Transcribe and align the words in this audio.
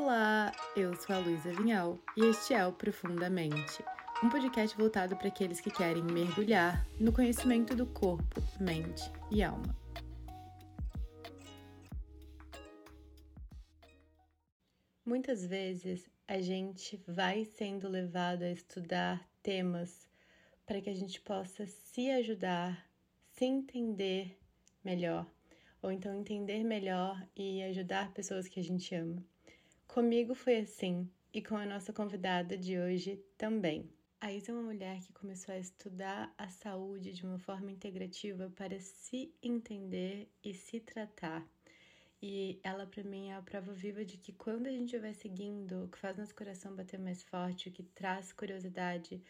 Olá, 0.00 0.52
eu 0.76 0.94
sou 0.94 1.16
a 1.16 1.18
Luísa 1.18 1.52
Vinhal 1.52 1.98
e 2.16 2.24
este 2.26 2.54
é 2.54 2.64
o 2.64 2.72
Profundamente, 2.72 3.82
um 4.22 4.30
podcast 4.30 4.76
voltado 4.76 5.16
para 5.16 5.26
aqueles 5.26 5.60
que 5.60 5.72
querem 5.72 6.04
mergulhar 6.04 6.86
no 7.00 7.12
conhecimento 7.12 7.74
do 7.74 7.84
corpo, 7.84 8.40
mente 8.60 9.02
e 9.28 9.42
alma. 9.42 9.76
Muitas 15.04 15.44
vezes 15.44 16.08
a 16.28 16.40
gente 16.40 16.96
vai 17.04 17.44
sendo 17.44 17.88
levado 17.88 18.44
a 18.44 18.52
estudar 18.52 19.28
temas 19.42 20.08
para 20.64 20.80
que 20.80 20.90
a 20.90 20.94
gente 20.94 21.20
possa 21.22 21.66
se 21.66 22.08
ajudar, 22.12 22.88
se 23.32 23.44
entender 23.44 24.38
melhor, 24.84 25.26
ou 25.82 25.90
então 25.90 26.14
entender 26.14 26.62
melhor 26.62 27.20
e 27.34 27.64
ajudar 27.64 28.12
pessoas 28.12 28.46
que 28.46 28.60
a 28.60 28.64
gente 28.64 28.94
ama. 28.94 29.26
Comigo 29.88 30.34
foi 30.34 30.58
assim 30.58 31.10
e 31.32 31.42
com 31.42 31.56
a 31.56 31.64
nossa 31.64 31.94
convidada 31.94 32.58
de 32.58 32.78
hoje 32.78 33.18
também. 33.38 33.88
A 34.20 34.30
Isa 34.30 34.52
é 34.52 34.54
uma 34.54 34.62
mulher 34.62 35.00
que 35.00 35.12
começou 35.14 35.54
a 35.54 35.58
estudar 35.58 36.32
a 36.36 36.48
saúde 36.50 37.14
de 37.14 37.24
uma 37.24 37.38
forma 37.38 37.72
integrativa 37.72 38.52
para 38.54 38.78
se 38.78 39.32
entender 39.42 40.30
e 40.44 40.52
se 40.52 40.78
tratar. 40.78 41.42
E 42.22 42.60
ela, 42.62 42.86
para 42.86 43.02
mim, 43.02 43.30
é 43.30 43.34
a 43.34 43.42
prova 43.42 43.72
viva 43.72 44.04
de 44.04 44.18
que 44.18 44.30
quando 44.30 44.66
a 44.66 44.70
gente 44.70 44.96
vai 44.98 45.14
seguindo 45.14 45.84
o 45.84 45.88
que 45.88 45.98
faz 45.98 46.18
nosso 46.18 46.34
coração 46.34 46.76
bater 46.76 47.00
mais 47.00 47.22
forte, 47.22 47.70
o 47.70 47.72
que 47.72 47.82
traz 47.82 48.30
curiosidade, 48.30 49.20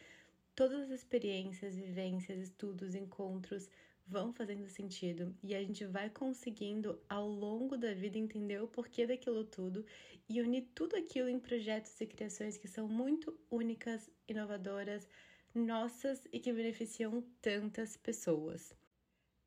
todas 0.53 0.81
as 0.81 0.91
experiências, 0.91 1.77
vivências, 1.77 2.37
estudos, 2.37 2.95
encontros 2.95 3.69
vão 4.09 4.33
fazendo 4.33 4.67
sentido 4.67 5.35
e 5.43 5.53
a 5.53 5.61
gente 5.61 5.85
vai 5.85 6.09
conseguindo 6.09 6.99
ao 7.07 7.27
longo 7.27 7.77
da 7.77 7.93
vida 7.93 8.17
entender 8.17 8.59
o 8.61 8.67
porquê 8.67 9.05
daquilo 9.05 9.45
tudo 9.45 9.85
e 10.27 10.41
unir 10.41 10.67
tudo 10.73 10.95
aquilo 10.95 11.29
em 11.29 11.39
projetos 11.39 11.99
e 12.01 12.07
criações 12.07 12.57
que 12.57 12.67
são 12.67 12.87
muito 12.87 13.39
únicas, 13.51 14.09
inovadoras, 14.27 15.07
nossas 15.53 16.27
e 16.33 16.39
que 16.39 16.51
beneficiam 16.51 17.23
tantas 17.39 17.95
pessoas. 17.95 18.73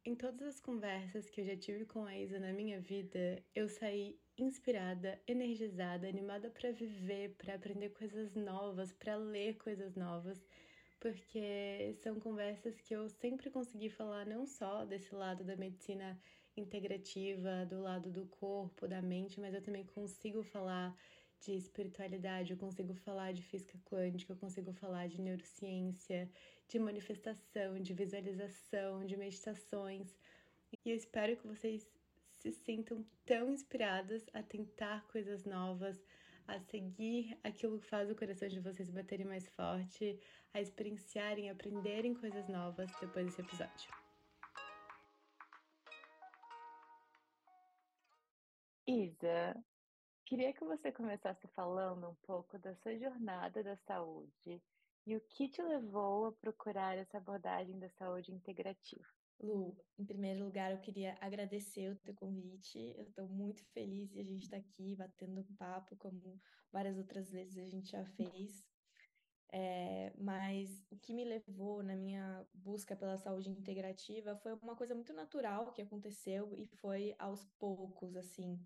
Em 0.05 0.14
todas 0.14 0.42
as 0.42 0.60
conversas 0.60 1.28
que 1.28 1.40
eu 1.40 1.44
já 1.44 1.56
tive 1.56 1.84
com 1.84 2.05
a 2.05 2.16
Isa 2.16 2.38
na 2.38 2.52
minha 2.52 2.80
vida, 2.80 3.42
eu 3.55 3.68
saí 3.68 4.18
inspirada, 4.38 5.20
energizada, 5.27 6.08
animada 6.08 6.50
para 6.50 6.72
viver, 6.72 7.34
para 7.36 7.55
aprender 7.55 7.90
coisas 7.90 8.34
novas, 8.34 8.92
para 8.92 9.16
ler 9.16 9.56
coisas 9.58 9.94
novas 9.94 10.44
porque 11.03 11.92
são 12.00 12.20
conversas 12.20 12.81
que 12.81 12.95
eu 12.95 13.08
sempre 13.08 13.50
consegui 13.50 13.91
falar 13.91 14.25
não 14.25 14.47
só 14.47 14.84
desse 14.84 15.12
lado 15.12 15.42
da 15.42 15.56
medicina 15.56 16.17
integrativa, 16.56 17.67
do 17.67 17.83
lado 17.83 18.08
do 18.08 18.25
corpo, 18.27 18.86
da 18.86 19.03
mente, 19.03 19.41
mas 19.41 19.53
eu 19.53 19.61
também 19.61 19.84
consigo 19.84 20.45
falar 20.45 20.97
de 21.41 21.56
espiritualidade, 21.56 22.53
eu 22.53 22.56
consigo 22.56 22.95
falar 22.95 23.33
de 23.33 23.42
física 23.42 23.77
quântica, 23.84 24.33
eu 24.33 24.36
consigo 24.36 24.73
falar 24.75 25.08
de 25.08 25.20
neurociência, 25.20 26.30
de 26.69 26.78
manifestação, 26.78 27.80
de 27.80 27.92
visualização, 27.92 29.05
de 29.05 29.17
meditações. 29.17 30.17
E 30.84 30.89
eu 30.89 30.95
espero 30.95 31.36
que 31.36 31.48
vocês 31.48 31.84
se 32.39 32.53
sintam 32.53 33.05
tão 33.27 33.50
inspiradas 33.50 34.25
a 34.33 34.41
tentar 34.41 35.05
coisas 35.08 35.45
novas, 35.45 36.00
a 36.46 36.58
seguir 36.60 37.38
aquilo 37.42 37.78
que 37.78 37.86
faz 37.86 38.10
o 38.10 38.16
coração 38.16 38.48
de 38.48 38.60
vocês 38.60 38.90
baterem 38.90 39.26
mais 39.26 39.48
forte, 39.50 40.18
a 40.52 40.60
experienciarem, 40.60 41.50
aprenderem 41.50 42.14
coisas 42.14 42.48
novas 42.48 42.90
depois 43.00 43.26
desse 43.26 43.40
episódio. 43.40 43.90
Isa, 48.86 49.56
queria 50.26 50.52
que 50.52 50.64
você 50.64 50.90
começasse 50.90 51.46
falando 51.48 52.08
um 52.08 52.14
pouco 52.26 52.58
da 52.58 52.74
sua 52.74 52.98
jornada 52.98 53.62
da 53.62 53.77
saúde 53.77 54.60
e 55.06 55.16
o 55.16 55.20
que 55.20 55.48
te 55.48 55.62
levou 55.62 56.27
a 56.27 56.33
procurar 56.33 56.96
essa 56.96 57.18
abordagem 57.18 57.78
da 57.78 57.88
saúde 57.90 58.33
integrativa. 58.33 59.21
Lu, 59.40 59.76
em 59.98 60.04
primeiro 60.04 60.44
lugar, 60.44 60.70
eu 60.70 60.78
queria 60.78 61.16
agradecer 61.20 61.90
o 61.90 61.96
teu 61.96 62.14
convite. 62.14 62.78
Eu 62.96 63.04
estou 63.04 63.28
muito 63.28 63.64
feliz 63.72 64.10
de 64.10 64.20
a 64.20 64.24
gente 64.24 64.44
estar 64.44 64.60
tá 64.60 64.62
aqui 64.62 64.94
batendo 64.94 65.44
papo, 65.58 65.96
como 65.96 66.40
várias 66.70 66.96
outras 66.96 67.30
vezes 67.30 67.58
a 67.58 67.68
gente 67.68 67.90
já 67.90 68.04
fez. 68.04 68.64
É, 69.54 70.10
mas 70.16 70.82
o 70.90 70.96
que 70.96 71.12
me 71.12 71.24
levou 71.24 71.82
na 71.82 71.94
minha 71.94 72.46
busca 72.54 72.96
pela 72.96 73.18
saúde 73.18 73.50
integrativa 73.50 74.34
foi 74.36 74.54
uma 74.54 74.74
coisa 74.74 74.94
muito 74.94 75.12
natural 75.12 75.72
que 75.72 75.82
aconteceu 75.82 76.54
e 76.56 76.66
foi 76.66 77.14
aos 77.18 77.44
poucos, 77.58 78.16
assim. 78.16 78.58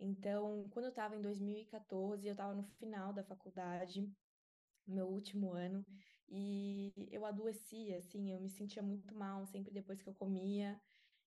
Então, 0.00 0.66
quando 0.70 0.86
eu 0.86 0.90
estava 0.90 1.14
em 1.14 1.20
2014, 1.20 2.26
eu 2.26 2.32
estava 2.32 2.54
no 2.54 2.62
final 2.62 3.12
da 3.12 3.22
faculdade, 3.22 4.10
meu 4.86 5.06
último 5.06 5.52
ano, 5.52 5.84
e 6.34 6.92
eu 7.10 7.26
adoecia, 7.26 7.98
assim, 7.98 8.32
eu 8.32 8.40
me 8.40 8.48
sentia 8.48 8.82
muito 8.82 9.14
mal 9.14 9.44
sempre 9.46 9.70
depois 9.70 10.00
que 10.00 10.08
eu 10.08 10.14
comia. 10.14 10.80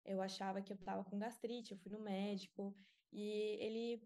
Eu 0.05 0.23
achava 0.23 0.63
que 0.63 0.73
eu 0.73 0.77
estava 0.77 1.03
com 1.05 1.19
gastrite, 1.19 1.73
eu 1.73 1.79
fui 1.79 1.91
no 1.91 2.01
médico 2.01 2.75
e 3.13 3.57
ele 3.61 4.01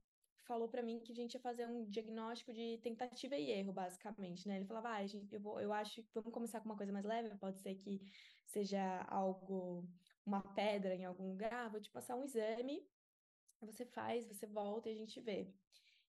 falou 0.46 0.68
para 0.68 0.82
mim 0.82 0.98
que 1.00 1.12
a 1.12 1.14
gente 1.14 1.34
ia 1.34 1.40
fazer 1.40 1.66
um 1.66 1.84
diagnóstico 1.84 2.52
de 2.52 2.78
tentativa 2.78 3.36
e 3.36 3.50
erro, 3.50 3.74
basicamente, 3.74 4.48
né? 4.48 4.56
Ele 4.56 4.64
falava, 4.64 4.88
ah, 4.90 5.06
gente, 5.06 5.34
eu, 5.34 5.40
vou, 5.40 5.60
eu 5.60 5.70
acho 5.70 6.02
que 6.02 6.14
vamos 6.14 6.32
começar 6.32 6.60
com 6.60 6.66
uma 6.66 6.76
coisa 6.76 6.92
mais 6.92 7.04
leve, 7.04 7.34
pode 7.36 7.60
ser 7.60 7.74
que 7.74 8.00
seja 8.46 9.02
algo, 9.08 9.86
uma 10.24 10.40
pedra 10.54 10.94
em 10.94 11.04
algum 11.04 11.28
lugar, 11.28 11.70
vou 11.70 11.80
te 11.80 11.90
passar 11.90 12.16
um 12.16 12.24
exame, 12.24 12.82
você 13.60 13.84
faz, 13.84 14.26
você 14.26 14.46
volta 14.46 14.88
e 14.88 14.92
a 14.92 14.96
gente 14.96 15.20
vê. 15.20 15.52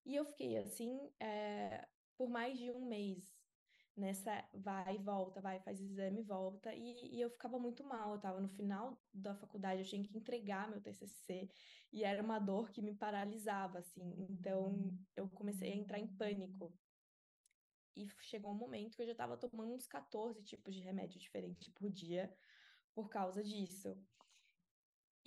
E 0.06 0.16
eu 0.16 0.24
fiquei 0.24 0.58
assim 0.58 1.12
é, 1.20 1.86
por 2.16 2.30
mais 2.30 2.58
de 2.58 2.72
um 2.72 2.86
mês 2.86 3.37
nessa 3.98 4.48
vai 4.54 4.96
e 4.96 5.00
volta, 5.00 5.42
vai, 5.42 5.60
faz 5.60 5.82
exame 5.82 6.22
volta, 6.22 6.74
e, 6.74 7.16
e 7.16 7.20
eu 7.22 7.30
ficava 7.30 7.58
muito 7.58 7.84
mal, 7.84 8.12
eu 8.12 8.16
estava 8.18 8.40
no 8.40 8.48
final 8.50 9.02
da 9.12 9.36
faculdade, 9.36 9.82
eu 9.82 9.88
tinha 9.88 10.04
que 10.04 10.16
entregar 10.16 10.70
meu 10.70 10.80
TCC, 10.80 11.50
e 11.92 12.04
era 12.04 12.22
uma 12.22 12.40
dor 12.40 12.70
que 12.72 12.82
me 12.82 12.94
paralisava, 12.94 13.80
assim, 13.80 14.28
então 14.30 14.96
eu 15.16 15.28
comecei 15.30 15.72
a 15.72 15.76
entrar 15.76 16.00
em 16.00 16.08
pânico, 16.08 16.72
e 17.96 18.08
chegou 18.22 18.52
um 18.52 18.58
momento 18.58 18.96
que 18.96 19.02
eu 19.02 19.08
já 19.08 19.14
estava 19.14 19.36
tomando 19.36 19.74
uns 19.74 19.88
14 19.88 20.44
tipos 20.44 20.76
de 20.76 20.82
remédio 20.82 21.20
diferentes 21.20 21.68
por 21.70 21.90
dia, 21.90 22.32
por 22.94 23.10
causa 23.10 23.44
disso. 23.44 23.98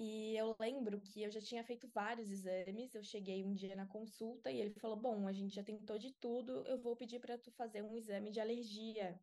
E 0.02 0.34
eu 0.34 0.56
lembro 0.58 0.98
que 0.98 1.22
eu 1.22 1.30
já 1.30 1.42
tinha 1.42 1.62
feito 1.62 1.86
vários 1.86 2.30
exames. 2.30 2.94
Eu 2.94 3.02
cheguei 3.04 3.44
um 3.44 3.52
dia 3.52 3.76
na 3.76 3.86
consulta 3.86 4.50
e 4.50 4.58
ele 4.58 4.70
falou: 4.70 4.96
Bom, 4.96 5.26
a 5.28 5.32
gente 5.32 5.54
já 5.54 5.62
tentou 5.62 5.98
de 5.98 6.10
tudo, 6.10 6.66
eu 6.66 6.78
vou 6.78 6.96
pedir 6.96 7.20
para 7.20 7.36
tu 7.36 7.50
fazer 7.50 7.82
um 7.82 7.94
exame 7.94 8.30
de 8.30 8.40
alergia, 8.40 9.20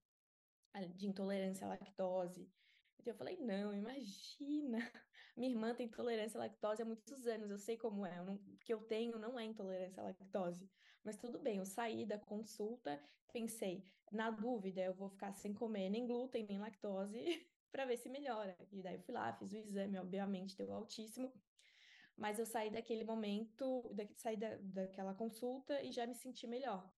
de 0.96 1.08
intolerância 1.08 1.66
à 1.66 1.70
lactose. 1.70 2.54
Então 3.00 3.12
eu 3.12 3.18
falei: 3.18 3.38
Não, 3.38 3.74
imagina. 3.74 4.78
Minha 5.36 5.50
irmã 5.50 5.74
tem 5.74 5.88
intolerância 5.88 6.38
à 6.38 6.42
lactose 6.42 6.84
há 6.84 6.86
muitos 6.86 7.26
anos, 7.26 7.50
eu 7.50 7.58
sei 7.58 7.76
como 7.76 8.06
é. 8.06 8.22
O 8.22 8.38
que 8.60 8.72
eu 8.72 8.84
tenho 8.84 9.18
não 9.18 9.40
é 9.40 9.46
intolerância 9.46 10.04
à 10.04 10.06
lactose. 10.06 10.70
Mas 11.04 11.18
tudo 11.18 11.40
bem, 11.40 11.58
eu 11.58 11.66
saí 11.66 12.06
da 12.06 12.20
consulta, 12.20 13.02
pensei: 13.34 13.84
na 14.12 14.30
dúvida, 14.30 14.82
eu 14.84 14.94
vou 14.94 15.10
ficar 15.10 15.34
sem 15.34 15.56
comer 15.56 15.90
nem 15.90 16.06
glúten, 16.06 16.46
nem 16.46 16.60
lactose. 16.60 17.18
para 17.72 17.86
ver 17.86 17.98
se 17.98 18.10
melhora. 18.10 18.56
E 18.72 18.82
daí 18.82 18.96
eu 18.96 19.02
fui 19.02 19.14
lá, 19.14 19.34
fiz 19.34 19.52
o 19.52 19.58
exame, 19.58 20.00
obviamente 20.00 20.58
deu 20.58 20.72
altíssimo, 20.74 21.32
mas 22.16 22.40
eu 22.40 22.46
saí 22.46 22.70
daquele 22.70 23.04
momento, 23.04 23.92
da, 23.94 24.06
saí 24.16 24.36
da, 24.38 24.58
daquela 24.58 25.14
consulta 25.14 25.82
e 25.84 25.92
já 25.92 26.06
me 26.08 26.16
senti 26.16 26.48
melhor. 26.48 26.90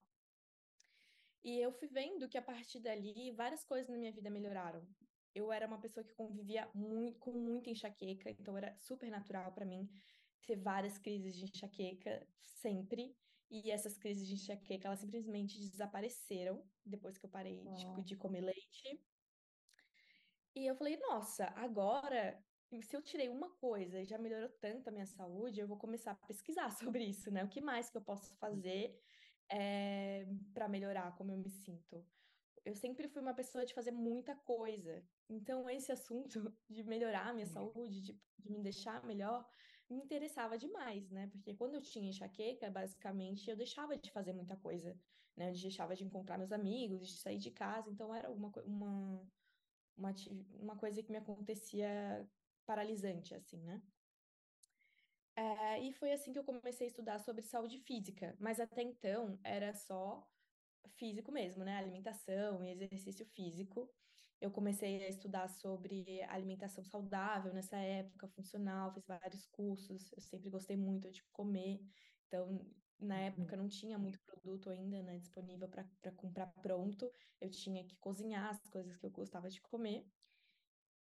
E 1.44 1.59
eu 1.59 1.72
fui 1.72 1.88
vendo 1.88 2.28
que 2.28 2.38
a 2.38 2.41
partir 2.41 2.80
dali 2.80 3.31
várias 3.31 3.63
coisas 3.63 3.90
na 3.90 3.97
minha 3.97 4.12
vida 4.12 4.30
melhoraram. 4.30 4.85
Eu 5.34 5.52
era 5.52 5.68
uma 5.68 5.80
pessoa 5.80 6.03
que 6.03 6.13
convivia 6.13 6.69
muito, 6.74 7.19
com 7.19 7.31
muita 7.31 7.69
enxaqueca, 7.69 8.30
então 8.31 8.57
era 8.57 8.75
super 8.78 9.09
natural 9.09 9.51
para 9.53 9.66
mim 9.66 9.90
ter 10.46 10.57
várias 10.57 10.97
crises 10.97 11.36
de 11.36 11.46
enxaqueca 11.46 12.27
sempre. 12.44 13.15
E 13.50 13.72
essas 13.72 13.98
crises 13.98 14.27
de 14.27 14.36
enxaqueca, 14.36 14.88
elas 14.88 15.00
simplesmente 15.00 15.60
desapareceram 15.60 16.63
depois 16.86 17.18
que 17.18 17.25
eu 17.25 17.30
parei 17.30 17.63
tipo, 17.75 18.01
de 18.04 18.15
comer 18.15 18.42
leite. 18.42 19.01
E 20.60 20.68
eu 20.68 20.76
falei, 20.76 20.98
nossa, 20.98 21.46
agora, 21.56 22.38
se 22.82 22.94
eu 22.94 23.02
tirei 23.02 23.30
uma 23.30 23.50
coisa 23.50 24.02
e 24.02 24.06
já 24.06 24.18
melhorou 24.18 24.50
tanto 24.60 24.90
a 24.90 24.92
minha 24.92 25.06
saúde, 25.06 25.62
eu 25.62 25.66
vou 25.66 25.78
começar 25.78 26.12
a 26.12 26.28
pesquisar 26.28 26.70
sobre 26.76 27.06
isso, 27.06 27.32
né? 27.32 27.46
O 27.46 27.48
que 27.48 27.62
mais 27.62 27.90
que 27.90 27.96
eu 27.96 28.02
posso 28.02 28.36
fazer 28.36 29.02
é, 29.50 30.24
eh, 30.24 30.28
para 30.54 30.68
melhorar 30.68 31.16
como 31.16 31.32
eu 31.32 31.38
me 31.38 31.50
sinto? 31.50 32.06
Eu 32.66 32.76
sempre 32.76 33.08
fui 33.08 33.22
uma 33.22 33.34
pessoa 33.34 33.66
de 33.66 33.74
fazer 33.74 33.92
muita 33.92 34.36
coisa. 34.36 35.02
Então, 35.30 35.70
esse 35.70 35.94
assunto 35.96 36.54
de 36.70 36.84
melhorar 36.84 37.28
a 37.30 37.34
minha 37.34 37.48
saúde, 37.48 38.02
de, 38.02 38.22
de 38.38 38.52
me 38.52 38.60
deixar 38.60 39.02
melhor, 39.06 39.48
me 39.90 39.96
interessava 39.96 40.58
demais, 40.58 41.10
né? 41.10 41.28
Porque 41.32 41.54
quando 41.54 41.76
eu 41.76 41.82
tinha 41.82 42.10
enxaqueca, 42.10 42.70
basicamente, 42.70 43.50
eu 43.50 43.56
deixava 43.56 43.98
de 43.98 44.12
fazer 44.12 44.34
muita 44.34 44.58
coisa, 44.58 44.94
né? 45.38 45.52
Eu 45.52 45.54
deixava 45.54 45.96
de 45.96 46.04
encontrar 46.04 46.38
meus 46.38 46.52
amigos, 46.52 47.08
de 47.08 47.18
sair 47.18 47.38
de 47.38 47.50
casa. 47.50 47.90
Então, 47.90 48.14
era 48.14 48.30
uma, 48.30 48.52
uma 48.66 49.26
uma, 50.00 50.16
uma 50.60 50.75
coisa 50.78 51.04
que 51.04 51.12
me 51.12 51.18
acontecia 51.18 52.28
paralisante, 52.66 53.36
assim, 53.36 53.62
né? 53.63 53.81
É, 55.36 55.42
aí 55.75 55.94
foi 55.94 56.12
assim 56.12 56.34
que 56.34 56.40
eu 56.40 56.44
comecei 56.44 56.88
a 56.88 56.90
estudar 56.90 57.19
sobre 57.19 57.42
saúde 57.42 57.78
física, 57.80 58.36
mas 58.40 58.60
até 58.60 58.81
então 58.81 59.40
era 59.44 59.74
só 59.74 60.28
físico 60.98 61.31
mesmo, 61.31 61.63
né? 61.63 61.78
Alimentação 61.78 62.63
e 62.63 62.72
exercício 62.72 63.25
físico. 63.25 63.90
Eu 64.42 64.51
comecei 64.51 65.04
a 65.04 65.10
estudar 65.10 65.50
sobre 65.50 66.22
alimentação 66.24 66.84
saudável 66.84 67.54
nessa 67.54 67.78
época, 67.78 68.28
funcional, 68.30 68.94
fiz 68.94 69.06
vários 69.06 69.46
cursos. 69.48 70.12
Eu 70.13 70.22
sempre 70.22 70.50
gostei 70.50 70.78
muito 70.78 71.10
de 71.12 71.24
comer, 71.31 71.81
então 72.28 72.66
na 73.00 73.16
Uhum. 73.16 73.22
época 73.22 73.57
não 73.57 73.68
tinha 73.68 73.98
muito 73.98 74.19
produto 74.22 74.69
ainda, 74.69 75.01
né, 75.04 75.18
disponível 75.19 75.69
para 75.69 75.86
comprar 76.16 76.48
pronto. 76.62 77.12
Eu 77.40 77.50
tinha 77.50 77.86
que 77.86 77.98
cozinhar 77.98 78.50
as 78.50 78.60
coisas 78.69 78.98
que 78.98 79.06
eu 79.06 79.12
gostava 79.12 79.50
de 79.50 79.62
comer. 79.62 80.06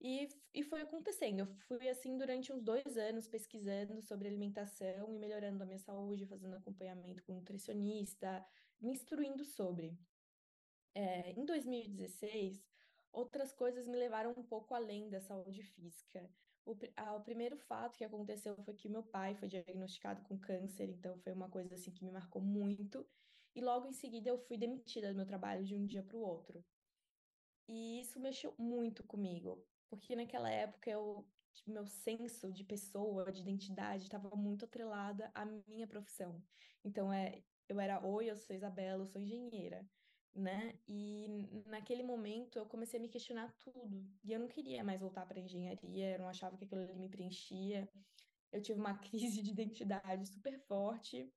E, 0.01 0.29
e 0.55 0.63
foi 0.63 0.83
acontecendo. 0.83 1.41
Eu 1.41 1.47
fui 1.47 1.89
assim 1.89 2.17
durante 2.19 2.53
uns 2.53 2.63
dois 2.63 2.97
anos 2.99 3.29
pesquisando 3.29 4.03
sobre 4.03 4.29
alimentação 4.29 5.13
e 5.15 5.19
melhorando 5.19 5.63
a 5.63 5.67
minha 5.67 5.79
saúde, 5.79 6.27
fazendo 6.27 6.57
acompanhamento 6.57 7.25
com 7.25 7.35
nutricionista, 7.35 8.45
me 8.81 8.93
instruindo 8.93 9.45
sobre. 9.45 9.99
É, 10.95 11.31
em 11.33 11.45
2016, 11.45 12.63
outras 13.13 13.53
coisas 13.53 13.87
me 13.87 13.97
levaram 13.99 14.33
um 14.37 14.43
pouco 14.43 14.75
além 14.75 15.09
da 15.11 15.21
saúde 15.21 15.63
física. 15.63 16.31
O, 16.67 16.77
a, 16.97 17.15
o 17.15 17.21
primeiro 17.21 17.57
fato 17.57 17.97
que 17.97 18.05
aconteceu 18.05 18.57
foi 18.65 18.75
que 18.75 18.89
meu 18.89 19.03
pai 19.03 19.37
foi 19.37 19.47
diagnosticado 19.47 20.21
com 20.23 20.37
câncer, 20.37 20.89
então 20.91 21.17
foi 21.19 21.33
uma 21.33 21.49
coisa 21.49 21.77
assim 21.77 21.93
que 21.93 22.05
me 22.05 22.11
marcou 22.11 22.43
muito. 22.43 23.07
E 23.55 23.61
logo 23.61 23.87
em 23.87 23.93
seguida 23.93 24.29
eu 24.29 24.37
fui 24.37 24.59
demitida 24.59 25.09
do 25.09 25.15
meu 25.17 25.25
trabalho 25.25 25.65
de 25.65 25.77
um 25.77 25.87
dia 25.87 26.03
para 26.03 26.17
o 26.17 26.21
outro. 26.21 26.63
E 27.69 28.01
isso 28.01 28.19
mexeu 28.19 28.53
muito 28.59 29.05
comigo, 29.05 29.65
porque 29.89 30.17
naquela 30.17 30.51
época 30.51 30.91
eu, 30.91 31.25
meu 31.65 31.87
senso 31.87 32.53
de 32.53 32.65
pessoa, 32.65 33.31
de 33.31 33.41
identidade, 33.43 34.03
estava 34.03 34.29
muito 34.37 34.65
atrelada 34.65 35.31
à 35.35 35.45
minha 35.45 35.87
profissão. 35.87 36.43
Então 36.85 37.13
é, 37.13 37.45
eu 37.69 37.79
era, 37.81 38.05
oi, 38.05 38.29
eu 38.29 38.37
sou 38.37 38.55
Isabela, 38.55 39.03
eu 39.03 39.07
sou 39.07 39.21
engenheira, 39.21 39.89
né? 40.37 40.79
E 40.87 41.27
naquele 41.67 42.03
momento 42.03 42.59
eu 42.59 42.67
comecei 42.67 42.99
a 42.99 43.03
me 43.03 43.09
questionar 43.09 43.53
tudo. 43.59 44.07
E 44.25 44.33
eu 44.33 44.41
não 44.41 44.49
queria 44.49 44.85
mais 44.85 45.01
voltar 45.01 45.27
para 45.27 45.41
engenharia, 45.41 46.13
eu 46.13 46.19
não 46.21 46.29
achava 46.29 46.57
que 46.57 46.65
aquilo 46.65 46.83
ali 46.83 46.99
me 46.99 47.09
preenchia. 47.09 47.89
Eu 48.53 48.63
tive 48.63 48.79
uma 48.79 48.99
crise 49.01 49.43
de 49.43 49.51
identidade 49.51 50.29
super 50.29 50.59
forte. 50.67 51.33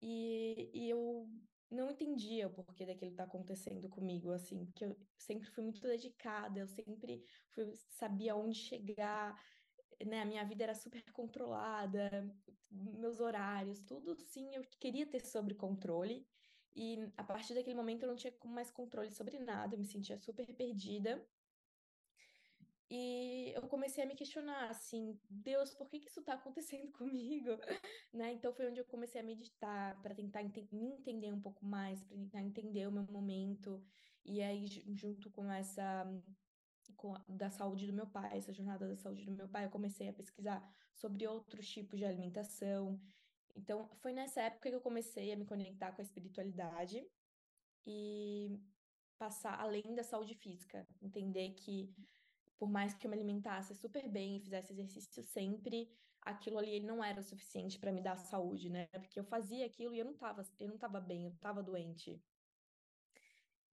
E, 0.00 0.70
e 0.74 0.90
eu 0.90 1.28
não 1.70 1.90
entendia 1.90 2.46
o 2.46 2.50
porquê 2.52 2.86
daquilo 2.86 3.14
tá 3.14 3.24
acontecendo 3.24 3.88
comigo, 3.88 4.30
assim, 4.32 4.64
porque 4.66 4.84
eu 4.84 4.96
sempre 5.18 5.48
fui 5.48 5.64
muito 5.64 5.80
dedicada, 5.80 6.60
eu 6.60 6.66
sempre 6.66 7.24
fui, 7.50 7.72
sabia 7.90 8.36
onde 8.36 8.56
chegar, 8.58 9.34
né? 10.04 10.22
A 10.22 10.24
minha 10.24 10.44
vida 10.44 10.64
era 10.64 10.74
super 10.74 11.02
controlada, 11.12 12.28
meus 12.70 13.20
horários, 13.20 13.80
tudo 13.82 14.14
sim, 14.14 14.54
eu 14.54 14.62
queria 14.80 15.06
ter 15.06 15.24
sobre 15.24 15.54
controle. 15.54 16.26
E 16.76 17.10
a 17.16 17.24
partir 17.24 17.54
daquele 17.54 17.74
momento 17.74 18.02
eu 18.02 18.08
não 18.08 18.16
tinha 18.16 18.32
mais 18.44 18.70
controle 18.70 19.10
sobre 19.10 19.38
nada, 19.38 19.74
eu 19.74 19.78
me 19.78 19.86
sentia 19.86 20.18
super 20.18 20.46
perdida. 20.54 21.26
E 22.90 23.52
eu 23.56 23.62
comecei 23.62 24.04
a 24.04 24.06
me 24.06 24.14
questionar, 24.14 24.70
assim, 24.70 25.18
Deus, 25.28 25.74
por 25.74 25.88
que 25.88 25.98
que 25.98 26.08
isso 26.08 26.20
está 26.20 26.34
acontecendo 26.34 26.92
comigo? 26.92 27.50
Né? 28.12 28.32
Então 28.34 28.52
foi 28.52 28.68
onde 28.68 28.78
eu 28.78 28.84
comecei 28.84 29.20
a 29.20 29.24
meditar 29.24 30.00
para 30.02 30.14
tentar 30.14 30.44
me 30.44 30.92
entender 30.92 31.32
um 31.32 31.40
pouco 31.40 31.64
mais, 31.64 32.04
para 32.04 32.16
tentar 32.16 32.42
entender 32.42 32.86
o 32.86 32.92
meu 32.92 33.04
momento. 33.04 33.82
E 34.24 34.42
aí, 34.42 34.66
junto 34.94 35.30
com 35.30 35.50
essa 35.50 36.06
com 36.96 37.14
a, 37.14 37.24
da 37.28 37.50
saúde 37.50 37.86
do 37.86 37.92
meu 37.92 38.06
pai, 38.06 38.36
essa 38.36 38.52
jornada 38.52 38.86
da 38.86 38.96
saúde 38.96 39.24
do 39.24 39.32
meu 39.32 39.48
pai, 39.48 39.64
eu 39.64 39.70
comecei 39.70 40.08
a 40.08 40.12
pesquisar 40.12 40.62
sobre 40.94 41.26
outros 41.26 41.68
tipos 41.68 41.98
de 41.98 42.04
alimentação. 42.04 43.00
Então, 43.56 43.88
foi 43.96 44.12
nessa 44.12 44.42
época 44.42 44.68
que 44.68 44.76
eu 44.76 44.80
comecei 44.80 45.32
a 45.32 45.36
me 45.36 45.46
conectar 45.46 45.92
com 45.92 46.00
a 46.00 46.04
espiritualidade 46.04 47.04
e 47.86 48.60
passar 49.18 49.58
além 49.58 49.94
da 49.94 50.02
saúde 50.02 50.34
física, 50.34 50.86
entender 51.00 51.50
que 51.54 51.94
por 52.58 52.68
mais 52.68 52.94
que 52.94 53.06
eu 53.06 53.10
me 53.10 53.16
alimentasse 53.16 53.74
super 53.74 54.08
bem 54.08 54.36
e 54.36 54.40
fizesse 54.40 54.72
exercício 54.72 55.22
sempre, 55.22 55.90
aquilo 56.20 56.58
ali 56.58 56.80
não 56.80 57.02
era 57.02 57.20
o 57.20 57.22
suficiente 57.22 57.78
para 57.78 57.92
me 57.92 58.02
dar 58.02 58.16
saúde, 58.16 58.68
né? 58.70 58.86
Porque 58.92 59.18
eu 59.18 59.24
fazia 59.24 59.66
aquilo 59.66 59.94
e 59.94 59.98
eu 59.98 60.04
não 60.04 60.14
tava, 60.14 60.42
eu 60.58 60.68
não 60.68 60.78
tava 60.78 61.00
bem, 61.00 61.24
eu 61.24 61.32
tava 61.36 61.62
doente. 61.62 62.22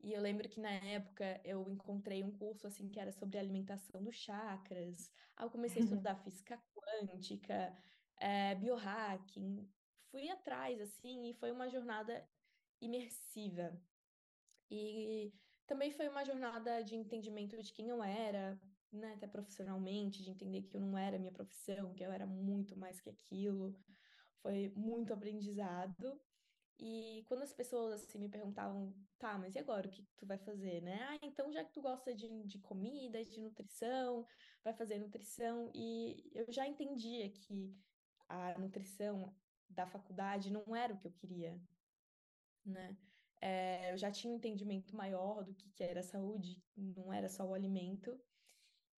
E 0.01 0.11
eu 0.11 0.21
lembro 0.21 0.49
que 0.49 0.59
na 0.59 0.69
época 0.69 1.39
eu 1.45 1.67
encontrei 1.69 2.23
um 2.23 2.31
curso 2.31 2.67
assim 2.67 2.89
que 2.89 2.99
era 2.99 3.11
sobre 3.11 3.37
alimentação 3.39 4.03
dos 4.03 4.15
chakras. 4.15 5.09
Aí 5.35 5.45
eu 5.45 5.49
comecei 5.49 5.81
a 5.81 5.85
estudar 6.03 6.15
física 6.23 6.61
quântica, 6.73 7.75
é, 8.23 8.55
biohacking. 8.55 9.69
Fui 10.09 10.29
atrás 10.29 10.79
assim 10.79 11.29
e 11.29 11.33
foi 11.33 11.51
uma 11.51 11.69
jornada 11.69 12.25
imersiva. 12.79 13.77
E 14.71 15.33
também 15.67 15.91
foi 15.91 16.07
uma 16.07 16.23
jornada 16.23 16.81
de 16.83 16.95
entendimento 16.95 17.61
de 17.61 17.73
quem 17.73 17.89
eu 17.89 18.01
era, 18.01 18.59
né, 18.91 19.13
até 19.13 19.27
profissionalmente, 19.27 20.23
de 20.23 20.29
entender 20.31 20.61
que 20.61 20.77
eu 20.77 20.81
não 20.81 20.97
era 20.97 21.19
minha 21.19 21.33
profissão, 21.33 21.93
que 21.93 22.03
eu 22.03 22.11
era 22.11 22.25
muito 22.25 22.77
mais 22.77 23.01
que 23.01 23.09
aquilo. 23.09 23.75
Foi 24.41 24.71
muito 24.75 25.13
aprendizado. 25.13 26.19
E 26.79 27.23
quando 27.27 27.43
as 27.43 27.53
pessoas 27.53 28.03
assim 28.03 28.19
me 28.19 28.29
perguntavam, 28.29 28.93
tá, 29.19 29.37
mas 29.37 29.55
e 29.55 29.59
agora 29.59 29.87
o 29.87 29.91
que 29.91 30.05
tu 30.17 30.25
vai 30.25 30.37
fazer, 30.37 30.81
né? 30.81 30.99
Ah, 31.09 31.19
então 31.21 31.51
já 31.51 31.63
que 31.63 31.73
tu 31.73 31.81
gosta 31.81 32.15
de, 32.15 32.27
de 32.45 32.57
comida, 32.59 33.23
de 33.23 33.39
nutrição, 33.41 34.25
vai 34.63 34.73
fazer 34.73 34.97
nutrição. 34.97 35.69
E 35.73 36.31
eu 36.33 36.45
já 36.51 36.65
entendia 36.67 37.29
que 37.29 37.75
a 38.33 38.57
nutrição 38.57 39.31
da 39.69 39.85
faculdade 39.85 40.51
não 40.51 40.75
era 40.75 40.93
o 40.93 40.97
que 40.97 41.07
eu 41.07 41.11
queria, 41.11 41.59
né? 42.65 42.97
É, 43.39 43.91
eu 43.91 43.97
já 43.97 44.09
tinha 44.09 44.31
um 44.31 44.37
entendimento 44.37 44.95
maior 44.95 45.43
do 45.43 45.53
que, 45.53 45.69
que 45.69 45.83
era 45.83 46.01
saúde, 46.01 46.63
não 46.75 47.11
era 47.11 47.29
só 47.29 47.45
o 47.45 47.53
alimento. 47.53 48.19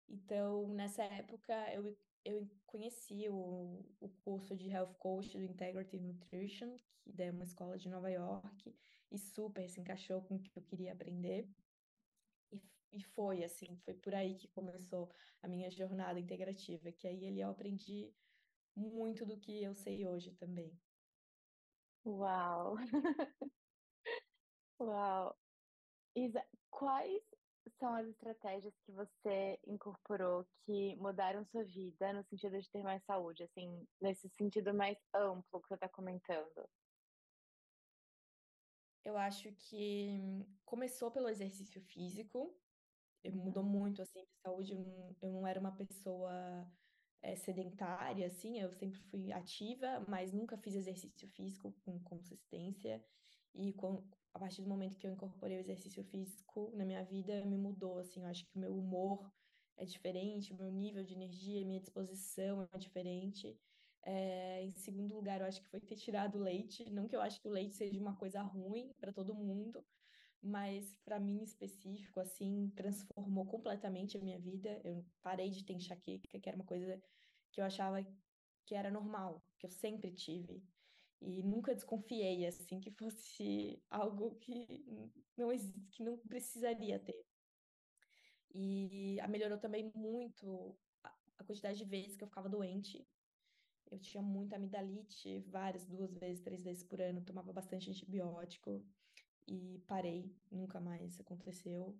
Então, 0.08 0.69
nessa 0.69 1.02
época, 1.02 1.54
eu, 1.72 1.96
eu 2.25 2.48
conheci 2.66 3.26
o, 3.28 3.82
o 4.00 4.08
curso 4.22 4.54
de 4.54 4.69
Health 4.69 4.94
Coach 4.98 5.37
do 5.37 5.42
Integrative 5.42 6.04
Nutrition, 6.04 6.76
que 6.76 7.22
é 7.22 7.30
uma 7.30 7.44
escola 7.44 7.78
de 7.78 7.88
Nova 7.88 8.10
York, 8.10 8.76
e 9.10 9.19
super 9.19 9.69
se 9.69 9.80
encaixou 9.80 10.22
com 10.22 10.37
o 10.37 10.42
que 10.42 10.56
eu 10.56 10.62
queria 10.62 10.92
aprender. 10.92 11.48
E, 12.52 12.62
e 12.92 13.02
foi 13.02 13.42
assim, 13.42 13.76
foi 13.78 13.94
por 13.94 14.14
aí 14.14 14.37
que 14.37 14.48
começou 14.48 15.10
a 15.42 15.48
minha 15.48 15.70
jornada 15.70 16.20
integrativa, 16.20 16.92
que 16.92 17.08
aí 17.08 17.26
ali 17.26 17.40
eu 17.40 17.48
aprendi 17.48 18.12
muito 18.76 19.26
do 19.26 19.38
que 19.38 19.62
eu 19.62 19.75
sei 19.75 20.06
hoje 20.06 20.32
também. 20.35 20.79
Uau! 22.04 22.76
Uau! 24.81 25.37
Isa, 26.16 26.45
quais 26.71 27.23
são 27.78 27.95
as 27.95 28.07
estratégias 28.09 28.75
que 28.85 28.93
você 28.93 29.59
incorporou 29.66 30.47
que 30.66 30.97
mudaram 30.97 31.45
sua 31.47 31.64
vida 31.64 32.12
no 32.12 32.25
sentido 32.25 32.61
de 32.61 32.71
ter 32.71 32.83
mais 32.83 33.04
saúde, 33.04 33.45
assim, 33.45 33.87
nesse 34.00 34.28
sentido 34.31 34.75
mais 34.75 34.99
amplo 35.14 35.61
que 35.62 35.69
você 35.69 35.75
está 35.75 35.88
comentando? 35.88 36.69
Eu 39.04 39.19
acho 39.19 39.52
que 39.52 40.19
começou 40.64 41.11
pelo 41.11 41.28
exercício 41.28 41.81
físico, 41.81 42.59
Uhum. 43.25 43.45
mudou 43.45 43.64
muito, 43.64 44.02
assim, 44.02 44.21
minha 44.21 44.37
saúde, 44.43 44.73
eu 44.75 44.81
não, 44.81 45.16
eu 45.23 45.33
não 45.33 45.47
era 45.47 45.61
uma 45.61 45.76
pessoa 45.76 46.71
é, 47.25 47.35
sedentária, 47.37 48.26
assim, 48.26 48.61
eu 48.61 48.71
sempre 48.71 48.99
fui 49.11 49.33
ativa, 49.33 50.04
mas 50.07 50.31
nunca 50.31 50.59
fiz 50.59 50.75
exercício 50.75 51.26
físico 51.28 51.75
com 51.83 51.99
consistência, 52.00 53.02
e 53.54 53.73
com, 53.73 54.02
a 54.35 54.38
partir 54.38 54.61
do 54.61 54.69
momento 54.69 54.99
que 54.99 55.07
eu 55.07 55.12
incorporei 55.12 55.57
o 55.57 55.61
exercício 55.61 56.04
físico 56.04 56.71
na 56.75 56.85
minha 56.85 57.02
vida, 57.02 57.43
me 57.47 57.57
mudou, 57.57 57.99
assim, 57.99 58.21
eu 58.21 58.26
acho 58.26 58.45
que 58.45 58.54
o 58.54 58.59
meu 58.61 58.76
humor 58.76 59.33
é 59.78 59.87
diferente, 59.87 60.52
o 60.52 60.57
meu 60.57 60.71
nível 60.71 61.02
de 61.02 61.14
energia, 61.14 61.64
minha 61.64 61.81
disposição 61.81 62.69
é 62.71 62.78
diferente. 62.78 63.59
É, 64.02 64.62
em 64.62 64.75
segundo 64.75 65.14
lugar, 65.14 65.40
eu 65.40 65.47
acho 65.47 65.62
que 65.62 65.69
foi 65.69 65.81
ter 65.81 65.97
tirado 65.97 66.37
o 66.37 66.43
leite, 66.43 66.90
não 66.90 67.09
que 67.09 67.16
eu 67.16 67.23
acho 67.23 67.40
que 67.40 67.49
o 67.49 67.50
leite 67.50 67.75
seja 67.75 67.99
uma 67.99 68.14
coisa 68.16 68.43
ruim 68.43 68.93
para 69.00 69.12
todo 69.12 69.35
mundo, 69.35 69.83
mas 70.44 70.94
para 71.02 71.18
mim 71.18 71.42
específico, 71.42 72.20
assim, 72.20 72.70
transformou 72.76 73.46
completamente 73.46 74.18
a 74.18 74.20
minha 74.20 74.38
vida. 74.38 74.78
Eu 74.84 75.04
parei 75.22 75.48
de 75.48 75.64
ter 75.64 75.72
enxaqueca, 75.72 76.38
que 76.38 76.48
era 76.48 76.56
uma 76.56 76.66
coisa 76.66 77.02
que 77.50 77.60
eu 77.60 77.64
achava 77.64 78.04
que 78.66 78.74
era 78.74 78.90
normal, 78.90 79.42
que 79.58 79.64
eu 79.66 79.70
sempre 79.70 80.12
tive. 80.12 80.62
E 81.20 81.42
nunca 81.42 81.74
desconfiei, 81.74 82.46
assim, 82.46 82.78
que 82.78 82.90
fosse 82.90 83.82
algo 83.90 84.34
que 84.36 84.84
não, 85.36 85.48
que 85.90 86.02
não 86.02 86.18
precisaria 86.18 86.98
ter. 86.98 87.24
E 88.54 89.18
melhorou 89.28 89.58
também 89.58 89.90
muito 89.94 90.76
a 91.38 91.44
quantidade 91.44 91.78
de 91.78 91.84
vezes 91.86 92.16
que 92.16 92.22
eu 92.22 92.28
ficava 92.28 92.50
doente. 92.50 93.06
Eu 93.90 93.98
tinha 93.98 94.22
muita 94.22 94.56
amidalite, 94.56 95.40
várias, 95.48 95.86
duas 95.86 96.14
vezes, 96.14 96.42
três 96.42 96.62
vezes 96.62 96.82
por 96.84 97.00
ano, 97.00 97.24
tomava 97.24 97.52
bastante 97.52 97.88
antibiótico 97.90 98.84
e 99.46 99.82
parei, 99.86 100.34
nunca 100.50 100.80
mais 100.80 101.18
aconteceu. 101.20 101.96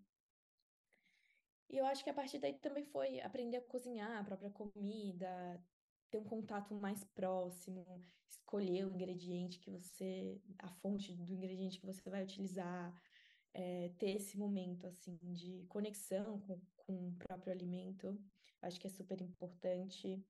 E 1.69 1.79
eu 1.79 1.87
acho 1.87 2.05
que 2.05 2.11
a 2.11 2.15
partir 2.15 2.39
daí 2.39 2.55
também 2.55 2.85
foi 2.85 3.21
aprender 3.21 3.57
a 3.57 3.63
cozinhar 3.63 4.19
a 4.19 4.25
própria 4.25 4.51
comida, 4.51 5.63
ter 6.11 6.19
um 6.19 6.25
contato 6.25 6.75
mais 6.75 7.03
próximo, 7.05 7.85
escolher 8.29 8.87
o 8.87 8.91
ingrediente 8.91 9.59
que 9.59 9.71
você, 9.71 10.41
a 10.59 10.69
fonte 10.69 11.13
do 11.13 11.33
ingrediente 11.33 11.81
que 11.81 11.87
você 11.87 12.09
vai 12.09 12.23
utilizar, 12.23 12.95
é, 13.53 13.91
ter 13.99 14.17
esse 14.17 14.37
momento 14.37 14.87
assim 14.87 15.19
de 15.33 15.65
conexão 15.69 16.41
com, 16.41 16.61
com 16.77 17.09
o 17.09 17.17
próprio 17.17 17.53
alimento, 17.53 18.19
acho 18.63 18.81
que 18.81 18.87
é 18.87 18.91
super 18.91 19.21
importante. 19.21 20.23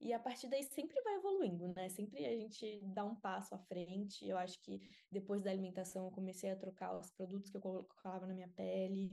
E 0.00 0.12
a 0.12 0.20
partir 0.20 0.48
daí 0.48 0.62
sempre 0.62 1.00
vai 1.02 1.14
evoluindo, 1.14 1.72
né? 1.74 1.88
Sempre 1.88 2.26
a 2.26 2.36
gente 2.36 2.80
dá 2.92 3.04
um 3.04 3.16
passo 3.18 3.54
à 3.54 3.58
frente. 3.58 4.26
Eu 4.26 4.36
acho 4.36 4.60
que 4.60 4.80
depois 5.10 5.42
da 5.42 5.50
alimentação 5.50 6.04
eu 6.06 6.10
comecei 6.10 6.50
a 6.50 6.56
trocar 6.56 6.98
os 6.98 7.10
produtos 7.10 7.50
que 7.50 7.56
eu 7.56 7.60
colocava 7.60 8.26
na 8.26 8.34
minha 8.34 8.48
pele, 8.48 9.10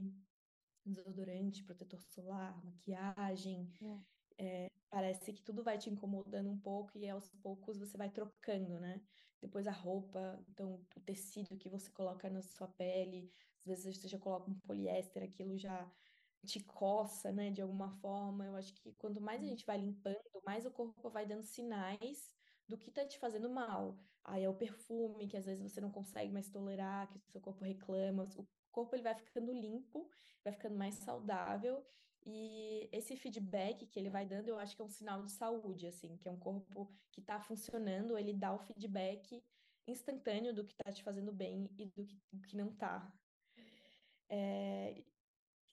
desodorante, 0.84 1.64
protetor 1.64 2.02
solar, 2.02 2.62
maquiagem. 2.64 3.70
É. 3.82 4.14
É, 4.36 4.66
parece 4.90 5.32
que 5.32 5.42
tudo 5.42 5.62
vai 5.62 5.78
te 5.78 5.88
incomodando 5.90 6.50
um 6.50 6.60
pouco 6.60 6.98
e 6.98 7.08
aos 7.08 7.30
poucos 7.42 7.78
você 7.78 7.96
vai 7.96 8.10
trocando, 8.10 8.78
né? 8.80 9.00
Depois 9.40 9.66
a 9.66 9.72
roupa, 9.72 10.44
então 10.48 10.86
o 10.96 11.00
tecido 11.00 11.56
que 11.56 11.68
você 11.68 11.90
coloca 11.92 12.28
na 12.30 12.42
sua 12.42 12.68
pele, 12.68 13.30
às 13.60 13.64
vezes 13.66 14.00
você 14.00 14.08
já 14.08 14.18
coloca 14.18 14.50
um 14.50 14.58
poliéster, 14.60 15.22
aquilo 15.22 15.56
já 15.58 15.90
te 16.46 16.60
coça, 16.64 17.32
né, 17.32 17.50
de 17.50 17.62
alguma 17.62 17.90
forma. 17.90 18.46
Eu 18.46 18.56
acho 18.56 18.74
que 18.74 18.94
quanto 18.94 19.20
mais 19.20 19.42
a 19.42 19.46
gente 19.46 19.64
vai 19.66 19.78
limpando, 19.78 20.33
mais 20.44 20.64
o 20.66 20.70
corpo 20.70 21.10
vai 21.10 21.26
dando 21.26 21.44
sinais 21.44 22.32
do 22.68 22.78
que 22.78 22.90
tá 22.90 23.04
te 23.04 23.18
fazendo 23.18 23.48
mal. 23.50 23.98
Aí 24.24 24.42
é 24.42 24.48
o 24.48 24.54
perfume, 24.54 25.28
que 25.28 25.36
às 25.36 25.44
vezes 25.44 25.70
você 25.70 25.80
não 25.80 25.90
consegue 25.90 26.32
mais 26.32 26.48
tolerar, 26.48 27.08
que 27.08 27.18
o 27.18 27.30
seu 27.30 27.40
corpo 27.40 27.64
reclama. 27.64 28.28
O 28.36 28.46
corpo 28.72 28.94
ele 28.94 29.02
vai 29.02 29.14
ficando 29.14 29.52
limpo, 29.52 30.08
vai 30.42 30.52
ficando 30.52 30.76
mais 30.76 30.94
saudável. 30.96 31.84
E 32.26 32.88
esse 32.90 33.16
feedback 33.16 33.86
que 33.86 33.98
ele 33.98 34.08
vai 34.08 34.24
dando, 34.24 34.48
eu 34.48 34.58
acho 34.58 34.74
que 34.74 34.80
é 34.80 34.84
um 34.84 34.88
sinal 34.88 35.22
de 35.22 35.32
saúde, 35.32 35.86
assim, 35.86 36.16
que 36.16 36.26
é 36.26 36.30
um 36.30 36.38
corpo 36.38 36.90
que 37.12 37.20
está 37.20 37.38
funcionando, 37.38 38.16
ele 38.16 38.32
dá 38.32 38.54
o 38.54 38.58
feedback 38.58 39.44
instantâneo 39.86 40.54
do 40.54 40.64
que 40.64 40.72
está 40.72 40.90
te 40.90 41.02
fazendo 41.02 41.30
bem 41.32 41.70
e 41.78 41.84
do 41.84 42.06
que, 42.06 42.18
do 42.32 42.40
que 42.40 42.56
não 42.56 42.70
está. 42.70 43.12
É, 44.30 45.04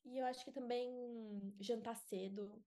e 0.03 0.17
eu 0.17 0.25
acho 0.25 0.43
que 0.43 0.51
também 0.51 1.55
jantar 1.59 1.95
cedo, 1.95 2.61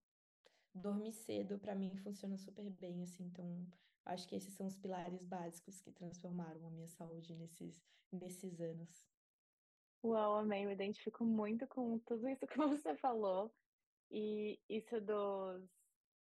dormir 0.74 1.12
cedo, 1.12 1.58
para 1.58 1.74
mim 1.74 1.96
funciona 1.96 2.36
super 2.36 2.68
bem, 2.70 3.02
assim. 3.02 3.24
Então, 3.24 3.66
acho 4.04 4.26
que 4.28 4.34
esses 4.34 4.52
são 4.54 4.66
os 4.66 4.76
pilares 4.76 5.22
básicos 5.22 5.80
que 5.80 5.92
transformaram 5.92 6.66
a 6.66 6.70
minha 6.70 6.88
saúde 6.88 7.34
nesses, 7.34 7.82
nesses 8.12 8.60
anos. 8.60 9.06
Uau, 10.04 10.36
amei, 10.36 10.66
eu 10.66 10.70
identifico 10.70 11.24
muito 11.24 11.66
com 11.66 11.98
tudo 12.00 12.28
isso 12.28 12.46
que 12.46 12.56
você 12.58 12.96
falou. 12.96 13.54
E 14.10 14.60
isso 14.68 15.00
dos, 15.00 15.64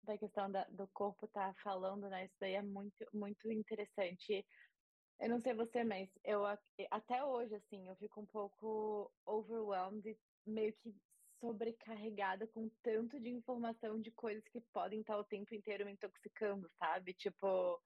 da 0.03 0.19
questão 0.19 0.51
da, 0.51 0.65
do 0.65 0.89
corpo 0.89 1.29
tá 1.29 1.55
falando, 1.63 2.09
né? 2.09 2.25
Isso 2.25 2.37
daí 2.41 2.55
é 2.55 2.63
muito, 2.63 3.07
muito 3.13 3.51
interessante. 3.51 4.45
Eu 5.21 5.29
não 5.29 5.39
sei 5.39 5.55
você, 5.55 5.85
mas 5.85 6.11
eu 6.25 6.45
até 6.91 7.23
hoje, 7.25 7.55
assim, 7.55 7.87
eu 7.89 7.97
fico 7.97 8.23
um 8.23 8.27
pouco 8.27 9.13
overwhelmed, 9.27 10.19
meio 10.47 10.73
que 10.79 10.95
sobrecarregada 11.41 12.47
com 12.47 12.69
tanto 12.83 13.19
de 13.19 13.31
informação 13.31 14.01
de 14.01 14.11
coisas 14.11 14.47
que 14.49 14.61
podem 14.73 15.01
estar 15.01 15.17
o 15.19 15.25
tempo 15.25 15.55
inteiro 15.55 15.85
me 15.85 15.93
intoxicando, 15.93 16.71
sabe? 16.79 17.15
Tipo. 17.15 17.81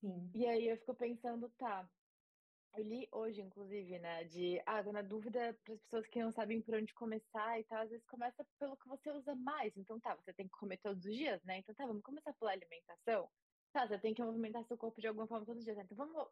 Sim. 0.00 0.30
E 0.34 0.46
aí 0.46 0.68
eu 0.68 0.76
fico 0.78 0.94
pensando, 0.94 1.48
tá. 1.50 1.88
Eu 2.74 2.84
li 2.84 3.06
hoje, 3.12 3.42
inclusive, 3.42 3.98
né, 3.98 4.24
de 4.24 4.60
ah, 4.64 4.82
na 4.84 5.02
dúvida 5.02 5.54
para 5.62 5.74
as 5.74 5.80
pessoas 5.82 6.06
que 6.06 6.22
não 6.22 6.32
sabem 6.32 6.62
por 6.62 6.74
onde 6.74 6.94
começar 6.94 7.60
e 7.60 7.64
tal, 7.64 7.82
às 7.82 7.90
vezes 7.90 8.06
começa 8.06 8.46
pelo 8.58 8.78
que 8.78 8.88
você 8.88 9.10
usa 9.10 9.34
mais. 9.34 9.76
Então 9.76 10.00
tá, 10.00 10.14
você 10.16 10.32
tem 10.32 10.46
que 10.46 10.56
comer 10.56 10.78
todos 10.78 11.04
os 11.04 11.14
dias, 11.14 11.42
né? 11.44 11.58
Então 11.58 11.74
tá, 11.74 11.84
vamos 11.86 12.02
começar 12.02 12.32
pela 12.32 12.52
alimentação. 12.52 13.28
Tá, 13.72 13.86
você 13.86 13.98
tem 13.98 14.14
que 14.14 14.22
movimentar 14.22 14.64
seu 14.64 14.78
corpo 14.78 15.00
de 15.00 15.06
alguma 15.06 15.26
forma 15.26 15.44
todos 15.44 15.60
os 15.60 15.64
dias. 15.64 15.76
Né? 15.76 15.84
Então 15.84 15.96
vamos 15.96 16.28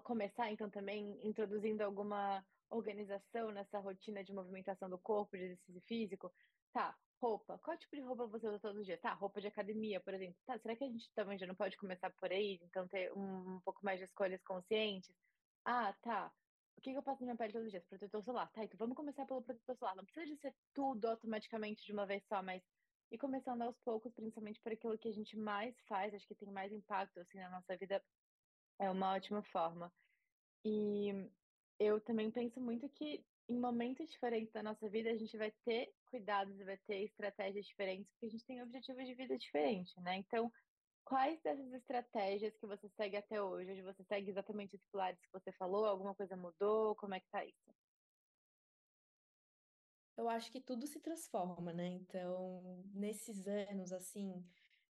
começar 0.00 0.50
então 0.50 0.70
também 0.70 1.18
introduzindo 1.26 1.82
alguma 1.82 2.44
organização 2.70 3.50
nessa 3.50 3.78
rotina 3.78 4.22
de 4.22 4.32
movimentação 4.32 4.88
do 4.88 4.98
corpo, 4.98 5.36
de 5.36 5.44
exercício 5.44 5.80
físico. 5.82 6.32
Tá, 6.72 6.96
roupa. 7.20 7.58
Qual 7.58 7.76
tipo 7.76 7.96
de 7.96 8.02
roupa 8.02 8.26
você 8.26 8.46
usa 8.48 8.60
todos 8.60 8.78
os 8.80 8.86
dias? 8.86 9.00
Tá, 9.00 9.12
roupa 9.14 9.40
de 9.40 9.48
academia, 9.48 10.00
por 10.00 10.14
exemplo. 10.14 10.36
Tá, 10.46 10.58
será 10.58 10.76
que 10.76 10.84
a 10.84 10.88
gente 10.88 11.10
também 11.14 11.38
já 11.38 11.46
não 11.46 11.54
pode 11.54 11.76
começar 11.76 12.10
por 12.10 12.30
aí? 12.30 12.58
Então 12.62 12.86
ter 12.88 13.12
um, 13.16 13.56
um 13.56 13.60
pouco 13.60 13.80
mais 13.84 13.98
de 13.98 14.04
escolhas 14.04 14.42
conscientes? 14.42 15.14
Ah, 15.64 15.92
tá. 16.02 16.32
O 16.76 16.80
que, 16.80 16.92
que 16.92 16.98
eu 16.98 17.02
passo 17.02 17.20
na 17.22 17.26
minha 17.26 17.36
pele 17.36 17.52
todos 17.52 17.66
os 17.66 17.72
dias? 17.72 17.84
Protetor 17.86 18.22
solar. 18.22 18.50
Tá, 18.52 18.64
então 18.64 18.78
vamos 18.78 18.96
começar 18.96 19.26
pelo 19.26 19.42
protetor 19.42 19.76
solar. 19.76 19.96
Não 19.96 20.04
precisa 20.04 20.26
de 20.26 20.36
ser 20.36 20.54
tudo 20.72 21.06
automaticamente 21.08 21.84
de 21.84 21.92
uma 21.92 22.06
vez 22.06 22.24
só, 22.26 22.42
mas 22.42 22.62
e 23.10 23.16
começando 23.16 23.62
aos 23.62 23.78
poucos, 23.78 24.12
principalmente 24.12 24.60
por 24.60 24.72
aquilo 24.72 24.98
que 24.98 25.08
a 25.08 25.12
gente 25.12 25.36
mais 25.36 25.74
faz, 25.88 26.14
acho 26.14 26.26
que 26.26 26.34
tem 26.34 26.50
mais 26.50 26.70
impacto 26.72 27.18
assim 27.20 27.38
na 27.38 27.50
nossa 27.50 27.76
vida, 27.76 28.04
é 28.78 28.90
uma 28.90 29.14
ótima 29.14 29.42
forma. 29.42 29.92
E 30.64 31.30
eu 31.78 32.00
também 32.00 32.30
penso 32.30 32.60
muito 32.60 32.88
que 32.90 33.24
em 33.48 33.58
momentos 33.58 34.10
diferentes 34.10 34.52
da 34.52 34.62
nossa 34.62 34.88
vida 34.88 35.10
a 35.10 35.16
gente 35.16 35.36
vai 35.36 35.50
ter 35.64 35.92
cuidados 36.06 36.58
e 36.60 36.64
vai 36.64 36.76
ter 36.86 37.04
estratégias 37.04 37.66
diferentes, 37.66 38.10
porque 38.12 38.26
a 38.26 38.30
gente 38.30 38.44
tem 38.44 38.62
objetivos 38.62 39.06
de 39.06 39.14
vida 39.14 39.38
diferentes, 39.38 39.96
né? 40.02 40.16
Então, 40.16 40.52
quais 41.04 41.40
dessas 41.40 41.72
estratégias 41.72 42.56
que 42.56 42.66
você 42.66 42.88
segue 42.90 43.16
até 43.16 43.40
hoje? 43.40 43.72
Hoje 43.72 43.82
você 43.82 44.04
segue 44.04 44.30
exatamente 44.30 44.76
os 44.76 44.84
pilares 44.92 45.18
que 45.20 45.32
você 45.32 45.50
falou? 45.52 45.86
Alguma 45.86 46.14
coisa 46.14 46.36
mudou? 46.36 46.94
Como 46.96 47.14
é 47.14 47.20
que 47.20 47.30
tá 47.30 47.44
isso? 47.44 47.74
Eu 50.18 50.28
acho 50.28 50.50
que 50.50 50.60
tudo 50.60 50.86
se 50.86 51.00
transforma, 51.00 51.72
né? 51.72 51.86
Então, 51.86 52.84
nesses 52.92 53.46
anos, 53.46 53.92
assim, 53.92 54.44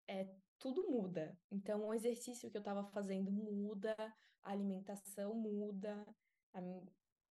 é, 0.07 0.25
tudo 0.59 0.89
muda. 0.89 1.37
Então, 1.51 1.87
o 1.87 1.93
exercício 1.93 2.49
que 2.49 2.57
eu 2.57 2.61
estava 2.61 2.83
fazendo 2.85 3.31
muda, 3.31 3.95
a 4.43 4.51
alimentação 4.51 5.33
muda, 5.35 6.05
a, 6.53 6.59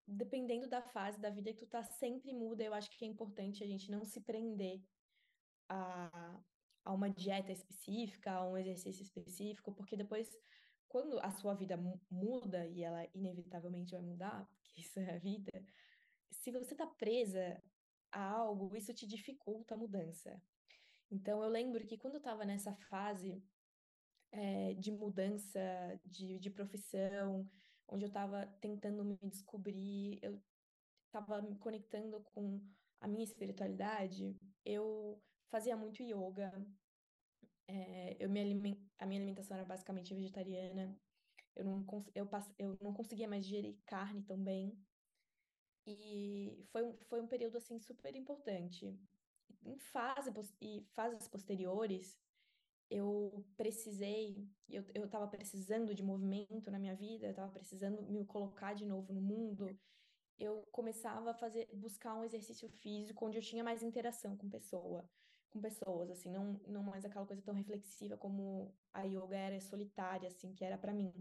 dependendo 0.07 0.69
da 0.69 0.81
fase 0.81 1.21
da 1.21 1.31
vida 1.31 1.53
que 1.53 1.59
tu 1.59 1.67
tá, 1.67 1.83
sempre 1.83 2.33
muda. 2.33 2.63
Eu 2.63 2.75
acho 2.75 2.91
que 2.91 3.05
é 3.05 3.09
importante 3.09 3.65
a 3.65 3.67
gente 3.67 3.91
não 3.91 4.05
se 4.05 4.21
prender 4.21 4.81
a, 5.69 6.41
a 6.85 6.93
uma 6.93 7.11
dieta 7.11 7.53
específica, 7.53 8.33
a 8.33 8.49
um 8.49 8.57
exercício 8.57 9.03
específico, 9.03 9.73
porque 9.75 9.97
depois, 9.97 10.31
quando 10.89 11.19
a 11.21 11.31
sua 11.31 11.55
vida 11.55 11.77
muda, 12.11 12.67
e 12.67 12.85
ela 12.85 13.07
inevitavelmente 13.15 13.93
vai 13.93 14.03
mudar, 14.03 14.47
porque 14.47 14.81
isso 14.81 14.99
é 15.01 15.17
a 15.17 15.19
vida, 15.19 15.51
se 16.31 16.51
você 16.53 16.75
tá 16.75 16.87
presa 16.87 17.61
a 18.13 18.23
algo, 18.23 18.77
isso 18.77 18.95
te 18.95 19.07
dificulta 19.07 19.75
a 19.75 19.79
mudança. 19.79 20.41
Então, 21.11 21.43
eu 21.43 21.49
lembro 21.49 21.87
que 21.87 21.97
quando 21.99 22.15
eu 22.15 22.19
estava 22.19 22.45
nessa 22.45 22.75
fase 22.75 23.43
é, 24.33 24.75
de 24.75 24.91
mudança 24.91 25.61
de, 26.05 26.39
de 26.39 26.51
profissão, 26.51 27.49
onde 27.89 28.05
eu 28.05 28.09
estava 28.09 28.47
tentando 28.61 29.05
me 29.05 29.19
descobrir, 29.23 30.19
eu 30.23 30.41
estava 31.07 31.41
me 31.43 31.57
conectando 31.57 32.21
com 32.35 32.61
a 33.01 33.09
minha 33.09 33.25
espiritualidade, 33.25 34.37
eu 34.65 35.23
fazia 35.49 35.77
muito 35.77 36.03
yoga, 36.03 36.53
é, 37.69 38.17
eu 38.19 38.29
me 38.29 38.41
aliment... 38.41 38.77
a 38.99 39.07
minha 39.07 39.21
alimentação 39.21 39.57
era 39.57 39.67
basicamente 39.67 40.15
vegetariana, 40.15 40.99
eu 41.55 41.65
não, 41.65 41.85
cons... 41.85 42.11
eu, 42.15 42.27
pass... 42.27 42.53
eu 42.59 42.77
não 42.81 42.93
conseguia 42.93 43.29
mais 43.29 43.45
digerir 43.45 43.79
carne 43.87 44.23
tão 44.23 44.43
bem, 44.43 44.77
e 45.87 46.65
foi 46.73 46.83
um, 46.83 46.97
foi 47.05 47.21
um 47.21 47.29
período, 47.29 47.59
assim, 47.59 47.79
super 47.79 48.15
importante. 48.17 48.93
Em 49.65 49.79
fase, 49.79 50.33
e 50.61 50.85
fases 50.95 51.29
posteriores, 51.29 52.19
eu 52.91 53.45
precisei, 53.57 54.49
eu, 54.69 54.85
eu 54.95 55.09
tava 55.09 55.27
precisando 55.27 55.95
de 55.95 56.03
movimento 56.03 56.71
na 56.71 56.79
minha 56.79 56.95
vida, 56.95 57.27
eu 57.27 57.35
tava 57.35 57.53
precisando 57.53 58.03
me 58.03 58.25
colocar 58.25 58.75
de 58.75 58.87
novo 58.87 59.13
no 59.13 59.21
mundo, 59.21 59.77
eu 60.39 60.63
começava 60.71 61.31
a 61.31 61.35
fazer, 61.35 61.69
buscar 61.75 62.15
um 62.15 62.25
exercício 62.25 62.69
físico 62.69 63.27
onde 63.27 63.39
eu 63.39 63.43
tinha 63.43 63.65
mais 63.65 63.83
interação 63.83 64.37
com 64.37 64.49
pessoa, 64.49 65.09
com 65.51 65.61
pessoas, 65.61 66.11
assim, 66.11 66.31
não, 66.31 66.61
não 66.67 66.83
mais 66.83 67.05
aquela 67.05 67.27
coisa 67.27 67.43
tão 67.43 67.55
reflexiva 67.55 68.17
como 68.17 68.75
a 68.93 69.03
yoga 69.03 69.37
era 69.37 69.61
solitária, 69.61 70.29
assim, 70.29 70.55
que 70.55 70.65
era 70.65 70.79
para 70.79 70.93
mim. 70.93 71.13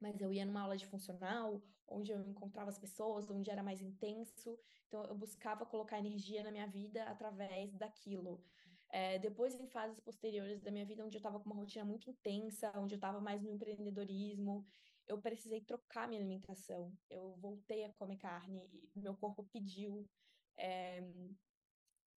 Mas 0.00 0.20
eu 0.20 0.32
ia 0.32 0.44
numa 0.44 0.62
aula 0.62 0.76
de 0.76 0.86
funcional, 0.86 1.62
onde 1.86 2.10
eu 2.12 2.20
encontrava 2.22 2.70
as 2.70 2.78
pessoas, 2.78 3.30
onde 3.30 3.50
era 3.50 3.62
mais 3.62 3.80
intenso, 3.80 4.58
então 4.86 5.04
eu 5.04 5.14
buscava 5.14 5.64
colocar 5.66 5.98
energia 5.98 6.42
na 6.42 6.50
minha 6.50 6.66
vida 6.66 7.04
através 7.04 7.74
daquilo. 7.74 8.42
É, 8.90 9.18
depois, 9.18 9.54
em 9.54 9.66
fases 9.66 9.98
posteriores 10.00 10.60
da 10.62 10.70
minha 10.70 10.86
vida, 10.86 11.04
onde 11.04 11.16
eu 11.16 11.18
estava 11.18 11.40
com 11.40 11.46
uma 11.46 11.56
rotina 11.56 11.84
muito 11.84 12.08
intensa, 12.08 12.72
onde 12.76 12.94
eu 12.94 12.98
estava 12.98 13.20
mais 13.20 13.42
no 13.42 13.50
empreendedorismo, 13.50 14.64
eu 15.06 15.20
precisei 15.20 15.60
trocar 15.60 16.08
minha 16.08 16.20
alimentação. 16.20 16.96
Eu 17.10 17.34
voltei 17.36 17.84
a 17.84 17.92
comer 17.92 18.16
carne, 18.16 18.70
meu 18.94 19.14
corpo 19.16 19.44
pediu. 19.52 20.08
É, 20.56 21.02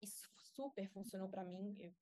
isso 0.03 0.29
super 0.37 0.89
funcionou 0.89 1.29
para 1.29 1.45
mim. 1.45 1.77
Eu, 1.79 1.95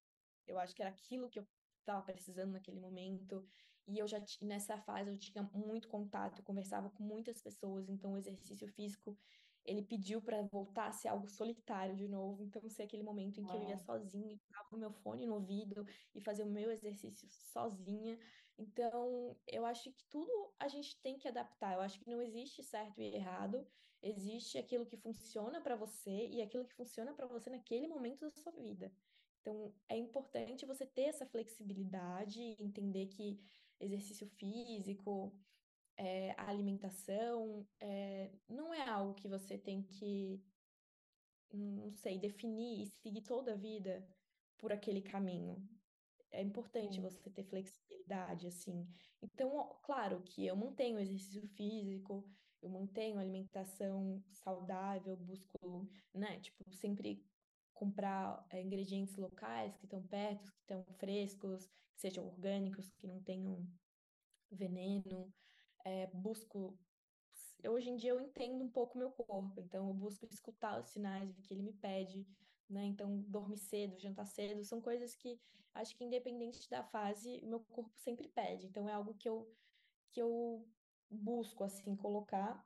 eu 0.47 0.59
acho 0.59 0.75
que 0.75 0.83
era 0.83 0.91
aquilo 0.91 1.29
que 1.29 1.39
eu 1.39 1.47
estava 1.81 2.03
precisando 2.03 2.53
naquele 2.53 2.81
momento. 2.81 3.47
E 3.87 3.99
eu 3.99 4.07
já 4.07 4.23
nessa 4.41 4.79
fase 4.79 5.11
eu 5.11 5.19
tinha 5.19 5.43
muito 5.55 5.89
contato, 5.89 6.39
eu 6.39 6.45
conversava 6.45 6.91
com 6.91 7.03
muitas 7.03 7.41
pessoas, 7.41 7.89
então 7.89 8.13
o 8.13 8.19
exercício 8.19 8.69
físico 8.69 9.19
ele 9.65 9.83
pediu 9.83 10.21
para 10.21 10.43
voltar 10.43 10.89
a 10.89 10.93
ser 10.93 11.09
algo 11.09 11.29
solitário 11.29 11.95
de 11.95 12.09
novo. 12.09 12.43
Então, 12.43 12.69
ser 12.69 12.85
aquele 12.85 13.03
momento 13.03 13.41
em 13.41 13.45
que 13.45 13.57
eu 13.57 13.63
ia 13.63 13.79
sozinha, 13.79 14.39
com 14.69 14.77
o 14.77 14.79
meu 14.79 14.93
fone 14.93 15.27
no 15.27 15.35
ouvido 15.35 15.87
e 16.15 16.21
fazer 16.21 16.43
o 16.43 16.51
meu 16.51 16.71
exercício 16.71 17.29
sozinha. 17.31 18.19
Então, 18.59 19.37
eu 19.47 19.65
acho 19.65 19.91
que 19.93 20.05
tudo 20.11 20.53
a 20.59 20.69
gente 20.69 21.01
tem 21.01 21.17
que 21.17 21.29
adaptar. 21.29 21.75
Eu 21.75 21.81
acho 21.81 22.01
que 22.01 22.11
não 22.11 22.21
existe 22.21 22.63
certo 22.63 23.01
e 23.01 23.15
errado. 23.15 23.67
Existe 24.03 24.59
aquilo 24.59 24.85
que 24.85 24.97
funciona 24.97 25.61
para 25.61 25.77
você 25.77 26.29
e 26.29 26.43
aquilo 26.43 26.67
que 26.67 26.75
funciona 26.75 27.15
para 27.15 27.27
você 27.27 27.49
naquele 27.49 27.87
momento 27.87 28.21
da 28.21 28.31
sua 28.31 28.53
vida. 28.53 28.93
Então, 29.41 29.73
é 29.89 29.97
importante 29.97 30.67
você 30.67 30.87
ter 30.87 31.03
essa 31.03 31.27
flexibilidade, 31.27 32.57
entender 32.61 33.07
que 33.07 33.41
exercício 33.83 34.27
físico, 34.27 35.33
é, 35.97 36.35
alimentação, 36.39 37.67
é, 37.81 38.31
não 38.49 38.73
é 38.73 38.89
algo 38.89 39.15
que 39.15 39.29
você 39.29 39.59
tem 39.59 39.83
que, 39.83 40.43
não 41.53 41.93
sei, 41.93 42.19
definir 42.19 42.83
e 42.83 42.87
seguir 42.87 43.23
toda 43.23 43.53
a 43.53 43.57
vida 43.57 44.07
por 44.59 44.73
aquele 44.73 45.03
caminho. 45.03 45.69
É 46.31 46.41
importante 46.41 46.95
Sim. 46.97 47.03
você 47.03 47.29
ter 47.29 47.45
flexibilidade, 47.45 48.47
assim. 48.47 48.89
Então, 49.21 49.79
claro 49.83 50.23
que 50.23 50.47
eu 50.47 50.57
mantenho 50.57 50.99
exercício 50.99 51.47
físico, 51.49 52.25
eu 52.63 52.71
mantenho 52.71 53.19
alimentação 53.19 54.23
saudável, 54.31 55.17
busco, 55.17 55.87
né, 56.15 56.41
tipo, 56.41 56.73
sempre 56.73 57.23
comprar 57.83 58.47
é, 58.49 58.63
ingredientes 58.63 59.17
locais 59.17 59.77
que 59.77 59.87
estão 59.87 60.01
perto, 60.07 60.53
que 60.53 60.61
estão 60.61 60.85
frescos, 61.01 61.67
que 61.67 62.01
sejam 62.01 62.25
orgânicos, 62.25 62.89
que 62.93 63.09
não 63.09 63.21
tenham 63.21 63.67
veneno. 64.53 65.35
É, 65.85 66.07
busco. 66.15 66.79
Hoje 67.67 67.91
em 67.91 67.97
dia 67.97 68.11
eu 68.11 68.21
entendo 68.21 68.63
um 68.63 68.71
pouco 68.71 68.97
meu 68.97 69.11
corpo, 69.11 69.61
então 69.61 69.89
eu 69.89 69.95
busco 69.95 70.27
escutar 70.31 70.81
os 70.81 70.91
sinais 70.91 71.41
que 71.41 71.55
ele 71.55 71.63
me 71.65 71.73
pede, 71.73 72.25
né? 72.71 72.85
Então, 72.85 73.21
dormir 73.23 73.59
cedo, 73.59 73.99
jantar 73.99 74.27
cedo, 74.27 74.65
são 74.65 74.81
coisas 74.81 75.17
que 75.17 75.41
acho 75.75 75.97
que 75.97 76.05
independente 76.05 76.71
da 76.71 76.85
fase, 76.85 77.41
meu 77.43 77.61
corpo 77.61 77.99
sempre 77.99 78.29
pede. 78.29 78.67
Então, 78.67 78.89
é 78.89 78.93
algo 78.93 79.15
que 79.15 79.29
eu, 79.29 79.49
que 80.13 80.23
eu 80.23 80.65
busco, 81.11 81.65
assim, 81.65 81.97
colocar. 81.97 82.65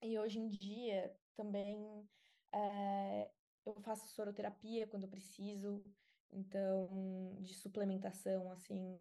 E 0.00 0.18
hoje 0.18 0.38
em 0.38 0.48
dia 0.48 1.14
também 1.36 2.08
é, 2.52 3.30
eu 3.66 3.80
faço 3.82 4.08
soroterapia 4.08 4.86
quando 4.86 5.04
eu 5.04 5.08
preciso, 5.08 5.84
então, 6.30 7.36
de 7.40 7.54
suplementação, 7.54 8.50
assim, 8.50 8.98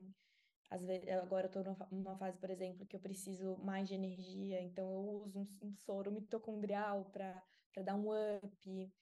às 0.70 0.84
vezes, 0.84 1.08
agora 1.10 1.48
eu 1.48 1.62
estou 1.62 1.88
numa 1.92 2.18
fase, 2.18 2.38
por 2.38 2.50
exemplo, 2.50 2.86
que 2.86 2.96
eu 2.96 3.00
preciso 3.00 3.58
mais 3.58 3.88
de 3.88 3.96
energia, 3.96 4.62
então 4.62 4.92
eu 4.92 5.22
uso 5.24 5.40
um, 5.40 5.68
um 5.68 5.74
soro 5.74 6.12
mitocondrial 6.12 7.06
para 7.06 7.42
dar 7.84 7.96
um 7.96 8.10
up. 8.12 8.94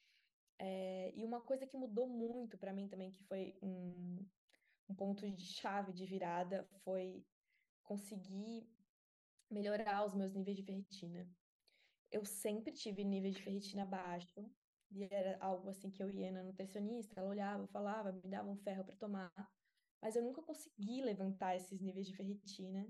É, 0.58 1.12
e 1.14 1.24
uma 1.24 1.40
coisa 1.40 1.66
que 1.66 1.76
mudou 1.76 2.08
muito 2.08 2.56
para 2.56 2.72
mim 2.72 2.88
também, 2.88 3.10
que 3.10 3.22
foi 3.24 3.58
um, 3.60 4.24
um 4.88 4.94
ponto 4.94 5.28
de 5.28 5.44
chave 5.44 5.92
de 5.92 6.06
virada, 6.06 6.64
foi 6.84 7.26
conseguir 7.82 8.68
melhorar 9.50 10.04
os 10.04 10.14
meus 10.14 10.32
níveis 10.32 10.56
de 10.56 10.62
ferritina. 10.62 11.28
Eu 12.10 12.24
sempre 12.24 12.72
tive 12.72 13.04
níveis 13.04 13.34
de 13.34 13.42
ferritina 13.42 13.84
baixo, 13.84 14.48
e 14.90 15.04
era 15.10 15.36
algo 15.40 15.68
assim 15.68 15.90
que 15.90 16.02
eu 16.02 16.10
ia 16.10 16.30
na 16.30 16.42
nutricionista, 16.42 17.20
ela 17.20 17.28
olhava, 17.28 17.66
falava, 17.68 18.12
me 18.12 18.28
dava 18.28 18.48
um 18.48 18.56
ferro 18.56 18.84
para 18.84 18.96
tomar, 18.96 19.32
mas 20.00 20.16
eu 20.16 20.22
nunca 20.22 20.42
consegui 20.42 21.02
levantar 21.02 21.56
esses 21.56 21.80
níveis 21.80 22.06
de 22.06 22.16
ferritina. 22.16 22.86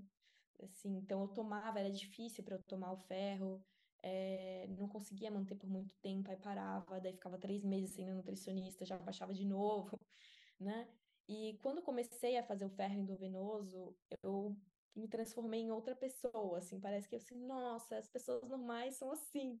Assim, 0.63 0.97
então 0.97 1.21
eu 1.21 1.27
tomava, 1.27 1.79
era 1.79 1.91
difícil 1.91 2.43
para 2.43 2.55
eu 2.55 2.63
tomar 2.63 2.91
o 2.91 2.97
ferro, 2.97 3.63
é, 4.01 4.67
não 4.77 4.87
conseguia 4.87 5.29
manter 5.29 5.55
por 5.55 5.69
muito 5.69 5.95
tempo, 5.97 6.29
aí 6.31 6.37
parava, 6.37 6.99
daí 6.99 7.13
ficava 7.13 7.37
três 7.37 7.63
meses 7.63 7.91
sem 7.95 8.05
nutricionista, 8.11 8.85
já 8.85 8.97
baixava 8.97 9.33
de 9.33 9.45
novo, 9.45 9.99
né? 10.59 10.87
E 11.27 11.59
quando 11.61 11.81
comecei 11.81 12.37
a 12.37 12.43
fazer 12.43 12.65
o 12.65 12.69
ferro 12.69 12.95
endovenoso, 12.95 13.95
eu 14.23 14.55
me 14.95 15.07
transformei 15.07 15.61
em 15.61 15.71
outra 15.71 15.95
pessoa, 15.95 16.57
assim, 16.57 16.79
parece 16.79 17.07
que 17.07 17.15
eu 17.15 17.19
assim, 17.19 17.35
nossa, 17.45 17.97
as 17.97 18.07
pessoas 18.07 18.47
normais 18.49 18.95
são 18.95 19.11
assim, 19.11 19.59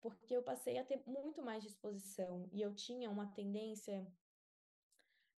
porque 0.00 0.36
eu 0.36 0.42
passei 0.42 0.78
a 0.78 0.84
ter 0.84 1.02
muito 1.06 1.42
mais 1.42 1.62
disposição 1.62 2.48
e 2.52 2.60
eu 2.62 2.74
tinha 2.74 3.10
uma 3.10 3.26
tendência 3.26 4.06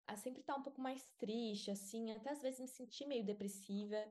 a 0.07 0.16
sempre 0.16 0.40
estar 0.40 0.57
um 0.57 0.62
pouco 0.62 0.81
mais 0.81 1.07
triste, 1.18 1.71
assim, 1.71 2.11
até 2.12 2.31
às 2.31 2.40
vezes 2.40 2.61
me 2.61 2.68
sentir 2.68 3.07
meio 3.07 3.25
depressiva 3.25 4.03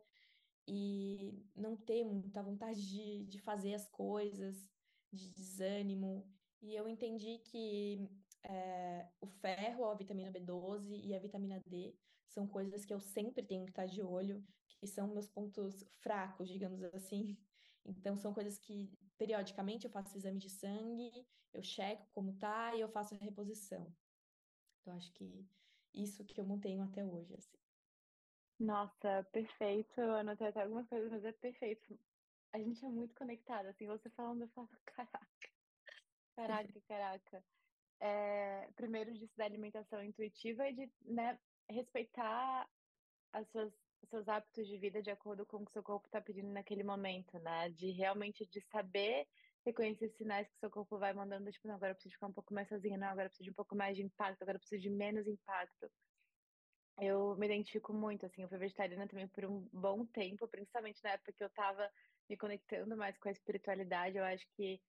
e 0.68 1.44
não 1.56 1.76
ter 1.76 2.04
muita 2.04 2.44
vontade 2.44 2.88
de, 2.88 3.26
de 3.26 3.40
fazer 3.40 3.74
as 3.74 3.88
coisas, 3.90 4.70
de 5.12 5.30
desânimo. 5.30 6.30
E 6.62 6.76
eu 6.76 6.88
entendi 6.88 7.40
que 7.40 8.08
é, 8.44 9.08
o 9.20 9.28
ferro, 9.28 9.86
a 9.86 9.96
vitamina 9.96 10.32
B12 10.32 11.02
e 11.04 11.16
a 11.16 11.20
vitamina 11.20 11.60
D 11.66 11.96
são 12.28 12.48
coisas 12.48 12.86
que 12.86 12.94
eu 12.94 13.00
sempre 13.00 13.42
tenho 13.44 13.66
que 13.66 13.72
estar 13.72 13.86
de 13.86 14.02
olho, 14.02 14.46
que 14.80 14.86
são 14.86 15.08
meus 15.08 15.28
pontos 15.28 15.84
fracos, 16.00 16.48
digamos 16.50 16.84
assim. 16.84 17.38
Então, 17.90 18.18
são 18.18 18.34
coisas 18.34 18.58
que 18.58 18.92
periodicamente 19.18 19.86
eu 19.86 19.92
faço 19.92 20.18
exame 20.18 20.40
de 20.40 20.50
sangue, 20.50 21.26
eu 21.54 21.64
checo 21.64 22.08
como 22.14 22.38
tá 22.38 22.76
e 22.76 22.82
eu 22.82 22.90
faço 22.90 23.16
a 23.16 23.18
reposição. 23.18 23.94
Então, 24.82 24.96
acho 24.96 25.12
que 25.14 25.46
isso 25.94 26.24
que 26.26 26.40
eu 26.40 26.46
mantenho 26.46 26.84
até 26.84 27.04
hoje, 27.04 27.34
assim. 27.36 27.58
Nossa, 28.60 29.24
perfeito. 29.32 30.00
Eu 30.00 30.16
anotei 30.16 30.48
até 30.48 30.64
algumas 30.64 30.88
coisas, 30.88 31.12
mas 31.12 31.26
é 31.26 31.32
perfeito. 31.32 32.00
A 32.54 32.60
gente 32.60 32.84
é 32.86 32.90
muito 32.90 33.14
conectada, 33.16 33.70
assim, 33.70 33.86
você 33.88 34.10
falando, 34.12 34.42
eu 34.42 34.50
falo, 34.50 34.70
caraca, 34.86 35.50
caraca, 36.36 36.82
caraca. 36.88 37.46
É, 38.00 38.72
primeiro 38.76 39.14
disso 39.14 39.34
da 39.36 39.46
alimentação 39.46 40.04
intuitiva 40.04 40.68
e 40.70 40.74
de 40.74 40.92
né, 41.02 41.40
respeitar 41.70 42.70
as 43.34 43.48
suas, 43.50 43.74
seus 44.06 44.28
hábitos 44.28 44.68
de 44.68 44.78
vida 44.78 45.02
de 45.02 45.10
acordo 45.10 45.46
com 45.46 45.58
o 45.58 45.66
que 45.66 45.72
seu 45.72 45.84
corpo 45.84 46.08
está 46.08 46.22
pedindo 46.22 46.50
naquele 46.50 46.84
momento, 46.84 47.38
né? 47.40 47.70
De 47.70 47.92
realmente 47.92 48.46
de 48.46 48.62
saber 48.62 49.28
reconhecer 49.66 50.10
sinais 50.10 50.48
que 50.48 50.58
seu 50.60 50.70
corpo 50.70 50.98
vai 50.98 51.14
mandando, 51.14 51.52
tipo, 51.52 51.68
não, 51.68 51.76
agora 51.76 51.92
eu 51.92 51.96
preciso 51.96 52.14
ficar 52.14 52.28
um 52.28 52.34
pouco 52.34 52.54
mais 52.54 52.70
sozinha, 52.70 52.98
não, 52.98 53.08
agora 53.08 53.26
eu 53.26 53.30
preciso 53.30 53.46
de 53.46 53.52
um 53.52 53.54
pouco 53.54 53.76
mais 53.76 53.98
de 53.98 54.04
impacto, 54.04 54.42
agora 54.42 54.56
eu 54.56 54.60
preciso 54.60 54.82
de 54.82 54.90
menos 54.90 55.28
impacto. 55.28 55.92
Eu 57.00 57.36
me 57.36 57.46
identifico 57.46 57.94
muito, 57.94 58.26
assim, 58.26 58.42
eu 58.44 58.50
fui 58.50 58.58
vegetariana 58.58 59.08
também 59.08 59.28
por 59.28 59.46
um 59.46 59.68
bom 59.74 60.06
tempo, 60.06 60.48
principalmente 60.48 61.04
na 61.04 61.12
época 61.12 61.34
que 61.34 61.44
eu 61.44 61.50
tava 61.50 61.92
me 62.30 62.38
conectando 62.38 62.96
mais 62.98 63.18
com 63.18 63.30
a 63.30 63.32
espiritualidade, 63.32 64.18
eu 64.18 64.24
acho 64.24 64.48
que 64.56 64.82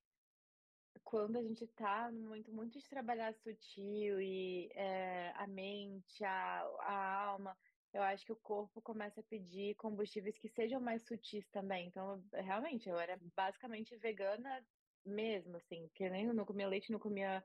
quando 1.04 1.36
a 1.38 1.42
gente 1.42 1.66
tá 1.68 2.10
no 2.10 2.20
momento 2.28 2.52
muito 2.52 2.78
de 2.78 2.88
trabalhar 2.88 3.34
sutil 3.34 4.20
e 4.20 4.70
é, 4.74 5.32
a 5.36 5.46
mente, 5.46 6.24
a, 6.24 6.60
a 6.80 7.24
alma, 7.26 7.56
eu 7.92 8.02
acho 8.02 8.24
que 8.24 8.32
o 8.32 8.36
corpo 8.36 8.82
começa 8.82 9.20
a 9.20 9.24
pedir 9.24 9.74
combustíveis 9.76 10.38
que 10.38 10.48
sejam 10.48 10.80
mais 10.80 11.06
sutis 11.06 11.48
também. 11.50 11.88
Então, 11.88 12.22
realmente, 12.32 12.88
eu 12.88 12.98
era 12.98 13.18
basicamente 13.34 13.96
vegana 13.96 14.66
mesmo, 15.04 15.56
assim, 15.56 15.88
que 15.94 16.08
nem 16.10 16.26
não 16.26 16.44
comia 16.44 16.68
leite, 16.68 16.92
não 16.92 16.98
comia 16.98 17.44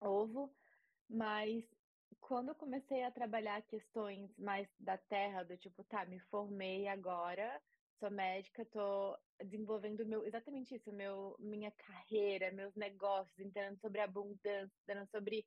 ovo, 0.00 0.54
mas 1.08 1.64
quando 2.20 2.50
eu 2.50 2.54
comecei 2.54 3.02
a 3.04 3.10
trabalhar 3.10 3.62
questões 3.62 4.36
mais 4.38 4.68
da 4.78 4.98
terra, 4.98 5.44
do 5.44 5.56
tipo, 5.56 5.84
tá, 5.84 6.04
me 6.04 6.18
formei 6.20 6.88
agora, 6.88 7.62
sou 7.98 8.10
médica, 8.10 8.64
tô 8.66 9.16
desenvolvendo 9.44 10.06
meu, 10.06 10.24
exatamente 10.24 10.74
isso, 10.74 10.92
meu, 10.92 11.36
minha 11.38 11.70
carreira, 11.72 12.52
meus 12.52 12.74
negócios, 12.74 13.38
entendendo 13.38 13.78
sobre 13.80 14.00
abundância, 14.00 14.76
entendendo 14.82 15.08
sobre 15.10 15.46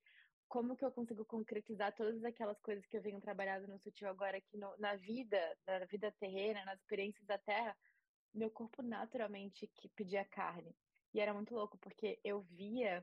como 0.52 0.76
que 0.76 0.84
eu 0.84 0.92
consigo 0.92 1.24
concretizar 1.26 1.96
todas 1.96 2.22
aquelas 2.26 2.60
coisas 2.60 2.86
que 2.86 2.98
eu 2.98 3.02
venho 3.02 3.22
trabalhando 3.22 3.70
no 3.70 3.80
sutil 3.80 4.10
agora 4.10 4.36
aqui 4.38 4.58
no, 4.58 4.76
na 4.78 4.98
vida, 4.98 5.40
na 5.66 5.86
vida 5.86 6.12
terrena, 6.20 6.66
nas 6.66 6.78
experiências 6.78 7.26
da 7.26 7.38
terra, 7.38 7.74
meu 8.34 8.52
corpo 8.52 8.82
naturalmente 8.82 9.66
que 9.66 9.88
pedia 9.88 10.26
carne. 10.26 10.76
E 11.14 11.22
era 11.22 11.34
muito 11.34 11.56
louco, 11.56 11.78
porque 11.78 12.20
eu 12.22 12.42
via, 12.42 13.02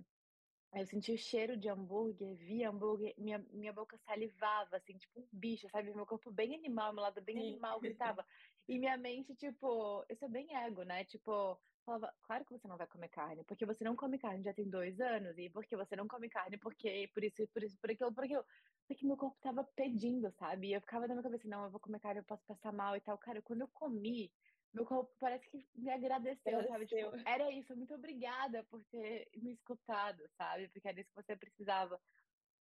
eu 0.74 0.86
sentia 0.86 1.14
o 1.14 1.18
cheiro 1.18 1.56
de 1.56 1.70
hambúrguer, 1.70 2.36
via 2.36 2.68
hambúrguer, 2.68 3.14
minha, 3.16 3.38
minha 3.50 3.72
boca 3.72 3.96
salivava, 3.96 4.76
assim, 4.76 4.98
tipo 4.98 5.18
um 5.18 5.28
bicho, 5.32 5.70
sabe? 5.70 5.94
Meu 5.94 6.04
corpo 6.04 6.30
bem 6.30 6.54
animal, 6.54 6.92
meu 6.92 7.02
lado 7.02 7.22
bem 7.22 7.38
Sim. 7.38 7.48
animal 7.48 7.80
gritava. 7.80 8.26
E 8.68 8.78
minha 8.78 8.98
mente, 8.98 9.34
tipo, 9.34 10.04
isso 10.10 10.26
é 10.26 10.28
bem 10.28 10.54
ego, 10.54 10.82
né? 10.82 11.02
Tipo, 11.02 11.58
falava, 11.88 12.14
claro 12.22 12.44
que 12.44 12.52
você 12.52 12.68
não 12.68 12.76
vai 12.76 12.86
comer 12.86 13.08
carne, 13.08 13.44
porque 13.44 13.64
você 13.64 13.82
não 13.82 13.96
come 13.96 14.18
carne 14.18 14.44
já 14.44 14.52
tem 14.52 14.68
dois 14.68 15.00
anos, 15.00 15.36
e 15.38 15.48
porque 15.48 15.74
você 15.74 15.96
não 15.96 16.06
come 16.06 16.28
carne, 16.28 16.58
porque 16.58 17.10
por 17.14 17.24
isso, 17.24 17.48
por 17.48 17.62
isso, 17.62 17.78
por 17.80 17.90
aquilo, 17.90 18.12
por 18.12 18.24
aquilo. 18.24 18.44
Porque 18.86 19.06
meu 19.06 19.16
corpo 19.16 19.38
tava 19.40 19.64
pedindo, 19.64 20.30
sabe? 20.38 20.68
E 20.68 20.74
eu 20.74 20.80
ficava 20.80 21.06
na 21.06 21.14
minha 21.14 21.22
cabeça, 21.22 21.48
não, 21.48 21.64
eu 21.64 21.70
vou 21.70 21.80
comer 21.80 22.00
carne, 22.00 22.20
eu 22.20 22.24
posso 22.24 22.44
passar 22.46 22.72
mal 22.72 22.94
e 22.96 23.00
tal. 23.00 23.16
Cara, 23.16 23.40
quando 23.40 23.62
eu 23.62 23.68
comi, 23.68 24.30
meu 24.72 24.84
corpo 24.84 25.10
parece 25.18 25.48
que 25.48 25.66
me 25.74 25.90
agradeceu, 25.90 26.66
sabe? 26.66 26.86
Tipo, 26.86 27.16
era 27.26 27.50
isso, 27.50 27.74
muito 27.74 27.94
obrigada 27.94 28.64
por 28.64 28.84
ter 28.84 29.28
me 29.36 29.52
escutado, 29.52 30.22
sabe? 30.36 30.68
Porque 30.68 30.88
era 30.88 31.00
isso 31.00 31.10
que 31.10 31.22
você 31.22 31.36
precisava. 31.36 31.98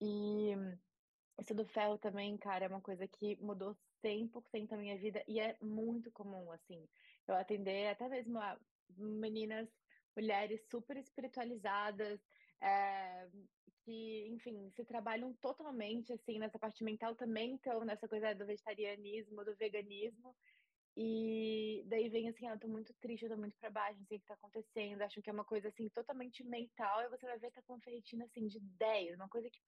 E 0.01 0.55
isso 1.41 1.55
do 1.55 1.67
ferro 1.67 1.99
também, 1.99 2.37
cara, 2.37 2.67
é 2.67 2.69
uma 2.69 2.81
coisa 2.81 3.09
que 3.09 3.37
mudou 3.37 3.77
100% 4.05 4.73
a 4.73 4.77
minha 4.77 4.99
vida 4.99 5.25
e 5.27 5.41
é 5.41 5.57
muito 5.63 6.13
comum, 6.13 6.53
assim, 6.53 6.87
eu 7.27 7.35
atender 7.35 7.89
até 7.89 8.09
mesmo 8.09 8.39
a 8.39 8.59
meninas 8.91 9.69
mulheres 10.17 10.69
super 10.71 10.97
espiritualizadas, 10.97 12.21
é, 12.63 13.29
que, 13.85 14.27
enfim, 14.29 14.71
se 14.71 14.85
trabalham 14.85 15.35
totalmente, 15.41 16.13
assim, 16.13 16.39
nessa 16.39 16.59
parte 16.59 16.85
mental 16.85 17.17
também, 17.17 17.53
então, 17.55 17.85
nessa 17.85 18.09
coisa 18.09 18.35
do 18.35 18.47
vegetarianismo, 18.47 19.45
do 19.45 19.57
veganismo, 19.57 20.37
e 20.97 21.85
daí 21.89 22.09
vem 22.09 22.29
assim, 22.29 22.47
ah, 22.47 22.53
eu 22.55 22.61
tô 22.61 22.69
muito 22.69 22.95
triste, 23.01 23.25
eu 23.25 23.31
tô 23.31 23.37
muito 23.37 23.57
pra 23.59 23.71
baixo, 23.71 23.99
não 24.01 24.07
sei 24.07 24.19
o 24.19 24.21
que 24.21 24.27
tá 24.27 24.35
acontecendo, 24.35 25.03
acho 25.03 25.21
que 25.23 25.31
é 25.31 25.33
uma 25.33 25.45
coisa 25.45 25.69
assim 25.69 25.89
totalmente 25.91 26.45
mental, 26.45 27.03
e 27.03 27.09
você 27.11 27.27
vai 27.27 27.39
ver 27.39 27.51
tá 27.53 27.63
com 27.63 27.81
ferritina 27.81 28.25
assim 28.27 28.47
de 28.47 28.61
10, 28.61 29.17
uma 29.17 29.29
coisa 29.29 29.49
que, 29.51 29.61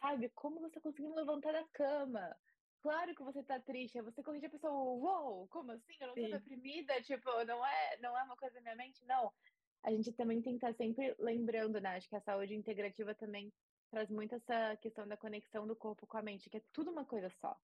sabe, 0.00 0.30
como 0.30 0.60
você 0.60 0.80
conseguiu 0.80 1.12
levantar 1.14 1.52
da 1.52 1.66
cama? 1.72 2.36
Claro 2.82 3.14
que 3.14 3.22
você 3.22 3.42
tá 3.42 3.60
triste, 3.60 4.00
você 4.00 4.22
corrige 4.22 4.46
a 4.46 4.50
pessoa, 4.50 4.72
uou, 4.72 5.46
como 5.48 5.72
assim? 5.72 5.94
Eu 6.00 6.08
não 6.08 6.14
tô 6.14 6.22
Sim. 6.22 6.30
deprimida, 6.30 7.02
tipo, 7.02 7.44
não 7.44 7.64
é, 7.66 7.98
não 7.98 8.16
é 8.18 8.22
uma 8.22 8.36
coisa 8.36 8.54
da 8.54 8.60
minha 8.62 8.76
mente, 8.76 9.04
não. 9.04 9.32
A 9.82 9.90
gente 9.90 10.12
também 10.14 10.40
tem 10.42 10.58
que 10.58 10.64
estar 10.66 10.74
sempre 10.76 11.14
lembrando, 11.18 11.80
né? 11.80 11.96
Acho 11.96 12.08
que 12.08 12.16
a 12.16 12.20
saúde 12.20 12.54
integrativa 12.54 13.14
também 13.14 13.52
traz 13.90 14.10
muito 14.10 14.34
essa 14.34 14.76
questão 14.78 15.06
da 15.06 15.16
conexão 15.16 15.66
do 15.66 15.76
corpo 15.76 16.06
com 16.06 16.16
a 16.18 16.22
mente, 16.22 16.48
que 16.48 16.56
é 16.58 16.64
tudo 16.72 16.90
uma 16.90 17.04
coisa 17.04 17.28
só. 17.30 17.60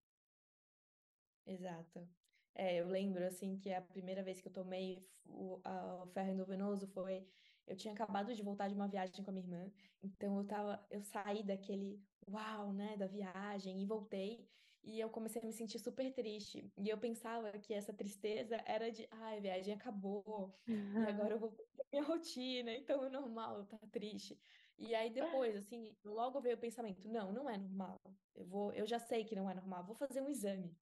Exato. 1.44 2.08
É, 2.54 2.76
eu 2.80 2.88
lembro, 2.88 3.24
assim, 3.24 3.58
que 3.58 3.72
a 3.72 3.82
primeira 3.82 4.22
vez 4.22 4.40
que 4.40 4.48
eu 4.48 4.52
tomei 4.52 5.08
o, 5.24 5.60
a- 5.64 6.02
o 6.04 6.06
ferro 6.08 6.30
endovenoso 6.32 6.86
foi... 6.88 7.28
Eu 7.66 7.76
tinha 7.76 7.92
acabado 7.94 8.34
de 8.34 8.42
voltar 8.42 8.68
de 8.68 8.74
uma 8.74 8.88
viagem 8.88 9.24
com 9.24 9.30
a 9.30 9.32
minha 9.34 9.44
irmã, 9.44 9.72
então 10.02 10.38
eu 10.38 10.46
tava... 10.46 10.86
Eu 10.90 11.02
saí 11.02 11.44
daquele 11.44 12.06
uau, 12.28 12.72
né, 12.72 12.96
da 12.96 13.06
viagem 13.06 13.80
e 13.82 13.86
voltei, 13.86 14.48
e 14.86 15.00
eu 15.00 15.10
comecei 15.10 15.42
a 15.42 15.44
me 15.44 15.52
sentir 15.52 15.80
super 15.80 16.12
triste. 16.14 16.72
E 16.78 16.88
eu 16.88 16.96
pensava 16.98 17.50
que 17.58 17.74
essa 17.74 17.92
tristeza 17.92 18.56
era 18.64 18.90
de, 18.90 19.08
ai, 19.10 19.38
a 19.38 19.40
viagem 19.40 19.74
acabou, 19.74 20.56
e 21.00 21.08
agora 21.08 21.34
eu 21.34 21.40
vou 21.40 21.50
pra 21.52 21.84
minha 21.92 22.04
rotina, 22.04 22.72
então 22.72 23.04
é 23.04 23.10
normal 23.10 23.56
eu 23.56 23.62
estar 23.64 23.78
triste. 23.90 24.38
E 24.78 24.94
aí 24.94 25.10
depois, 25.10 25.56
assim, 25.56 25.96
logo 26.04 26.40
veio 26.40 26.56
o 26.56 26.60
pensamento, 26.60 27.08
não, 27.08 27.32
não 27.32 27.50
é 27.50 27.58
normal. 27.58 28.00
Eu 28.34 28.46
vou, 28.46 28.72
eu 28.72 28.86
já 28.86 28.98
sei 29.00 29.24
que 29.24 29.34
não 29.34 29.50
é 29.50 29.54
normal, 29.54 29.84
vou 29.84 29.96
fazer 29.96 30.20
um 30.20 30.28
exame. 30.28 30.78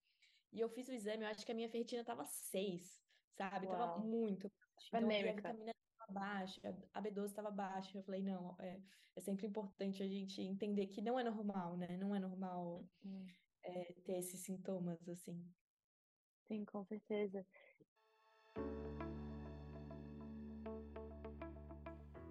E 0.53 0.61
eu 0.61 0.69
fiz 0.69 0.88
o 0.88 0.93
exame, 0.93 1.25
eu 1.25 1.29
acho 1.31 1.45
que 1.45 1.53
a 1.53 1.55
minha 1.55 1.69
ferritina 1.71 2.05
tava 2.05 2.25
6, 2.25 3.03
sabe? 3.33 3.67
Tava 3.67 3.87
Uau, 3.87 4.01
muito 4.01 4.51
baixa. 4.51 4.97
Então, 4.97 5.09
a 5.09 5.33
vitamina 5.33 5.73
estava 5.93 6.12
baixa, 6.12 6.61
a 6.93 7.01
B12 7.01 7.25
estava 7.31 7.51
baixa. 7.51 7.99
Eu 7.99 8.03
falei, 8.03 8.23
não, 8.23 8.55
é, 8.61 8.83
é 9.17 9.21
sempre 9.21 9.47
importante 9.47 10.03
a 10.03 10.07
gente 10.07 10.43
entender 10.43 10.88
que 10.88 11.01
não 11.01 11.19
é 11.19 11.25
normal, 11.25 11.77
né? 11.77 11.97
Não 11.97 12.14
é 12.14 12.19
normal 12.19 12.85
Hum, 13.05 13.27
é, 13.64 13.92
ter 14.05 14.18
esses 14.18 14.40
sintomas, 14.40 15.09
assim. 15.09 15.44
Sim, 16.46 16.64
com 16.64 16.85
certeza. 16.85 17.44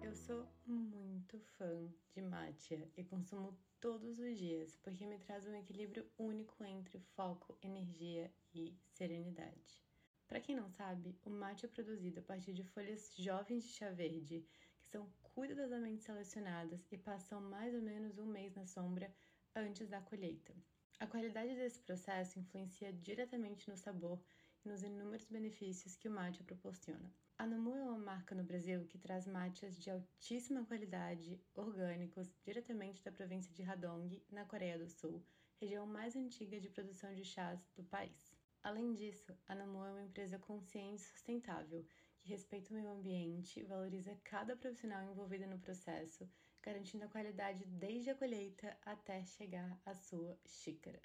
Eu 0.00 0.14
sou 0.14 0.46
muito 0.64 1.38
fã 1.58 1.92
de 2.14 2.22
matcha 2.22 2.88
e 2.96 3.04
consumo 3.04 3.58
todos 3.80 4.18
os 4.18 4.38
dias 4.38 4.76
porque 4.76 5.04
me 5.04 5.18
traz 5.18 5.46
um 5.46 5.54
equilíbrio 5.54 6.08
único 6.16 6.64
entre 6.64 7.00
foco, 7.16 7.58
energia 7.60 8.32
e 8.54 8.78
serenidade. 8.92 9.82
Para 10.28 10.40
quem 10.40 10.56
não 10.56 10.70
sabe, 10.70 11.18
o 11.24 11.30
matcha 11.30 11.66
é 11.66 11.68
produzido 11.68 12.20
a 12.20 12.22
partir 12.22 12.52
de 12.52 12.64
folhas 12.64 13.12
jovens 13.16 13.64
de 13.64 13.70
chá 13.70 13.90
verde, 13.90 14.46
que 14.78 14.88
são 14.88 15.10
cuidadosamente 15.34 16.02
selecionadas 16.02 16.86
e 16.90 16.96
passam 16.96 17.40
mais 17.40 17.74
ou 17.74 17.82
menos 17.82 18.18
um 18.18 18.26
mês 18.26 18.54
na 18.54 18.64
sombra 18.66 19.12
antes 19.54 19.88
da 19.88 20.00
colheita. 20.00 20.54
A 21.00 21.06
qualidade 21.06 21.54
desse 21.56 21.80
processo 21.80 22.38
influencia 22.38 22.92
diretamente 22.92 23.68
no 23.68 23.76
sabor 23.76 24.22
e 24.64 24.68
nos 24.68 24.82
inúmeros 24.82 25.26
benefícios 25.26 25.96
que 25.96 26.08
o 26.08 26.10
matcha 26.10 26.44
proporciona. 26.44 27.12
A 27.36 27.46
Nomu 27.46 27.74
é 27.74 27.82
uma 27.82 27.98
marca 27.98 28.34
no 28.34 28.44
Brasil 28.44 28.86
que 28.86 28.96
traz 28.96 29.26
matchas 29.26 29.76
de 29.76 29.90
altíssima 29.90 30.64
qualidade, 30.64 31.40
orgânicos, 31.54 32.32
diretamente 32.44 33.02
da 33.02 33.10
província 33.10 33.52
de 33.52 33.62
Hadong, 33.64 34.22
na 34.30 34.44
Coreia 34.44 34.78
do 34.78 34.88
Sul, 34.88 35.20
região 35.60 35.84
mais 35.84 36.14
antiga 36.14 36.60
de 36.60 36.70
produção 36.70 37.12
de 37.12 37.24
chás 37.24 37.66
do 37.74 37.82
país. 37.82 38.32
Além 38.62 38.94
disso, 38.94 39.36
a 39.48 39.54
Nomu 39.54 39.84
é 39.84 39.90
uma 39.90 40.02
empresa 40.02 40.38
consciente 40.38 41.02
e 41.02 41.06
sustentável, 41.06 41.84
que 42.20 42.30
respeita 42.30 42.70
o 42.70 42.74
meio 42.74 42.88
ambiente, 42.88 43.64
valoriza 43.64 44.16
cada 44.22 44.56
profissional 44.56 45.02
envolvido 45.02 45.46
no 45.46 45.58
processo, 45.58 46.26
garantindo 46.64 47.04
a 47.04 47.08
qualidade 47.08 47.64
desde 47.66 48.10
a 48.10 48.14
colheita 48.14 48.74
até 48.86 49.22
chegar 49.24 49.78
à 49.84 49.94
sua 49.94 50.38
xícara. 50.46 51.00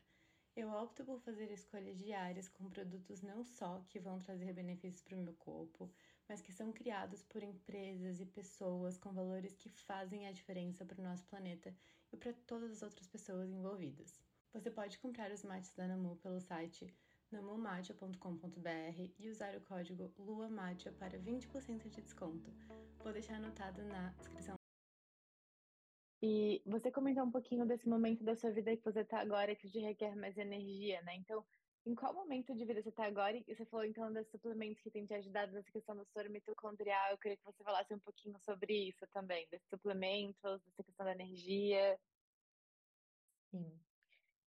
Eu 0.56 0.69
opto 0.69 1.04
por 1.04 1.19
fazer 1.19 1.52
escolhas 1.52 1.98
diárias 1.98 2.48
com 2.48 2.69
produtos 2.69 3.22
não 3.22 3.43
só 3.43 3.84
que 3.88 4.00
vão 4.00 4.19
trazer 4.19 4.54
benefícios 4.54 5.02
para 5.02 5.17
o 5.17 5.22
meu 5.22 5.34
corpo, 5.34 5.91
mas 6.28 6.41
que 6.41 6.52
são 6.52 6.72
criados 6.72 7.24
por 7.24 7.43
empresas 7.43 8.19
e 8.19 8.26
pessoas 8.26 8.98
com 8.98 9.12
valores 9.12 9.56
que 9.56 9.69
fazem 9.69 10.28
a 10.28 10.32
diferença 10.32 10.86
para 10.86 11.00
o 11.00 11.04
nosso 11.04 11.26
planeta 11.28 11.76
e 12.12 12.17
para 12.17 12.34
todas 12.48 12.72
as 12.72 12.82
outras 12.82 13.08
pessoas 13.08 13.50
envolvidas. 13.50 14.19
Você 14.54 14.72
pode 14.72 14.98
comprar 14.98 15.32
os 15.32 15.43
mates 15.43 15.74
da 15.74 15.88
Namu 15.88 16.15
pelo 16.17 16.39
site 16.39 16.93
namumatia.com.br 17.32 19.12
e 19.19 19.30
usar 19.30 19.56
o 19.56 19.62
código 19.62 20.12
LUAMATIA 20.17 20.91
para 20.93 21.19
20% 21.19 21.88
de 21.89 22.02
desconto. 22.02 22.52
Vou 22.98 23.13
deixar 23.13 23.36
anotado 23.36 23.84
na 23.84 24.10
descrição. 24.17 24.59
E 26.22 26.62
você 26.66 26.92
comentou 26.92 27.24
um 27.24 27.32
pouquinho 27.32 27.66
desse 27.66 27.88
momento 27.88 28.24
da 28.24 28.36
sua 28.36 28.52
vida 28.52 28.76
que 28.76 28.84
você 28.84 29.02
está 29.02 29.20
agora, 29.22 29.56
que 29.56 29.70
te 29.70 29.80
requer 29.80 30.16
mais 30.16 30.38
energia, 30.38 31.02
né? 31.04 31.16
Então, 31.16 31.46
em 31.86 31.96
qual 31.96 32.14
momento 32.14 32.54
de 32.54 32.66
vida 32.66 32.82
você 32.82 32.90
está 32.90 33.06
agora? 33.06 33.38
E 33.38 33.44
você 33.56 33.66
falou 33.66 33.86
então 33.86 34.12
dos 34.12 34.28
suplementos 34.30 34.82
que 34.82 34.92
têm 34.92 35.06
te 35.06 35.14
ajudado 35.14 35.54
nessa 35.54 35.72
questão 35.72 35.96
do 35.96 36.06
soro 36.06 36.30
mitocondrial. 36.30 37.12
Eu 37.12 37.18
queria 37.18 37.38
que 37.38 37.44
você 37.44 37.64
falasse 37.64 37.94
um 37.94 38.00
pouquinho 38.00 38.38
sobre 38.40 38.90
isso 38.90 39.08
também, 39.14 39.48
desses 39.50 39.68
suplementos, 39.70 40.62
dessa 40.66 40.84
questão 40.84 41.06
da 41.06 41.14
energia. 41.14 41.98
Sim. 43.52 43.80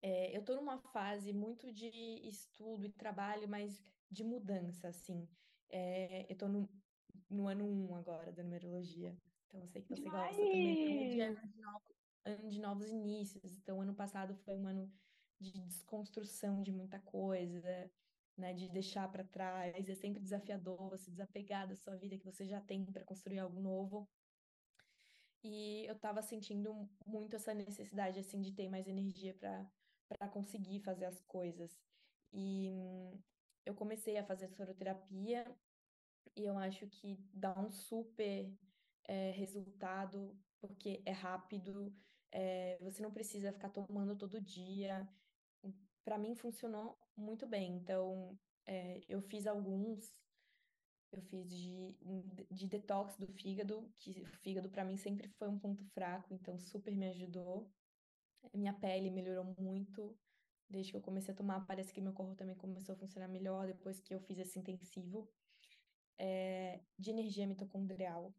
É, 0.03 0.37
eu 0.37 0.41
estou 0.41 0.57
numa 0.57 0.79
fase 0.79 1.33
muito 1.33 1.73
de 1.73 1.89
estudo 2.29 2.87
e 2.87 2.93
trabalho, 2.93 3.49
mas 3.49 3.83
de 4.11 4.25
mudança, 4.25 4.89
assim. 4.89 5.29
É, 5.71 6.25
eu 6.29 6.33
estou 6.33 6.49
no, 6.49 6.69
no 7.31 7.49
ano 7.49 7.65
1 7.65 7.97
agora 7.97 8.33
da 8.33 8.43
numerologia. 8.43 9.17
Então, 9.53 9.61
eu 9.61 9.69
sei 9.69 9.83
que 9.83 9.89
você 9.91 10.09
gosta 10.09 10.35
também. 10.35 10.75
De 10.75 11.21
Demais! 11.21 11.37
ano 11.39 11.49
de, 11.53 11.61
novo- 11.61 11.95
ano 12.25 12.49
de 12.49 12.61
novos 12.61 12.89
inícios. 12.91 13.53
Então, 13.59 13.83
ano 13.83 13.95
passado 13.95 14.35
foi 14.45 14.57
um 14.57 14.67
ano 14.67 14.91
de 15.39 15.53
desconstrução 15.53 16.63
de 16.63 16.73
muita 16.73 16.99
coisa, 17.01 17.91
né? 18.37 18.55
De 18.55 18.69
deixar 18.71 19.11
para 19.11 19.25
trás. 19.25 19.89
É 19.89 19.95
sempre 19.95 20.23
desafiador 20.23 20.89
você 20.89 21.11
desapegar 21.11 21.69
da 21.69 21.77
sua 21.77 21.97
vida 21.97 22.17
que 22.17 22.25
você 22.25 22.47
já 22.47 22.61
tem 22.63 22.85
para 22.87 23.05
construir 23.05 23.41
algo 23.41 23.61
novo. 23.61 24.09
E 25.45 25.85
eu 25.87 25.95
estava 25.95 26.23
sentindo 26.23 26.89
muito 27.05 27.37
essa 27.37 27.53
necessidade, 27.53 28.19
assim, 28.19 28.41
de 28.41 28.53
ter 28.53 28.69
mais 28.71 28.87
energia 28.89 29.35
para 29.35 29.67
para 30.19 30.29
conseguir 30.29 30.81
fazer 30.81 31.07
as 31.07 31.23
coisas. 31.23 31.81
E 32.33 32.69
hum, 32.71 33.19
eu 33.65 33.75
comecei 33.75 34.19
a 34.19 34.25
fazer 34.25 34.47
soroterapia 34.49 35.45
e 36.37 36.45
eu 36.45 36.59
acho 36.59 36.87
que 36.87 37.19
dá 37.33 37.59
um 37.59 37.71
super 37.71 38.53
é, 39.07 39.31
resultado, 39.33 40.37
porque 40.61 41.03
é 41.05 41.13
rápido, 41.13 41.93
é, 42.31 42.79
você 42.81 43.03
não 43.03 43.13
precisa 43.13 43.53
ficar 43.53 43.71
tomando 43.71 44.17
todo 44.17 44.41
dia. 44.41 45.09
Para 46.05 46.19
mim 46.19 46.35
funcionou 46.35 46.99
muito 47.17 47.47
bem. 47.47 47.77
Então, 47.77 48.39
é, 48.67 49.01
eu 49.09 49.21
fiz 49.21 49.47
alguns, 49.47 50.15
eu 51.13 51.21
fiz 51.23 51.49
de, 51.49 51.97
de 52.51 52.67
detox 52.67 53.17
do 53.17 53.27
fígado, 53.27 53.93
que 53.99 54.23
o 54.23 54.27
fígado 54.27 54.71
para 54.71 54.85
mim 54.85 54.97
sempre 54.97 55.29
foi 55.29 55.49
um 55.49 55.59
ponto 55.59 55.85
fraco, 55.93 56.33
então 56.33 56.59
super 56.59 56.95
me 56.95 57.09
ajudou. 57.09 57.71
Minha 58.55 58.73
pele 58.73 59.11
melhorou 59.11 59.55
muito. 59.59 60.17
Desde 60.69 60.91
que 60.91 60.97
eu 60.97 61.03
comecei 61.03 61.35
a 61.35 61.37
tomar, 61.37 61.67
parece 61.67 61.93
que 61.93 62.01
meu 62.01 62.15
corpo 62.15 62.35
também 62.35 62.57
começou 62.57 62.95
a 62.95 62.99
funcionar 62.99 63.29
melhor 63.29 63.67
depois 63.67 64.01
que 64.01 64.15
eu 64.15 64.21
fiz 64.21 64.39
esse 64.39 64.59
intensivo 64.59 65.31
é, 66.19 66.81
de 66.99 67.11
energia 67.11 67.47
mitocondrial 67.47 68.35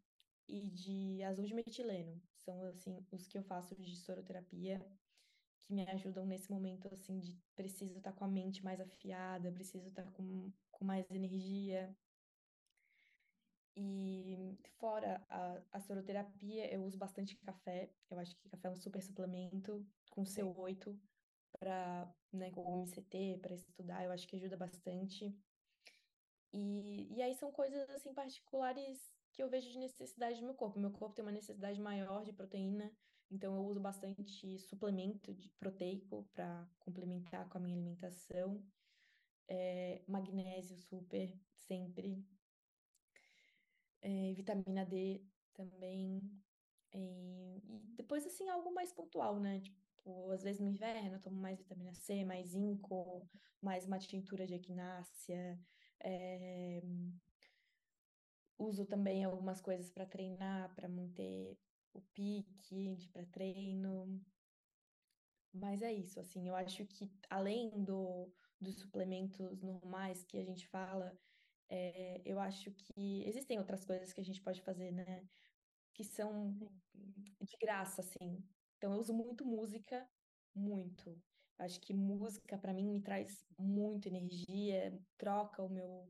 e 0.47 0.69
de 0.69 1.23
azul 1.23 1.45
de 1.45 1.53
metileno. 1.53 2.21
São, 2.37 2.63
assim, 2.65 3.05
os 3.11 3.27
que 3.27 3.37
eu 3.37 3.43
faço 3.43 3.75
de 3.75 3.95
soroterapia 3.95 4.79
que 5.61 5.73
me 5.73 5.87
ajudam 5.89 6.25
nesse 6.25 6.51
momento, 6.51 6.93
assim, 6.93 7.19
de 7.19 7.33
preciso 7.55 7.97
estar 7.97 8.11
com 8.11 8.25
a 8.25 8.27
mente 8.27 8.63
mais 8.63 8.79
afiada, 8.81 9.51
preciso 9.51 9.87
estar 9.87 10.09
com, 10.11 10.51
com 10.71 10.85
mais 10.85 11.09
energia. 11.09 11.95
E 13.75 14.57
fora 14.77 15.25
a, 15.29 15.61
a 15.71 15.79
soroterapia, 15.79 16.71
eu 16.71 16.83
uso 16.83 16.97
bastante 16.97 17.35
café. 17.37 17.89
Eu 18.09 18.19
acho 18.19 18.35
que 18.35 18.49
café 18.49 18.67
é 18.67 18.71
um 18.71 18.75
super 18.75 19.01
suplemento 19.01 19.85
com 20.11 20.25
Sim. 20.25 20.41
CO8 20.41 20.95
para, 21.59 22.13
né, 22.31 22.51
com 22.51 22.61
o 22.61 22.83
MCT, 22.83 23.39
para 23.41 23.53
estudar, 23.53 24.03
eu 24.03 24.11
acho 24.11 24.27
que 24.27 24.35
ajuda 24.35 24.57
bastante. 24.57 25.33
E, 26.51 27.07
e 27.15 27.21
aí 27.21 27.33
são 27.35 27.51
coisas 27.51 27.89
assim 27.89 28.13
particulares 28.13 29.11
que 29.33 29.43
eu 29.43 29.49
vejo 29.49 29.69
de 29.71 29.79
necessidade 29.79 30.39
do 30.39 30.45
meu 30.45 30.55
corpo. 30.55 30.79
Meu 30.79 30.91
corpo 30.91 31.15
tem 31.15 31.25
uma 31.25 31.31
necessidade 31.31 31.81
maior 31.81 32.23
de 32.23 32.33
proteína, 32.33 32.91
então 33.31 33.55
eu 33.55 33.63
uso 33.65 33.79
bastante 33.81 34.59
suplemento 34.59 35.33
de 35.33 35.49
proteico 35.59 36.29
para 36.33 36.67
complementar 36.79 37.49
com 37.49 37.57
a 37.57 37.61
minha 37.61 37.75
alimentação. 37.75 38.63
É, 39.47 40.03
magnésio 40.07 40.77
super, 40.77 41.33
sempre. 41.55 42.25
é, 44.01 44.33
vitamina 44.33 44.85
D 44.85 45.23
também. 45.53 46.21
E, 46.93 47.61
e 47.65 47.79
depois, 47.95 48.25
assim, 48.25 48.49
algo 48.49 48.73
mais 48.73 48.91
pontual, 48.93 49.39
né? 49.39 49.61
Tipo, 49.61 50.31
às 50.31 50.43
vezes 50.43 50.61
no 50.61 50.67
inverno 50.67 51.15
eu 51.15 51.21
tomo 51.21 51.37
mais 51.37 51.59
vitamina 51.59 51.93
C, 51.93 52.23
mais 52.25 52.49
zinco, 52.49 53.27
mais 53.61 53.85
uma 53.85 53.99
tintura 53.99 54.45
de 54.45 54.55
equinácea. 54.55 55.59
É, 55.99 56.81
uso 58.65 58.85
também 58.85 59.23
algumas 59.23 59.61
coisas 59.61 59.89
para 59.89 60.05
treinar, 60.05 60.73
para 60.75 60.87
manter 60.89 61.57
o 61.93 62.01
pique 62.01 62.95
de 62.95 63.07
pré-treino. 63.09 64.21
Mas 65.53 65.81
é 65.81 65.93
isso, 65.93 66.19
assim, 66.19 66.47
eu 66.47 66.55
acho 66.55 66.85
que 66.85 67.11
além 67.29 67.69
do, 67.83 68.31
dos 68.59 68.75
suplementos 68.79 69.61
normais 69.61 70.23
que 70.23 70.37
a 70.39 70.43
gente 70.43 70.67
fala, 70.67 71.15
é, 71.69 72.21
eu 72.25 72.39
acho 72.39 72.71
que 72.71 73.23
existem 73.27 73.59
outras 73.59 73.85
coisas 73.85 74.13
que 74.13 74.21
a 74.21 74.23
gente 74.25 74.41
pode 74.41 74.61
fazer, 74.61 74.91
né? 74.91 75.23
Que 75.93 76.03
são 76.03 76.57
de 77.41 77.57
graça, 77.61 78.01
assim. 78.01 78.43
Então, 78.77 78.93
eu 78.93 78.99
uso 78.99 79.13
muito 79.13 79.45
música, 79.45 80.07
muito. 80.55 81.21
Acho 81.59 81.79
que 81.81 81.93
música, 81.93 82.57
para 82.57 82.73
mim, 82.73 82.89
me 82.89 83.01
traz 83.01 83.45
muito 83.57 84.07
energia, 84.07 84.99
troca 85.17 85.63
o 85.63 85.69
meu, 85.69 86.07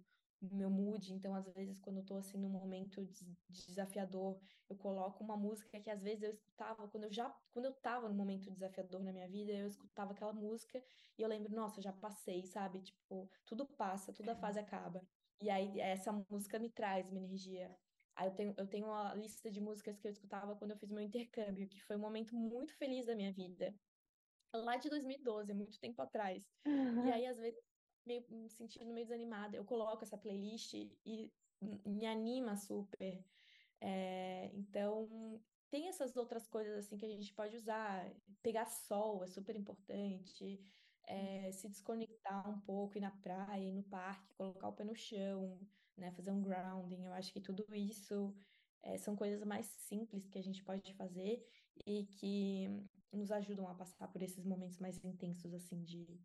meu 0.52 0.70
mood. 0.70 1.14
Então, 1.14 1.34
às 1.36 1.48
vezes, 1.54 1.80
quando 1.80 1.98
eu 1.98 2.06
tô 2.06 2.16
assim 2.16 2.38
num 2.38 2.50
momento 2.50 3.08
desafiador, 3.50 4.40
eu 4.70 4.76
coloco 4.76 5.24
uma 5.24 5.38
música 5.38 5.80
que 5.80 5.90
às 5.90 6.02
vezes 6.02 6.24
eu 6.24 6.32
escutava 6.32 6.88
quando 6.88 7.06
eu 7.06 7.12
já, 7.12 7.30
quando 7.52 7.66
eu 7.66 7.74
tava 7.74 8.10
num 8.10 8.16
momento 8.16 8.52
desafiador 8.52 9.04
na 9.04 9.14
minha 9.14 9.28
vida, 9.28 9.52
eu 9.52 9.68
escutava 9.68 10.12
aquela 10.12 10.34
música 10.34 10.84
e 11.18 11.22
eu 11.22 11.30
lembro, 11.30 11.54
nossa, 11.54 11.82
já 11.82 11.94
passei, 11.94 12.46
sabe? 12.46 12.82
Tipo, 12.82 13.30
tudo 13.46 13.66
passa, 13.66 14.14
toda 14.14 14.36
fase 14.36 14.60
acaba. 14.60 15.02
E 15.42 15.50
aí 15.50 15.80
essa 15.80 16.12
música 16.30 16.60
me 16.60 16.70
traz 16.70 17.10
uma 17.10 17.20
energia. 17.20 17.76
Aí 18.16 18.28
eu 18.28 18.36
tenho, 18.36 18.54
eu 18.58 18.68
tenho 18.68 18.86
uma 18.86 19.14
lista 19.16 19.50
de 19.50 19.60
músicas 19.60 20.00
que 20.00 20.08
eu 20.08 20.12
escutava 20.12 20.56
quando 20.56 20.72
eu 20.72 20.78
fiz 20.78 20.92
meu 20.92 21.02
intercâmbio, 21.02 21.68
que 21.68 21.82
foi 21.82 21.96
um 21.96 22.00
momento 22.00 22.36
muito 22.36 22.76
feliz 22.78 23.06
da 23.06 23.16
minha 23.16 23.34
vida. 23.34 23.74
Lá 24.54 24.78
de 24.78 24.88
2012, 24.88 25.52
muito 25.54 25.80
tempo 25.80 26.00
atrás. 26.02 26.44
Uhum. 26.66 27.08
E 27.08 27.12
aí, 27.12 27.26
às 27.26 27.40
vezes, 27.40 27.60
meio, 28.06 28.26
me 28.30 28.50
sentindo 28.50 28.94
meio 28.94 29.06
desanimada, 29.06 29.58
eu 29.58 29.66
coloco 29.66 30.04
essa 30.04 30.18
playlist 30.18 30.74
e 31.06 31.34
me 31.86 32.06
anima 32.06 32.56
super. 32.56 33.26
É, 33.82 34.52
então, 34.54 35.42
tem 35.70 35.88
essas 35.88 36.16
outras 36.16 36.48
coisas 36.48 36.86
assim 36.86 36.98
que 36.98 37.06
a 37.06 37.10
gente 37.10 37.34
pode 37.34 37.56
usar. 37.58 38.14
Pegar 38.42 38.66
sol 38.66 39.24
é 39.24 39.28
super 39.28 39.56
importante. 39.56 40.60
É, 41.06 41.52
se 41.52 41.68
desconectar 41.70 42.50
um 42.50 42.62
pouco, 42.62 42.98
ir 42.98 43.02
na 43.02 43.12
praia, 43.12 43.60
ir 43.62 43.74
no 43.74 43.84
parque, 43.84 44.34
colocar 44.36 44.70
o 44.70 44.74
pé 44.74 44.84
no 44.86 44.96
chão, 44.96 45.60
né, 45.98 46.12
fazer 46.12 46.32
um 46.32 46.42
grounding. 46.42 47.06
Eu 47.06 47.14
acho 47.14 47.34
que 47.34 47.42
tudo 47.42 47.66
isso 47.76 48.34
é, 48.82 48.98
são 48.98 49.16
coisas 49.16 49.44
mais 49.44 49.66
simples 49.66 50.28
que 50.30 50.38
a 50.40 50.42
gente 50.44 50.64
pode 50.64 50.94
fazer 50.94 51.46
e 51.86 52.06
que 52.06 52.68
nos 53.12 53.32
ajudam 53.32 53.68
a 53.68 53.76
passar 53.76 54.08
por 54.08 54.22
esses 54.22 54.46
momentos 54.46 54.80
mais 54.80 55.04
intensos, 55.04 55.54
assim, 55.54 55.84
de, 55.84 56.20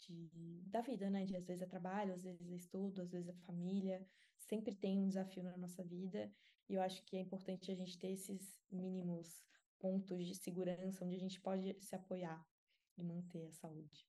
de, 0.00 0.62
da 0.66 0.80
vida, 0.80 1.10
né? 1.10 1.24
De 1.24 1.36
às 1.36 1.46
vezes 1.46 1.62
é 1.62 1.66
trabalho, 1.66 2.14
às 2.14 2.22
vezes 2.22 2.50
é 2.50 2.56
estudo, 2.56 3.02
às 3.02 3.10
vezes 3.10 3.28
é 3.28 3.34
família. 3.46 4.06
Sempre 4.38 4.74
tem 4.74 4.98
um 4.98 5.08
desafio 5.08 5.42
na 5.42 5.56
nossa 5.56 5.84
vida. 5.84 6.32
E 6.68 6.74
eu 6.74 6.82
acho 6.82 7.04
que 7.04 7.16
é 7.16 7.20
importante 7.20 7.70
a 7.70 7.74
gente 7.74 7.98
ter 7.98 8.12
esses 8.12 8.58
mínimos 8.70 9.44
pontos 9.78 10.26
de 10.26 10.34
segurança 10.34 11.04
onde 11.04 11.16
a 11.16 11.18
gente 11.18 11.40
pode 11.40 11.76
se 11.80 11.94
apoiar 11.94 12.46
e 12.96 13.02
manter 13.02 13.46
a 13.46 13.52
saúde. 13.52 14.06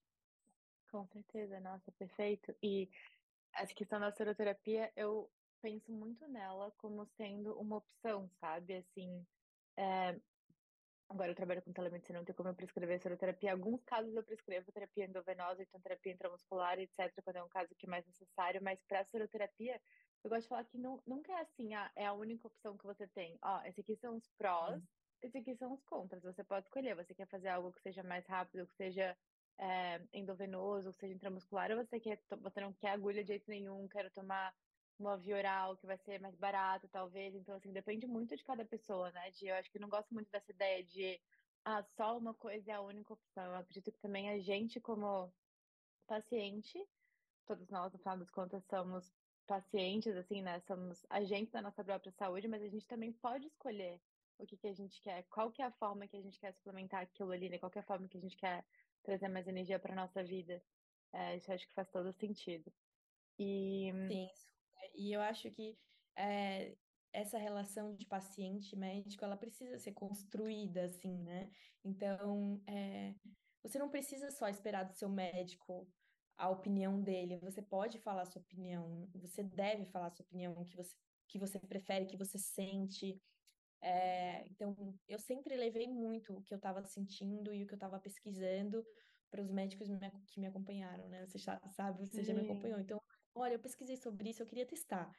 Com 0.91 1.07
certeza, 1.07 1.59
nossa, 1.59 1.91
perfeito. 1.93 2.53
E 2.61 2.89
essa 3.53 3.73
questão 3.73 3.99
da 3.99 4.11
soroterapia, 4.11 4.91
eu 4.95 5.31
penso 5.61 5.91
muito 5.91 6.27
nela 6.27 6.71
como 6.77 7.05
sendo 7.17 7.57
uma 7.57 7.77
opção, 7.77 8.29
sabe? 8.39 8.75
Assim, 8.75 9.25
é, 9.77 10.19
Agora 11.11 11.29
eu 11.29 11.35
trabalho 11.35 11.61
com 11.61 11.73
telemedicina, 11.73 12.19
não 12.19 12.25
tem 12.25 12.33
como 12.33 12.47
eu 12.47 12.55
prescrever 12.55 12.97
soroterapia. 13.01 13.49
Em 13.49 13.51
alguns 13.51 13.83
casos 13.83 14.15
eu 14.15 14.23
prescrevo 14.23 14.71
terapia 14.71 15.03
endovenosa, 15.03 15.61
então 15.61 15.81
terapia 15.81 16.13
intramuscular, 16.13 16.79
etc., 16.79 17.13
quando 17.21 17.35
é 17.35 17.43
um 17.43 17.49
caso 17.49 17.75
que 17.75 17.85
é 17.85 17.89
mais 17.89 18.07
necessário, 18.07 18.63
mas 18.63 18.81
para 18.87 19.03
soroterapia, 19.03 19.81
eu 20.23 20.29
gosto 20.29 20.43
de 20.43 20.47
falar 20.47 20.63
que 20.63 20.77
não, 20.77 21.03
nunca 21.05 21.33
é 21.33 21.41
assim, 21.41 21.73
ah, 21.73 21.91
é 21.97 22.05
a 22.05 22.13
única 22.13 22.47
opção 22.47 22.77
que 22.77 22.85
você 22.85 23.05
tem. 23.07 23.37
Ó, 23.41 23.61
esse 23.65 23.81
aqui 23.81 23.93
são 23.97 24.15
os 24.15 24.25
prós, 24.37 24.81
Sim. 24.81 24.87
esse 25.21 25.37
aqui 25.37 25.53
são 25.57 25.73
os 25.73 25.83
contras. 25.83 26.23
Você 26.23 26.45
pode 26.45 26.67
escolher, 26.67 26.95
você 26.95 27.13
quer 27.13 27.27
fazer 27.27 27.49
algo 27.49 27.73
que 27.73 27.81
seja 27.81 28.03
mais 28.03 28.25
rápido, 28.25 28.65
que 28.65 28.75
seja 28.75 29.17
é, 29.57 30.01
endovenoso, 30.13 30.93
que 30.93 30.99
seja 30.99 31.13
intramuscular, 31.13 31.71
ou 31.71 31.77
você, 31.77 31.99
quer, 31.99 32.21
você 32.39 32.61
não 32.61 32.71
quer 32.71 32.91
agulha 32.91 33.21
de 33.21 33.27
jeito 33.27 33.49
nenhum, 33.49 33.85
quero 33.89 34.09
tomar 34.11 34.55
uma 35.01 35.17
via 35.17 35.35
oral 35.35 35.77
que 35.77 35.85
vai 35.85 35.97
ser 35.97 36.19
mais 36.19 36.35
barato, 36.35 36.87
talvez. 36.89 37.35
Então, 37.35 37.55
assim, 37.55 37.71
depende 37.71 38.07
muito 38.07 38.35
de 38.35 38.43
cada 38.43 38.65
pessoa, 38.65 39.11
né? 39.11 39.31
De, 39.31 39.47
eu 39.47 39.55
acho 39.55 39.71
que 39.71 39.79
não 39.79 39.89
gosto 39.89 40.13
muito 40.13 40.29
dessa 40.31 40.51
ideia 40.51 40.83
de 40.83 41.19
ah, 41.65 41.83
só 41.83 42.17
uma 42.17 42.33
coisa 42.33 42.71
é 42.71 42.75
a 42.75 42.81
única 42.81 43.13
opção. 43.13 43.43
Eu 43.45 43.55
acredito 43.57 43.91
que 43.91 43.99
também 43.99 44.29
a 44.29 44.39
gente, 44.39 44.79
como 44.79 45.33
paciente, 46.07 46.79
todos 47.45 47.69
nós, 47.69 47.93
no 47.93 47.99
final 47.99 48.17
das 48.17 48.29
contas, 48.29 48.63
somos 48.65 49.11
pacientes, 49.47 50.15
assim, 50.15 50.41
né? 50.41 50.59
Somos 50.61 51.05
agentes 51.09 51.51
da 51.51 51.61
nossa 51.61 51.83
própria 51.83 52.11
saúde, 52.11 52.47
mas 52.47 52.61
a 52.63 52.69
gente 52.69 52.87
também 52.87 53.11
pode 53.13 53.47
escolher 53.47 54.01
o 54.37 54.45
que, 54.45 54.57
que 54.57 54.67
a 54.67 54.73
gente 54.73 54.99
quer, 55.01 55.23
qual 55.29 55.51
que 55.51 55.61
é 55.61 55.65
a 55.65 55.71
forma 55.71 56.07
que 56.07 56.17
a 56.17 56.21
gente 56.21 56.39
quer 56.39 56.53
suplementar 56.53 57.01
aquilo 57.01 57.31
ali, 57.31 57.49
né? 57.49 57.59
Qual 57.59 57.71
que 57.71 57.77
é 57.77 57.81
a 57.81 57.85
forma 57.85 58.07
que 58.07 58.17
a 58.17 58.21
gente 58.21 58.37
quer 58.37 58.65
trazer 59.03 59.27
mais 59.27 59.47
energia 59.47 59.79
para 59.79 59.95
nossa 59.95 60.23
vida. 60.23 60.61
É, 61.13 61.35
isso 61.35 61.51
acho 61.51 61.67
que 61.67 61.73
faz 61.73 61.89
todo 61.89 62.13
sentido. 62.13 62.71
E... 63.37 63.91
Sim, 64.07 64.29
e 64.95 65.13
eu 65.13 65.21
acho 65.21 65.49
que 65.51 65.77
é, 66.15 66.75
essa 67.13 67.37
relação 67.37 67.95
de 67.95 68.05
paciente-médico, 68.05 69.23
ela 69.23 69.37
precisa 69.37 69.77
ser 69.77 69.91
construída, 69.93 70.85
assim, 70.85 71.17
né? 71.23 71.49
Então, 71.83 72.61
é, 72.67 73.13
você 73.61 73.77
não 73.77 73.89
precisa 73.89 74.31
só 74.31 74.47
esperar 74.47 74.83
do 74.83 74.93
seu 74.93 75.09
médico 75.09 75.87
a 76.37 76.49
opinião 76.49 76.99
dele, 77.01 77.37
você 77.37 77.61
pode 77.61 77.99
falar 77.99 78.25
sua 78.25 78.41
opinião, 78.41 79.07
você 79.13 79.43
deve 79.43 79.85
falar 79.85 80.07
a 80.07 80.11
sua 80.11 80.23
opinião, 80.23 80.63
que 80.65 80.75
você, 80.75 80.95
que 81.27 81.37
você 81.37 81.59
prefere, 81.59 82.07
que 82.07 82.17
você 82.17 82.39
sente. 82.39 83.21
É, 83.81 84.47
então, 84.47 84.75
eu 85.07 85.19
sempre 85.19 85.55
levei 85.55 85.87
muito 85.87 86.33
o 86.33 86.41
que 86.41 86.53
eu 86.53 86.57
estava 86.57 86.83
sentindo 86.83 87.53
e 87.53 87.63
o 87.63 87.67
que 87.67 87.73
eu 87.73 87.77
estava 87.77 87.99
pesquisando 87.99 88.83
para 89.29 89.41
os 89.41 89.51
médicos 89.51 89.87
que 90.27 90.39
me 90.39 90.47
acompanharam, 90.47 91.07
né? 91.09 91.25
Você 91.25 91.37
já 91.37 91.59
sabe, 91.69 92.05
você 92.05 92.23
já 92.23 92.33
me 92.33 92.41
acompanhou. 92.41 92.79
Então, 92.79 93.01
olha, 93.35 93.53
eu 93.53 93.59
pesquisei 93.59 93.97
sobre 93.97 94.29
isso, 94.29 94.41
eu 94.41 94.47
queria 94.47 94.65
testar. 94.65 95.11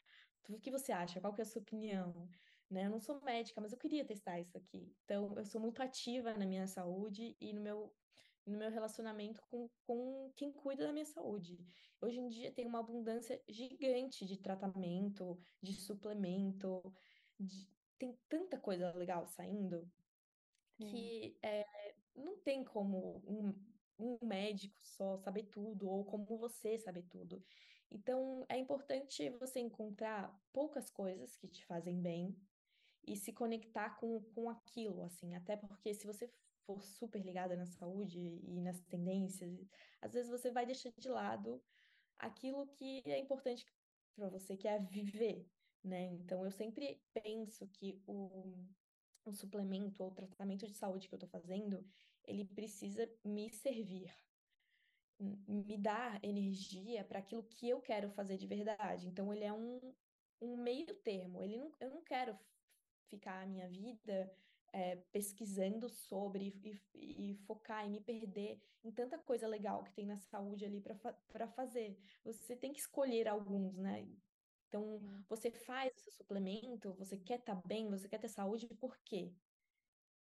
O 0.48 0.59
que 0.59 0.70
você 0.70 0.92
acha? 0.92 1.20
Qual 1.20 1.33
que 1.33 1.40
é 1.40 1.44
a 1.44 1.46
sua 1.46 1.62
opinião? 1.62 2.29
Né? 2.70 2.87
Eu 2.87 2.90
não 2.90 3.01
sou 3.01 3.20
médica, 3.22 3.61
mas 3.61 3.72
eu 3.72 3.79
queria 3.79 4.05
testar 4.05 4.40
isso 4.40 4.57
aqui. 4.57 4.94
Então, 5.05 5.35
eu 5.37 5.44
sou 5.44 5.61
muito 5.61 5.83
ativa 5.83 6.35
na 6.35 6.46
minha 6.46 6.66
saúde 6.66 7.37
e 7.40 7.53
no 7.53 7.61
meu, 7.61 7.94
no 8.46 8.59
meu 8.59 8.70
relacionamento 8.70 9.40
com, 9.51 9.68
com 9.87 10.33
quem 10.37 10.53
cuida 10.53 10.87
da 10.87 10.92
minha 10.92 11.07
saúde. 11.07 11.59
Hoje 12.01 12.18
em 12.18 12.29
dia 12.29 12.53
tem 12.53 12.66
uma 12.66 12.81
abundância 12.81 13.40
gigante 13.48 14.27
de 14.27 14.37
tratamento, 14.37 15.38
de 15.62 15.72
suplemento, 15.75 16.83
de... 17.38 17.68
tem 17.98 18.18
tanta 18.29 18.59
coisa 18.59 18.92
legal 18.92 19.27
saindo 19.27 19.88
que 20.79 21.38
é, 21.42 21.64
não 22.14 22.38
tem 22.38 22.64
como 22.64 23.22
um, 23.27 23.55
um 23.98 24.27
médico 24.27 24.77
só 24.83 25.16
saber 25.18 25.44
tudo, 25.44 25.88
ou 25.88 26.05
como 26.05 26.25
você 26.38 26.79
saber 26.79 27.05
tudo. 27.05 27.42
Então, 27.94 28.46
é 28.48 28.57
importante 28.57 29.28
você 29.38 29.61
encontrar 29.61 30.35
poucas 30.52 30.88
coisas 30.90 31.37
que 31.37 31.46
te 31.46 31.64
fazem 31.66 32.00
bem 32.00 32.35
e 33.07 33.16
se 33.16 33.33
conectar 33.33 33.90
com, 33.98 34.20
com 34.35 34.48
aquilo, 34.48 35.02
assim, 35.02 35.35
até 35.35 35.57
porque 35.57 35.92
se 35.92 36.07
você 36.07 36.31
for 36.64 36.83
super 36.83 37.20
ligada 37.22 37.55
na 37.55 37.66
saúde 37.66 38.18
e 38.18 38.61
nas 38.61 38.81
tendências, 38.83 39.68
às 40.00 40.14
vezes 40.14 40.31
você 40.31 40.50
vai 40.50 40.64
deixar 40.64 40.90
de 40.96 41.09
lado 41.09 41.62
aquilo 42.18 42.66
que 42.68 43.02
é 43.05 43.18
importante 43.18 43.66
para 44.16 44.28
você, 44.28 44.57
que 44.57 44.68
é 44.68 44.78
viver, 44.78 45.46
né? 45.85 46.05
Então, 46.12 46.44
eu 46.44 46.50
sempre 46.50 47.02
penso 47.12 47.66
que 47.68 48.00
o, 48.07 48.64
o 49.24 49.33
suplemento 49.33 50.02
ou 50.02 50.12
tratamento 50.12 50.66
de 50.66 50.74
saúde 50.74 51.09
que 51.09 51.14
eu 51.14 51.18
estou 51.18 51.28
fazendo, 51.28 51.85
ele 52.24 52.44
precisa 52.44 53.07
me 53.24 53.50
servir, 53.50 54.11
me 55.46 55.76
dar 55.76 56.18
energia 56.22 57.04
para 57.04 57.18
aquilo 57.18 57.42
que 57.42 57.68
eu 57.68 57.80
quero 57.80 58.11
fazer 58.11 58.37
de 58.37 58.46
verdade. 58.46 59.06
Então, 59.06 59.32
ele 59.32 59.44
é 59.44 59.52
um, 59.52 59.92
um 60.40 60.56
meio 60.56 60.94
termo. 60.96 61.42
Ele 61.42 61.56
não, 61.56 61.72
eu 61.80 61.90
não 61.90 62.02
quero 62.02 62.38
ficar 63.08 63.42
a 63.42 63.46
minha 63.46 63.68
vida 63.68 64.32
é, 64.72 64.96
pesquisando 65.12 65.88
sobre 65.88 66.54
e, 66.64 67.30
e, 67.30 67.35
focar 67.46 67.87
e 67.87 67.90
me 67.90 68.00
perder 68.00 68.61
em 68.82 68.90
tanta 68.90 69.18
coisa 69.18 69.46
legal 69.46 69.85
que 69.85 69.92
tem 69.92 70.06
na 70.06 70.16
saúde 70.16 70.64
ali 70.64 70.80
para 70.80 71.46
fazer. 71.48 71.98
Você 72.24 72.56
tem 72.56 72.72
que 72.72 72.80
escolher 72.80 73.28
alguns, 73.28 73.76
né? 73.76 74.08
Então, 74.68 75.00
você 75.28 75.50
faz 75.50 75.92
esse 75.98 76.11
suplemento, 76.12 76.94
você 76.94 77.16
quer 77.18 77.38
estar 77.38 77.56
tá 77.56 77.62
bem, 77.66 77.90
você 77.90 78.08
quer 78.08 78.18
ter 78.18 78.28
saúde, 78.28 78.66
por 78.80 78.96
quê? 79.04 79.30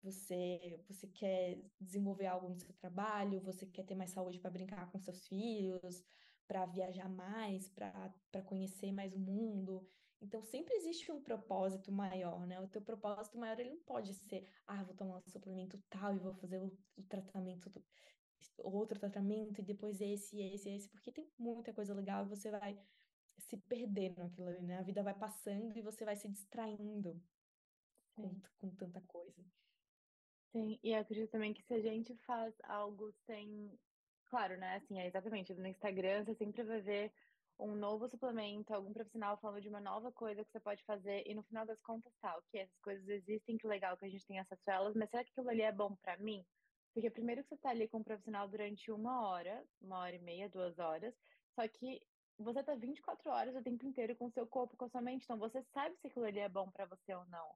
Você, 0.03 0.83
você 0.87 1.07
quer 1.07 1.61
desenvolver 1.79 2.25
algo 2.25 2.49
no 2.49 2.59
seu 2.59 2.73
trabalho, 2.73 3.39
você 3.41 3.65
quer 3.65 3.83
ter 3.83 3.95
mais 3.95 4.09
saúde 4.11 4.39
para 4.39 4.49
brincar 4.49 4.91
com 4.91 4.99
seus 4.99 5.27
filhos, 5.27 6.03
para 6.47 6.65
viajar 6.65 7.07
mais, 7.07 7.69
para 7.69 8.41
conhecer 8.45 8.91
mais 8.91 9.13
o 9.13 9.19
mundo. 9.19 9.87
Então, 10.21 10.41
sempre 10.43 10.75
existe 10.75 11.11
um 11.11 11.21
propósito 11.21 11.91
maior, 11.91 12.45
né? 12.45 12.59
O 12.59 12.67
teu 12.67 12.81
propósito 12.81 13.37
maior, 13.37 13.59
ele 13.59 13.71
não 13.71 13.83
pode 13.83 14.13
ser, 14.13 14.47
ah, 14.67 14.83
vou 14.83 14.95
tomar 14.95 15.17
um 15.17 15.29
suplemento 15.29 15.81
tal 15.89 16.15
e 16.15 16.19
vou 16.19 16.33
fazer 16.33 16.59
o, 16.59 16.71
o 16.97 17.03
tratamento, 17.03 17.69
do, 17.69 17.83
outro 18.57 18.99
tratamento 18.99 19.61
e 19.61 19.63
depois 19.63 20.01
esse, 20.01 20.39
esse, 20.39 20.69
esse, 20.69 20.89
porque 20.89 21.11
tem 21.11 21.27
muita 21.37 21.73
coisa 21.73 21.93
legal 21.93 22.25
e 22.25 22.29
você 22.29 22.51
vai 22.51 22.77
se 23.37 23.57
perder 23.57 24.17
naquilo 24.17 24.47
ali, 24.47 24.61
né? 24.61 24.77
A 24.77 24.83
vida 24.83 25.01
vai 25.01 25.17
passando 25.17 25.77
e 25.77 25.81
você 25.81 26.05
vai 26.05 26.15
se 26.15 26.27
distraindo 26.29 27.19
com, 28.13 28.39
com 28.59 28.69
tanta 28.75 29.01
coisa. 29.01 29.43
Sim, 30.51 30.79
e 30.83 30.93
acredito 30.93 31.31
também 31.31 31.53
que 31.53 31.63
se 31.63 31.73
a 31.73 31.79
gente 31.81 32.15
faz 32.25 32.53
algo 32.63 33.11
sem. 33.25 33.79
Claro, 34.25 34.57
né? 34.57 34.75
Assim, 34.77 34.99
é 34.99 35.07
exatamente. 35.07 35.53
No 35.53 35.67
Instagram 35.67 36.25
você 36.25 36.35
sempre 36.35 36.63
vai 36.63 36.81
ver 36.81 37.13
um 37.59 37.75
novo 37.75 38.07
suplemento, 38.09 38.73
algum 38.73 38.91
profissional 38.91 39.37
falando 39.37 39.61
de 39.61 39.69
uma 39.69 39.79
nova 39.79 40.11
coisa 40.11 40.43
que 40.43 40.51
você 40.51 40.59
pode 40.59 40.83
fazer, 40.83 41.23
e 41.27 41.35
no 41.35 41.43
final 41.43 41.65
das 41.65 41.79
contas, 41.81 42.11
tá, 42.19 42.35
ok, 42.37 42.59
essas 42.59 42.79
coisas 42.81 43.07
existem, 43.07 43.57
que 43.57 43.67
legal 43.67 43.95
que 43.97 44.05
a 44.05 44.09
gente 44.09 44.25
tem 44.25 44.39
acesso 44.39 44.63
a 44.67 44.73
elas, 44.73 44.95
mas 44.95 45.09
será 45.11 45.23
que 45.23 45.29
aquilo 45.31 45.49
ali 45.49 45.61
é 45.61 45.71
bom 45.71 45.95
para 45.95 46.17
mim? 46.17 46.43
Porque 46.93 47.09
primeiro 47.11 47.43
que 47.43 47.49
você 47.49 47.57
tá 47.57 47.69
ali 47.69 47.87
com 47.87 47.99
um 47.99 48.03
profissional 48.03 48.47
durante 48.47 48.91
uma 48.91 49.27
hora, 49.27 49.63
uma 49.79 49.99
hora 49.99 50.15
e 50.15 50.19
meia, 50.19 50.49
duas 50.49 50.79
horas, 50.79 51.13
só 51.53 51.67
que 51.67 52.01
você 52.37 52.63
tá 52.63 52.73
24 52.75 53.29
horas 53.29 53.55
o 53.55 53.61
tempo 53.61 53.85
inteiro 53.85 54.15
com 54.15 54.25
o 54.25 54.31
seu 54.31 54.47
corpo, 54.47 54.75
com 54.75 54.85
a 54.85 54.89
sua 54.89 55.01
mente, 55.01 55.23
então 55.23 55.37
você 55.37 55.61
sabe 55.61 55.95
se 55.97 56.07
aquilo 56.07 56.25
ali 56.25 56.39
é 56.39 56.49
bom 56.49 56.71
para 56.71 56.85
você 56.85 57.13
ou 57.13 57.25
não. 57.25 57.55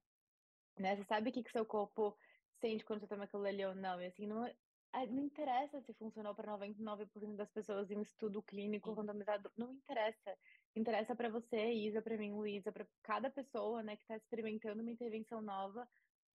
Né? 0.77 0.95
Você 0.95 1.03
sabe 1.05 1.29
o 1.29 1.33
que, 1.33 1.43
que 1.43 1.51
seu 1.51 1.65
corpo 1.65 2.15
sente 2.59 2.85
quando 2.85 3.01
você 3.01 3.07
toma 3.07 3.25
aquilo 3.25 3.45
ali 3.45 3.65
ou 3.65 3.75
não. 3.75 4.01
E 4.01 4.05
assim, 4.05 4.25
não, 4.27 4.45
é, 4.45 5.05
não 5.07 5.23
interessa 5.23 5.81
se 5.81 5.93
funcionou 5.93 6.33
para 6.33 6.57
99% 6.57 7.35
das 7.35 7.51
pessoas 7.51 7.91
em 7.91 7.97
um 7.97 8.01
estudo 8.01 8.41
clínico 8.41 8.93
randomizado, 8.93 9.51
não 9.57 9.73
interessa. 9.73 10.37
Interessa 10.75 11.15
para 11.15 11.29
você, 11.29 11.71
Isa, 11.71 12.01
para 12.01 12.17
mim, 12.17 12.31
Luísa, 12.33 12.71
para 12.71 12.87
cada 13.03 13.29
pessoa, 13.29 13.83
né, 13.83 13.95
que 13.95 14.03
está 14.03 14.15
experimentando 14.15 14.81
uma 14.81 14.91
intervenção 14.91 15.41
nova, 15.41 15.87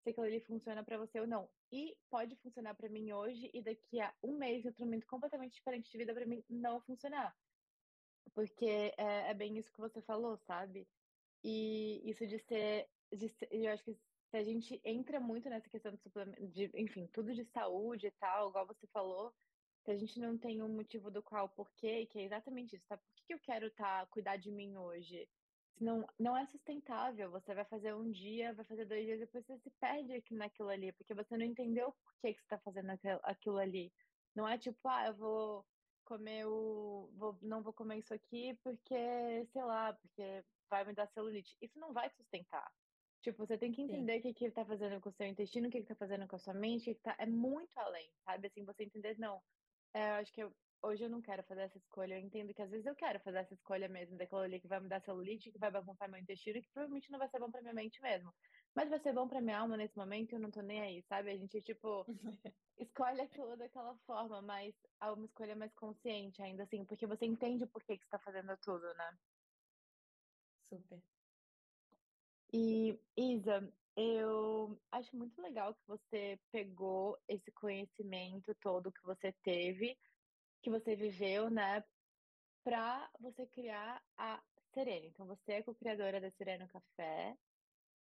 se 0.03 0.11
aquilo 0.11 0.27
ali 0.27 0.41
funciona 0.41 0.85
para 0.85 0.99
você 0.99 1.21
ou 1.21 1.27
não. 1.27 1.49
E 1.73 1.97
pode 2.11 2.37
funcionar 2.37 2.75
para 2.75 2.89
mim 2.89 3.13
hoje 3.13 3.51
e 3.53 3.63
daqui 3.63 4.01
a 4.01 4.13
um 4.23 4.37
mês, 4.37 4.65
outro 4.65 4.85
momento 4.85 5.07
completamente 5.07 5.55
diferente 5.55 5.91
de 5.91 5.99
vida 5.99 6.15
para 6.15 6.27
mim 6.27 6.45
não 6.49 6.81
funcionar. 6.81 7.35
Porque 8.35 8.95
é, 8.97 9.31
é, 9.31 9.35
bem 9.35 9.57
isso 9.59 9.73
que 9.73 9.81
você 9.81 10.01
falou, 10.03 10.37
sabe? 10.39 10.87
E 11.43 12.03
isso 12.05 12.27
de 12.27 12.39
ser, 12.39 12.89
de 13.13 13.29
ser, 13.29 13.49
eu 13.51 13.73
acho 13.73 13.83
que 13.85 13.97
se 14.31 14.37
a 14.37 14.45
gente 14.45 14.81
entra 14.85 15.19
muito 15.19 15.49
nessa 15.51 15.69
questão 15.69 15.93
de 15.93 15.99
suplemento, 15.99 16.47
de, 16.49 16.71
enfim, 16.75 17.07
tudo 17.09 17.35
de 17.35 17.45
saúde 17.45 18.07
e 18.07 18.11
tal, 18.13 18.51
igual 18.51 18.67
você 18.67 18.87
falou, 18.89 19.35
se 19.85 19.91
a 19.91 19.97
gente 19.97 20.21
não 20.21 20.39
tem 20.39 20.63
um 20.63 20.69
motivo 20.69 21.11
do 21.11 21.23
qual, 21.23 21.49
porquê, 21.49 22.07
que 22.07 22.19
é 22.19 22.25
exatamente 22.25 22.77
isso, 22.77 22.87
tá? 22.89 22.97
Por 22.97 23.13
que, 23.17 23.25
que 23.27 23.35
eu 23.35 23.41
quero 23.41 23.71
tá, 23.73 24.07
cuidar 24.07 24.37
de 24.37 24.51
mim 24.51 24.77
hoje? 24.77 25.29
Não, 25.81 26.07
não 26.19 26.37
é 26.37 26.47
sustentável. 26.47 27.31
Você 27.31 27.55
vai 27.55 27.65
fazer 27.65 27.95
um 27.95 28.11
dia, 28.11 28.55
vai 28.55 28.65
fazer 28.67 28.85
dois 28.85 29.05
dias, 29.05 29.19
depois 29.19 29.45
você 29.47 29.59
se 29.59 29.71
perde 29.81 30.13
aqui 30.13 30.35
naquilo 30.35 30.69
ali, 30.69 30.93
porque 30.93 31.15
você 31.15 31.37
não 31.37 31.45
entendeu 31.45 31.93
por 31.93 32.13
que, 32.21 32.35
que 32.35 32.41
você 32.41 32.45
está 32.45 32.59
fazendo 32.59 32.91
aquilo 33.25 33.59
ali. 33.59 33.93
Não 34.35 34.47
é 34.47 34.59
tipo, 34.59 34.79
ah, 34.89 35.07
eu 35.07 35.15
vou 35.15 35.67
comer 36.05 36.47
o. 36.47 37.11
Vou, 37.15 37.39
não 37.43 37.63
vou 37.63 37.73
comer 37.73 37.99
isso 37.99 38.15
aqui 38.15 38.55
porque, 38.63 39.47
sei 39.53 39.65
lá, 39.65 39.93
porque 39.95 40.45
vai 40.69 40.85
me 40.85 40.95
dar 40.95 41.09
celulite. 41.09 41.57
Isso 41.61 41.79
não 41.81 41.93
vai 41.93 42.11
sustentar. 42.11 42.71
Tipo, 43.23 43.47
você 43.47 43.59
tem 43.59 43.71
que 43.71 43.83
entender 43.83 44.15
Sim. 44.15 44.19
o 44.19 44.23
que, 44.23 44.35
que 44.35 44.45
ele 44.47 44.55
tá 44.55 44.65
fazendo 44.65 45.01
com 45.01 45.11
o 45.11 45.13
seu 45.13 45.27
intestino, 45.27 45.69
o 45.69 45.71
que, 45.71 45.81
que 45.81 45.87
tá 45.87 45.95
fazendo 45.95 46.27
com 46.27 46.37
a 46.37 46.39
sua 46.39 46.55
mente, 46.55 46.85
que, 46.87 46.95
que 46.95 47.03
tá... 47.03 47.15
é 47.19 47.27
muito 47.27 47.77
além, 47.79 48.11
sabe? 48.25 48.47
Assim, 48.47 48.65
você 48.65 48.85
entender, 48.85 49.19
não. 49.19 49.43
É, 49.93 50.11
eu 50.11 50.15
acho 50.15 50.33
que 50.33 50.43
eu, 50.43 50.55
hoje 50.83 51.05
eu 51.05 51.11
não 51.11 51.21
quero 51.21 51.43
fazer 51.45 51.63
essa 51.63 51.77
escolha. 51.77 52.15
Eu 52.15 52.21
entendo 52.21 52.55
que 52.55 52.63
às 52.63 52.71
vezes 52.71 52.87
eu 52.87 52.95
quero 52.95 53.21
fazer 53.21 53.39
essa 53.39 53.53
escolha 53.53 53.89
mesmo, 53.89 54.17
daquilo 54.17 54.41
ali 54.41 54.59
que 54.59 54.69
vai 54.69 54.81
me 54.81 54.89
dar 54.89 55.03
celulite, 55.03 55.53
que 55.53 55.59
vai 55.59 55.71
bagunçar 55.71 56.09
meu 56.09 56.21
intestino, 56.21 56.63
que 56.63 56.69
provavelmente 56.73 57.11
não 57.11 57.19
vai 57.19 57.29
ser 57.29 57.39
bom 57.39 57.51
pra 57.51 57.61
minha 57.61 57.75
mente 57.75 58.01
mesmo. 58.01 58.33
Mas 58.75 58.89
vai 58.89 59.01
ser 59.01 59.13
bom 59.13 59.29
pra 59.29 59.41
minha 59.41 59.59
alma 59.59 59.77
nesse 59.77 59.97
momento 59.97 60.33
eu 60.33 60.41
não 60.41 60.51
tô 60.51 60.63
nem 60.63 60.81
aí, 60.81 61.03
sabe? 61.03 61.31
A 61.31 61.37
gente, 61.37 61.61
tipo, 61.61 62.07
escolhe 62.79 63.21
aquilo 63.21 63.57
daquela 63.57 63.97
forma, 64.07 64.41
mas 64.41 64.75
é 65.03 65.11
uma 65.11 65.27
escolha 65.27 65.55
mais 65.57 65.75
consciente 65.75 66.41
ainda 66.43 66.63
assim, 66.63 66.85
porque 66.87 67.07
você 67.07 67.27
entende 67.27 67.67
por 67.67 67.83
que, 67.85 67.99
que 67.99 68.05
você 68.05 68.11
tá 68.11 68.19
fazendo 68.19 68.57
tudo, 68.59 68.95
né? 68.95 69.19
Super. 70.69 71.20
E, 72.53 72.99
Isa, 73.17 73.73
eu 73.97 74.81
acho 74.91 75.17
muito 75.17 75.41
legal 75.41 75.75
que 75.75 75.87
você 75.87 76.39
pegou 76.51 77.19
esse 77.29 77.51
conhecimento 77.53 78.55
todo 78.57 78.93
que 78.93 79.03
você 79.05 79.33
teve, 79.43 79.97
que 80.63 80.71
você 80.71 80.97
viveu, 80.97 81.49
né, 81.49 81.85
para 82.65 83.11
você 83.21 83.47
criar 83.47 84.03
a 84.17 84.43
Serena. 84.75 85.07
Então, 85.07 85.27
você 85.27 85.53
é 85.53 85.63
co-criadora 85.63 86.21
da 86.21 86.31
Sereno 86.33 86.67
Café. 86.69 87.37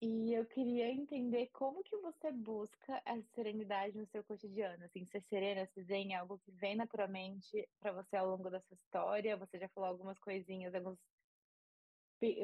E 0.03 0.33
eu 0.33 0.47
queria 0.47 0.91
entender 0.91 1.49
como 1.53 1.83
que 1.83 1.95
você 1.99 2.33
busca 2.33 3.03
essa 3.05 3.27
serenidade 3.35 3.99
no 3.99 4.07
seu 4.07 4.25
cotidiano. 4.25 4.83
Assim, 4.85 5.05
ser 5.05 5.23
serena, 5.29 5.69
se 5.75 5.85
é 5.93 6.15
algo 6.15 6.39
que 6.39 6.51
vem 6.53 6.75
naturalmente 6.75 7.69
para 7.79 7.93
você 7.93 8.17
ao 8.17 8.31
longo 8.31 8.49
da 8.49 8.61
sua 8.63 8.75
história. 8.75 9.37
Você 9.37 9.59
já 9.59 9.69
falou 9.69 9.91
algumas 9.91 10.19
coisinhas, 10.19 10.75
alguns 10.75 10.99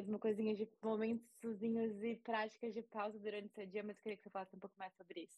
uma 0.07 0.19
coisinha 0.19 0.55
de 0.55 0.67
momentos 0.81 1.63
e 2.03 2.15
práticas 2.15 2.73
de 2.73 2.81
pausa 2.81 3.19
durante 3.19 3.47
o 3.47 3.53
seu 3.53 3.65
dia, 3.65 3.83
mas 3.83 3.97
eu 3.97 4.03
queria 4.03 4.17
que 4.17 4.23
você 4.23 4.29
falasse 4.29 4.55
um 4.55 4.59
pouco 4.59 4.75
mais 4.77 4.93
sobre 4.95 5.21
isso. 5.21 5.37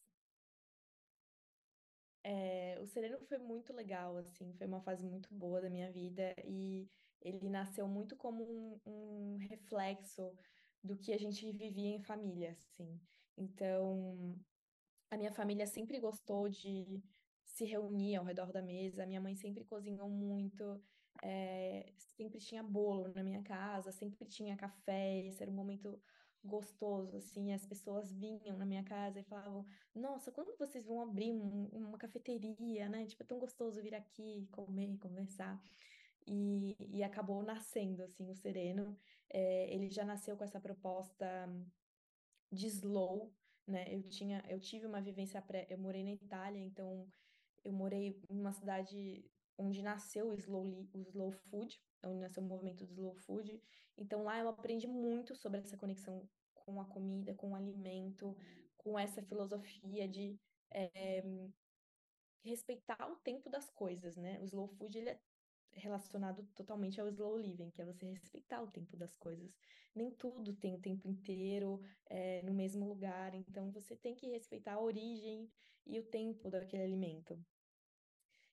É, 2.24 2.78
o 2.82 2.88
Sereno 2.88 3.18
foi 3.28 3.38
muito 3.38 3.74
legal, 3.74 4.18
assim, 4.18 4.54
foi 4.54 4.68
uma 4.68 4.82
fase 4.82 5.06
muito 5.06 5.34
boa 5.34 5.62
da 5.62 5.70
minha 5.70 5.92
vida 5.92 6.34
e 6.46 6.88
ele 7.22 7.50
nasceu 7.50 7.88
muito 7.88 8.16
como 8.16 8.44
um, 8.44 8.80
um 8.86 9.38
reflexo 9.38 10.32
do 10.84 10.98
que 10.98 11.14
a 11.14 11.18
gente 11.18 11.52
vivia 11.52 11.96
em 11.96 12.02
família, 12.02 12.52
assim. 12.52 13.00
Então, 13.38 14.38
a 15.10 15.18
minha 15.18 15.32
família 15.32 15.66
sempre 15.66 16.00
gostou 16.00 16.50
de 16.50 17.02
se 17.44 17.66
reunir 17.66 18.16
ao 18.16 18.26
redor 18.26 18.52
da 18.52 18.62
mesa, 18.62 19.04
a 19.04 19.08
minha 19.08 19.22
mãe 19.22 19.36
sempre 19.36 19.64
cozinhou 19.66 20.10
muito, 20.10 20.82
é, 21.22 21.92
sempre 22.16 22.40
tinha 22.40 22.64
bolo 22.64 23.12
na 23.14 23.24
minha 23.24 23.42
casa, 23.44 23.92
sempre 23.92 24.26
tinha 24.26 24.56
café, 24.56 25.26
esse 25.26 25.42
era 25.42 25.52
um 25.52 25.56
momento 25.56 26.00
gostoso, 26.44 27.18
assim, 27.18 27.54
as 27.54 27.66
pessoas 27.66 28.12
vinham 28.12 28.58
na 28.58 28.66
minha 28.66 28.84
casa 28.84 29.20
e 29.20 29.24
falavam, 29.24 29.66
nossa, 29.94 30.32
quando 30.32 30.56
vocês 30.58 30.86
vão 30.86 31.02
abrir 31.02 31.34
um, 31.34 31.66
uma 31.74 31.98
cafeteria, 31.98 32.88
né? 32.88 33.06
Tipo, 33.06 33.24
é 33.24 33.26
tão 33.26 33.40
gostoso 33.40 33.82
vir 33.82 33.94
aqui 33.94 34.48
comer, 34.52 34.98
conversar. 35.00 35.62
E, 36.26 36.76
e 36.80 37.04
acabou 37.04 37.44
nascendo, 37.44 38.04
assim, 38.04 38.30
o 38.30 38.36
Sereno. 38.36 38.98
É, 39.30 39.74
ele 39.74 39.90
já 39.90 40.06
nasceu 40.06 40.38
com 40.38 40.44
essa 40.44 40.60
proposta 40.60 41.26
de 42.52 42.68
slow, 42.68 43.34
né? 43.68 43.86
Eu 43.94 44.04
tinha, 44.04 44.44
eu 44.48 44.60
tive 44.60 44.86
uma 44.86 45.02
vivência 45.02 45.42
pré, 45.42 45.68
eu 45.70 45.78
morei 45.78 46.04
na 46.04 46.12
Itália, 46.12 46.60
então 46.60 47.08
eu 47.64 47.74
morei 47.74 48.22
em 48.30 48.40
uma 48.40 48.54
cidade 48.54 49.26
onde 49.60 49.84
nasceu 49.84 50.30
o 50.30 50.34
slow, 50.34 50.88
o 50.94 51.02
slow 51.02 51.32
food, 51.32 51.80
onde 52.04 52.22
nasceu 52.22 52.42
o 52.42 52.46
movimento 52.46 52.86
do 52.86 52.94
slow 52.94 53.14
food. 53.14 53.62
Então 53.98 54.24
lá 54.24 54.40
eu 54.40 54.48
aprendi 54.48 54.88
muito 54.88 55.36
sobre 55.36 55.60
essa 55.60 55.78
conexão 55.78 56.28
com 56.56 56.80
a 56.80 56.86
comida, 56.86 57.36
com 57.36 57.52
o 57.52 57.56
alimento, 57.56 58.36
com 58.78 58.98
essa 58.98 59.22
filosofia 59.22 60.08
de 60.08 60.40
é, 60.72 61.22
respeitar 62.44 63.12
o 63.12 63.18
tempo 63.18 63.50
das 63.50 63.70
coisas, 63.70 64.16
né? 64.16 64.40
O 64.40 64.46
slow 64.46 64.68
food 64.68 64.98
ele 64.98 65.10
é 65.10 65.20
relacionado 65.74 66.48
totalmente 66.56 67.00
ao 67.00 67.08
slow 67.10 67.38
living, 67.38 67.70
que 67.72 67.82
é 67.82 67.86
você 67.86 68.06
respeitar 68.06 68.62
o 68.62 68.72
tempo 68.72 68.96
das 68.96 69.16
coisas. 69.16 69.52
Nem 69.94 70.10
tudo 70.12 70.56
tem 70.56 70.74
o 70.74 70.80
tempo 70.80 71.08
inteiro 71.08 71.82
é, 72.06 72.42
no 72.44 72.54
mesmo 72.54 72.88
lugar, 72.88 73.34
então 73.36 73.72
você 73.72 73.96
tem 73.96 74.16
que 74.16 74.28
respeitar 74.30 74.74
a 74.74 74.82
origem 74.82 75.50
e 75.86 76.00
o 76.00 76.04
tempo 76.04 76.50
daquele 76.50 76.84
alimento. 76.84 77.38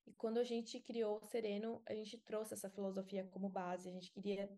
E 0.07 0.13
quando 0.15 0.39
a 0.39 0.45
gente 0.45 0.79
criou 0.81 1.19
o 1.23 1.27
Sereno, 1.27 1.83
a 1.87 1.95
gente 1.95 2.17
trouxe 2.19 2.55
essa 2.55 2.71
filosofia 2.71 3.25
como 3.33 3.49
base. 3.49 3.89
A 3.89 3.93
gente 3.93 4.11
queria 4.13 4.49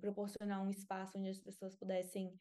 proporcionar 0.00 0.62
um 0.62 0.70
espaço 0.70 1.18
onde 1.18 1.28
as 1.28 1.38
pessoas 1.38 1.74
pudessem 1.74 2.38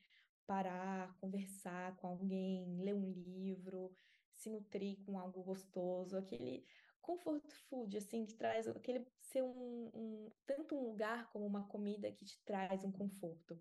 parar, 0.47 1.15
conversar 1.19 1.95
com 1.97 2.07
alguém, 2.07 2.77
ler 2.79 2.95
um 2.95 3.11
livro, 3.11 3.95
se 4.35 4.49
nutrir 4.49 4.97
com 5.05 5.17
algo 5.17 5.43
gostoso, 5.43 6.17
aquele 6.17 6.65
comfort 7.01 7.47
food, 7.69 7.97
assim, 7.97 8.25
que 8.25 8.33
traz 8.33 8.67
aquele 8.67 9.05
ser 9.19 9.43
um, 9.43 9.91
um 9.93 10.31
tanto 10.45 10.75
um 10.75 10.83
lugar 10.83 11.29
como 11.31 11.45
uma 11.45 11.67
comida 11.67 12.11
que 12.11 12.25
te 12.25 12.39
traz 12.43 12.83
um 12.83 12.91
conforto. 12.91 13.59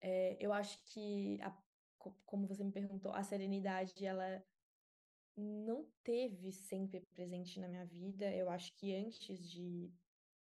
É, 0.00 0.36
eu 0.40 0.52
acho 0.52 0.82
que, 0.86 1.40
a, 1.40 1.56
como 2.26 2.46
você 2.46 2.64
me 2.64 2.72
perguntou, 2.72 3.12
a 3.12 3.22
serenidade, 3.22 4.04
ela 4.04 4.44
não 5.36 5.86
teve 6.04 6.52
sempre 6.52 7.00
presente 7.14 7.58
na 7.60 7.68
minha 7.68 7.86
vida. 7.86 8.30
Eu 8.34 8.50
acho 8.50 8.72
que 8.76 8.94
antes 8.94 9.38
de 9.38 9.92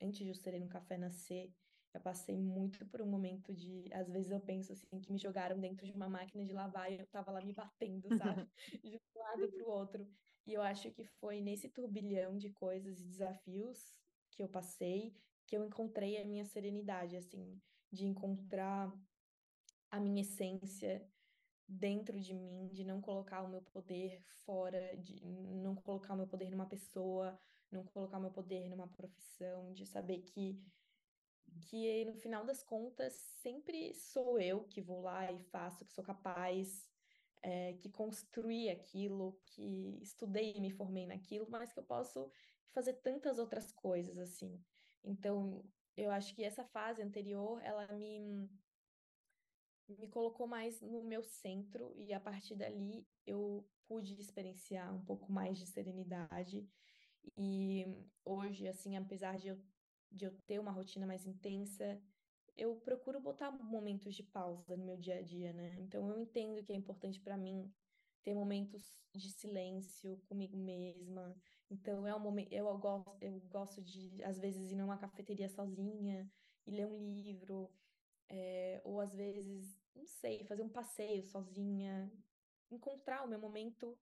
antes 0.01 0.25
de 0.25 0.31
o 0.31 0.35
Sereno 0.35 0.69
Café 0.69 0.99
nascer, 0.99 1.53
eu 1.95 2.01
passei 2.01 2.37
muito 2.37 2.87
por 2.87 3.01
um 3.03 3.07
momento 3.07 3.55
de, 3.55 3.89
às 3.93 4.09
vezes 4.11 4.31
eu 4.31 4.41
penso 4.41 4.73
assim, 4.73 5.01
que 5.01 5.13
me 5.13 5.19
jogaram 5.19 5.61
dentro 5.61 5.87
de 5.87 5.93
uma 5.93 6.09
máquina 6.09 6.45
de 6.45 6.53
lavar 6.53 6.91
e 6.91 6.99
eu 6.99 7.07
tava 7.09 7.31
lá 7.31 7.41
me 7.43 7.53
batendo, 7.53 8.11
sabe? 8.11 8.49
De 8.83 8.97
um 8.97 9.21
lado 9.21 9.53
para 9.53 9.65
o 9.65 9.71
outro. 9.71 10.09
E 10.47 10.53
eu 10.55 10.63
acho 10.63 10.91
que 10.93 11.05
foi 11.05 11.41
nesse 11.41 11.69
turbilhão 11.69 12.37
de 12.37 12.51
coisas 12.51 13.01
e 13.01 13.07
desafios 13.07 13.95
que 14.31 14.43
eu 14.43 14.49
passei 14.49 15.15
que 15.47 15.57
eu 15.57 15.65
encontrei 15.65 16.17
a 16.21 16.25
minha 16.25 16.45
serenidade, 16.45 17.17
assim. 17.17 17.61
de 17.93 18.07
encontrar 18.07 18.91
a 19.91 20.01
minha 20.01 20.23
essência 20.23 21.07
dentro 21.73 22.21
de 22.21 22.35
mim, 22.35 22.69
de 22.73 22.85
não 22.85 23.01
colocar 23.01 23.43
o 23.43 23.49
meu 23.49 23.63
poder 23.63 24.21
fora, 24.45 24.97
de 24.97 25.25
não 25.25 25.75
colocar 25.75 26.15
o 26.15 26.17
meu 26.17 26.27
poder 26.27 26.51
numa 26.51 26.67
pessoa, 26.67 27.39
não 27.71 27.85
colocar 27.85 28.19
o 28.19 28.21
meu 28.21 28.31
poder 28.31 28.69
numa 28.69 28.89
profissão, 28.89 29.73
de 29.73 29.87
saber 29.87 30.23
que 30.23 30.61
que 31.69 32.05
no 32.07 32.15
final 32.15 32.47
das 32.47 32.63
contas 32.63 33.13
sempre 33.43 33.93
sou 33.93 34.39
eu 34.39 34.65
que 34.65 34.81
vou 34.81 35.03
lá 35.03 35.31
e 35.31 35.39
faço, 35.45 35.85
que 35.85 35.93
sou 35.93 36.03
capaz, 36.03 36.89
é, 37.43 37.75
que 37.75 37.91
construí 37.91 38.71
aquilo, 38.71 39.39
que 39.45 39.99
estudei 40.01 40.55
e 40.57 40.61
me 40.61 40.71
formei 40.71 41.07
naquilo, 41.07 41.47
mas 41.51 41.73
que 41.73 41.79
eu 41.79 41.85
posso 41.85 42.31
fazer 42.73 42.95
tantas 42.95 43.39
outras 43.39 43.71
coisas 43.71 44.17
assim. 44.19 44.59
Então, 45.05 45.63
eu 45.97 46.11
acho 46.11 46.35
que 46.35 46.43
essa 46.43 46.65
fase 46.65 47.03
anterior, 47.03 47.61
ela 47.63 47.87
me 47.93 48.49
me 49.99 50.09
colocou 50.09 50.47
mais 50.47 50.81
no 50.81 51.03
meu 51.03 51.23
centro 51.23 51.93
e 51.97 52.13
a 52.13 52.21
partir 52.21 52.57
dali 52.57 53.07
eu 53.27 53.69
pude 53.87 54.19
experienciar 54.21 54.95
um 54.95 55.05
pouco 55.05 55.31
mais 55.33 55.59
de 55.59 55.67
serenidade. 55.67 56.69
E 57.37 57.85
hoje 58.25 58.67
assim 58.69 58.97
apesar 58.97 59.39
de 59.39 59.49
eu, 59.49 59.59
de 60.11 60.25
eu 60.27 60.33
ter 60.47 60.59
uma 60.59 60.73
rotina 60.73 61.07
mais 61.07 61.27
intensa 61.27 62.01
eu 62.57 62.77
procuro 62.81 63.21
botar 63.21 63.51
momentos 63.51 64.15
de 64.15 64.23
pausa 64.23 64.77
no 64.77 64.85
meu 64.85 64.97
dia 64.97 65.19
a 65.19 65.23
dia 65.23 65.53
né? 65.53 65.77
Então 65.81 66.09
eu 66.11 66.19
entendo 66.19 66.63
que 66.63 66.73
é 66.73 66.77
importante 66.77 67.21
para 67.21 67.37
mim 67.37 67.73
ter 68.23 68.35
momentos 68.35 68.93
de 69.15 69.31
silêncio 69.31 70.19
comigo 70.29 70.57
mesma. 70.57 71.37
Então 71.71 72.07
é 72.07 72.15
um 72.15 72.21
momento 72.21 72.53
eu 72.53 72.67
gosto 72.79 73.17
eu 73.21 73.41
gosto 73.49 73.83
de 73.83 74.23
às 74.25 74.39
vezes 74.39 74.71
ir 74.73 74.77
numa 74.77 74.99
cafeteria 74.99 75.49
sozinha 75.49 76.31
e 76.67 76.71
ler 76.71 76.87
um 76.87 77.13
livro 77.13 77.71
é, 78.33 78.81
ou 78.85 78.99
às 78.99 79.15
vezes, 79.15 79.79
não 79.95 80.07
sei, 80.07 80.45
fazer 80.45 80.63
um 80.63 80.69
passeio 80.69 81.23
sozinha, 81.23 82.11
encontrar 82.71 83.25
o 83.25 83.29
meu 83.29 83.39
momento 83.39 83.99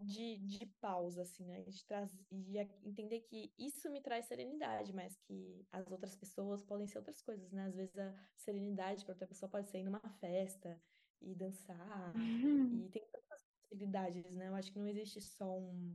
de, 0.00 0.38
de 0.38 0.66
pausa, 0.80 1.22
assim, 1.22 1.44
né? 1.44 1.62
De, 1.62 1.84
traz, 1.84 2.10
de 2.30 2.58
entender 2.84 3.20
que 3.20 3.52
isso 3.58 3.90
me 3.90 4.00
traz 4.00 4.26
serenidade, 4.26 4.92
mas 4.92 5.16
que 5.18 5.66
as 5.70 5.90
outras 5.90 6.16
pessoas 6.16 6.64
podem 6.64 6.86
ser 6.86 6.98
outras 6.98 7.20
coisas, 7.20 7.52
né? 7.52 7.66
Às 7.66 7.74
vezes 7.74 7.96
a 7.98 8.14
serenidade 8.36 9.04
para 9.04 9.12
outra 9.12 9.26
pessoa 9.26 9.50
pode 9.50 9.68
ser 9.68 9.78
ir 9.78 9.84
numa 9.84 10.00
festa 10.18 10.80
e 11.20 11.34
dançar, 11.34 12.16
uhum. 12.16 12.86
e 12.86 12.88
tem 12.88 13.06
tantas 13.08 13.42
possibilidades, 13.42 14.34
né? 14.34 14.48
Eu 14.48 14.54
acho 14.54 14.72
que 14.72 14.78
não 14.78 14.88
existe 14.88 15.20
só 15.20 15.58
um, 15.58 15.94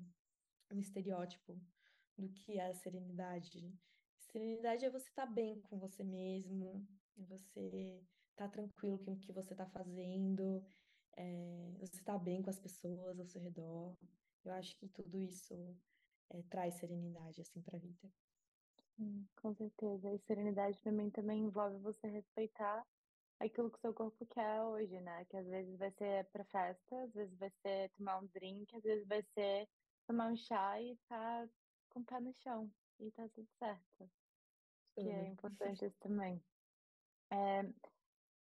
um 0.72 0.80
estereótipo 0.80 1.60
do 2.16 2.30
que 2.30 2.60
é 2.60 2.68
a 2.68 2.74
serenidade. 2.76 3.74
Serenidade 4.20 4.86
é 4.86 4.90
você 4.90 5.10
estar 5.10 5.26
tá 5.26 5.32
bem 5.32 5.60
com 5.62 5.80
você 5.80 6.04
mesmo, 6.04 6.88
você 7.18 8.06
tá 8.36 8.48
tranquilo 8.48 9.00
com 9.00 9.14
o 9.14 9.20
que 9.20 9.32
você 9.32 9.56
tá 9.56 9.66
fazendo, 9.66 10.64
é, 11.18 11.72
você 11.80 12.04
tá 12.04 12.18
bem 12.18 12.42
com 12.42 12.50
as 12.50 12.60
pessoas 12.60 13.20
ao 13.20 13.26
seu 13.26 13.42
redor. 13.42 13.96
Eu 14.44 14.54
acho 14.54 14.76
que 14.78 14.88
tudo 14.90 15.18
isso 15.18 15.54
é, 16.30 16.42
traz 16.44 16.76
serenidade, 16.76 17.42
assim, 17.42 17.62
pra 17.62 17.80
vida. 17.80 18.12
Hum, 19.00 19.26
com 19.42 19.54
certeza. 19.54 20.14
E 20.14 20.20
serenidade 20.20 20.80
também 20.82 21.10
também 21.10 21.40
envolve 21.40 21.78
você 21.80 22.08
respeitar 22.08 22.86
aquilo 23.40 23.70
que 23.70 23.78
o 23.78 23.82
seu 23.82 23.94
corpo 23.94 24.26
quer 24.28 24.62
hoje, 24.62 25.00
né? 25.02 25.26
Que 25.26 25.38
às 25.38 25.46
vezes 25.48 25.78
vai 25.78 25.92
ser 25.92 26.26
pra 26.32 26.46
festa, 26.46 27.04
às 27.04 27.14
vezes 27.14 27.38
vai 27.38 27.52
ser 27.62 27.90
tomar 27.98 28.20
um 28.20 28.28
drink, 28.28 28.76
às 28.76 28.84
vezes 28.84 29.08
vai 29.08 29.24
ser 29.34 29.68
tomar 30.08 30.32
um 30.32 30.36
chá 30.36 30.82
e 30.82 30.96
tá 31.08 31.48
com 31.90 32.00
o 32.00 32.06
pé 32.06 32.20
no 32.20 32.34
chão. 32.34 32.72
E 33.00 33.12
tá 33.12 33.28
tudo 33.30 33.48
certo. 33.60 34.10
Que 34.94 35.02
é 35.02 35.28
importante 35.28 35.86
isso 35.86 35.98
também. 36.00 36.42
É, 37.30 37.64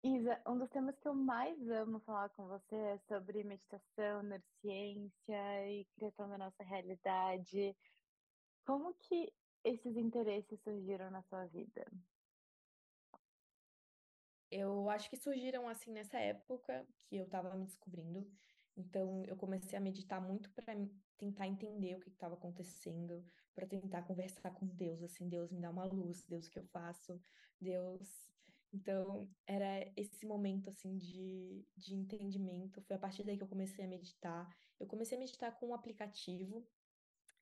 Isa, 0.04 0.42
um 0.48 0.58
dos 0.58 0.68
temas 0.70 0.98
que 0.98 1.06
eu 1.06 1.14
mais 1.14 1.56
amo 1.70 2.00
falar 2.00 2.28
com 2.30 2.48
você 2.48 2.74
é 2.74 2.98
sobre 3.06 3.44
meditação, 3.44 4.20
neurociência 4.24 5.70
e 5.70 5.84
criação 5.94 6.28
da 6.28 6.36
nossa 6.36 6.64
realidade. 6.64 7.76
Como 8.66 8.94
que 8.94 9.32
esses 9.62 9.96
interesses 9.96 10.60
surgiram 10.64 11.08
na 11.08 11.22
sua 11.22 11.46
vida? 11.46 11.86
Eu 14.50 14.90
acho 14.90 15.08
que 15.08 15.16
surgiram 15.16 15.68
assim 15.68 15.92
nessa 15.92 16.18
época 16.18 16.84
que 17.06 17.16
eu 17.16 17.24
estava 17.24 17.54
me 17.54 17.64
descobrindo. 17.64 18.28
Então, 18.76 19.24
eu 19.26 19.36
comecei 19.36 19.78
a 19.78 19.80
meditar 19.80 20.20
muito 20.20 20.50
para 20.50 20.74
tentar 21.16 21.46
entender 21.46 21.94
o 21.94 22.00
que 22.00 22.08
estava 22.08 22.34
acontecendo, 22.34 23.24
para 23.54 23.68
tentar 23.68 24.02
conversar 24.02 24.50
com 24.50 24.66
Deus, 24.66 25.00
assim, 25.00 25.28
Deus 25.28 25.52
me 25.52 25.60
dá 25.60 25.70
uma 25.70 25.84
luz, 25.84 26.24
Deus 26.24 26.48
o 26.48 26.50
que 26.50 26.58
eu 26.58 26.66
faço, 26.72 27.20
Deus 27.60 28.31
então, 28.72 29.28
era 29.46 29.92
esse 29.96 30.26
momento, 30.26 30.70
assim, 30.70 30.96
de, 30.96 31.64
de 31.76 31.94
entendimento. 31.94 32.80
Foi 32.82 32.96
a 32.96 32.98
partir 32.98 33.22
daí 33.22 33.36
que 33.36 33.42
eu 33.42 33.48
comecei 33.48 33.84
a 33.84 33.88
meditar. 33.88 34.48
Eu 34.80 34.86
comecei 34.86 35.16
a 35.16 35.20
meditar 35.20 35.58
com 35.58 35.68
um 35.68 35.74
aplicativo. 35.74 36.66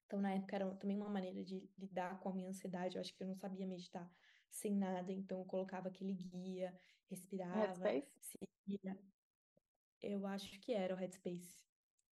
Então, 0.06 0.20
na 0.20 0.32
época, 0.32 0.56
era 0.56 0.74
também 0.74 0.96
uma 0.96 1.08
maneira 1.08 1.44
de 1.44 1.70
lidar 1.78 2.18
com 2.20 2.30
a 2.30 2.34
minha 2.34 2.48
ansiedade. 2.48 2.96
Eu 2.96 3.00
acho 3.00 3.14
que 3.14 3.22
eu 3.22 3.28
não 3.28 3.36
sabia 3.36 3.66
meditar 3.66 4.10
sem 4.50 4.74
nada. 4.74 5.12
Então, 5.12 5.38
eu 5.38 5.44
colocava 5.44 5.88
aquele 5.88 6.14
guia, 6.14 6.76
respirava, 7.08 7.84
Headspace? 7.84 8.12
seguia. 8.20 8.98
Eu 10.02 10.26
acho 10.26 10.58
que 10.60 10.72
era 10.72 10.94
o 10.94 10.96
Headspace. 10.96 11.64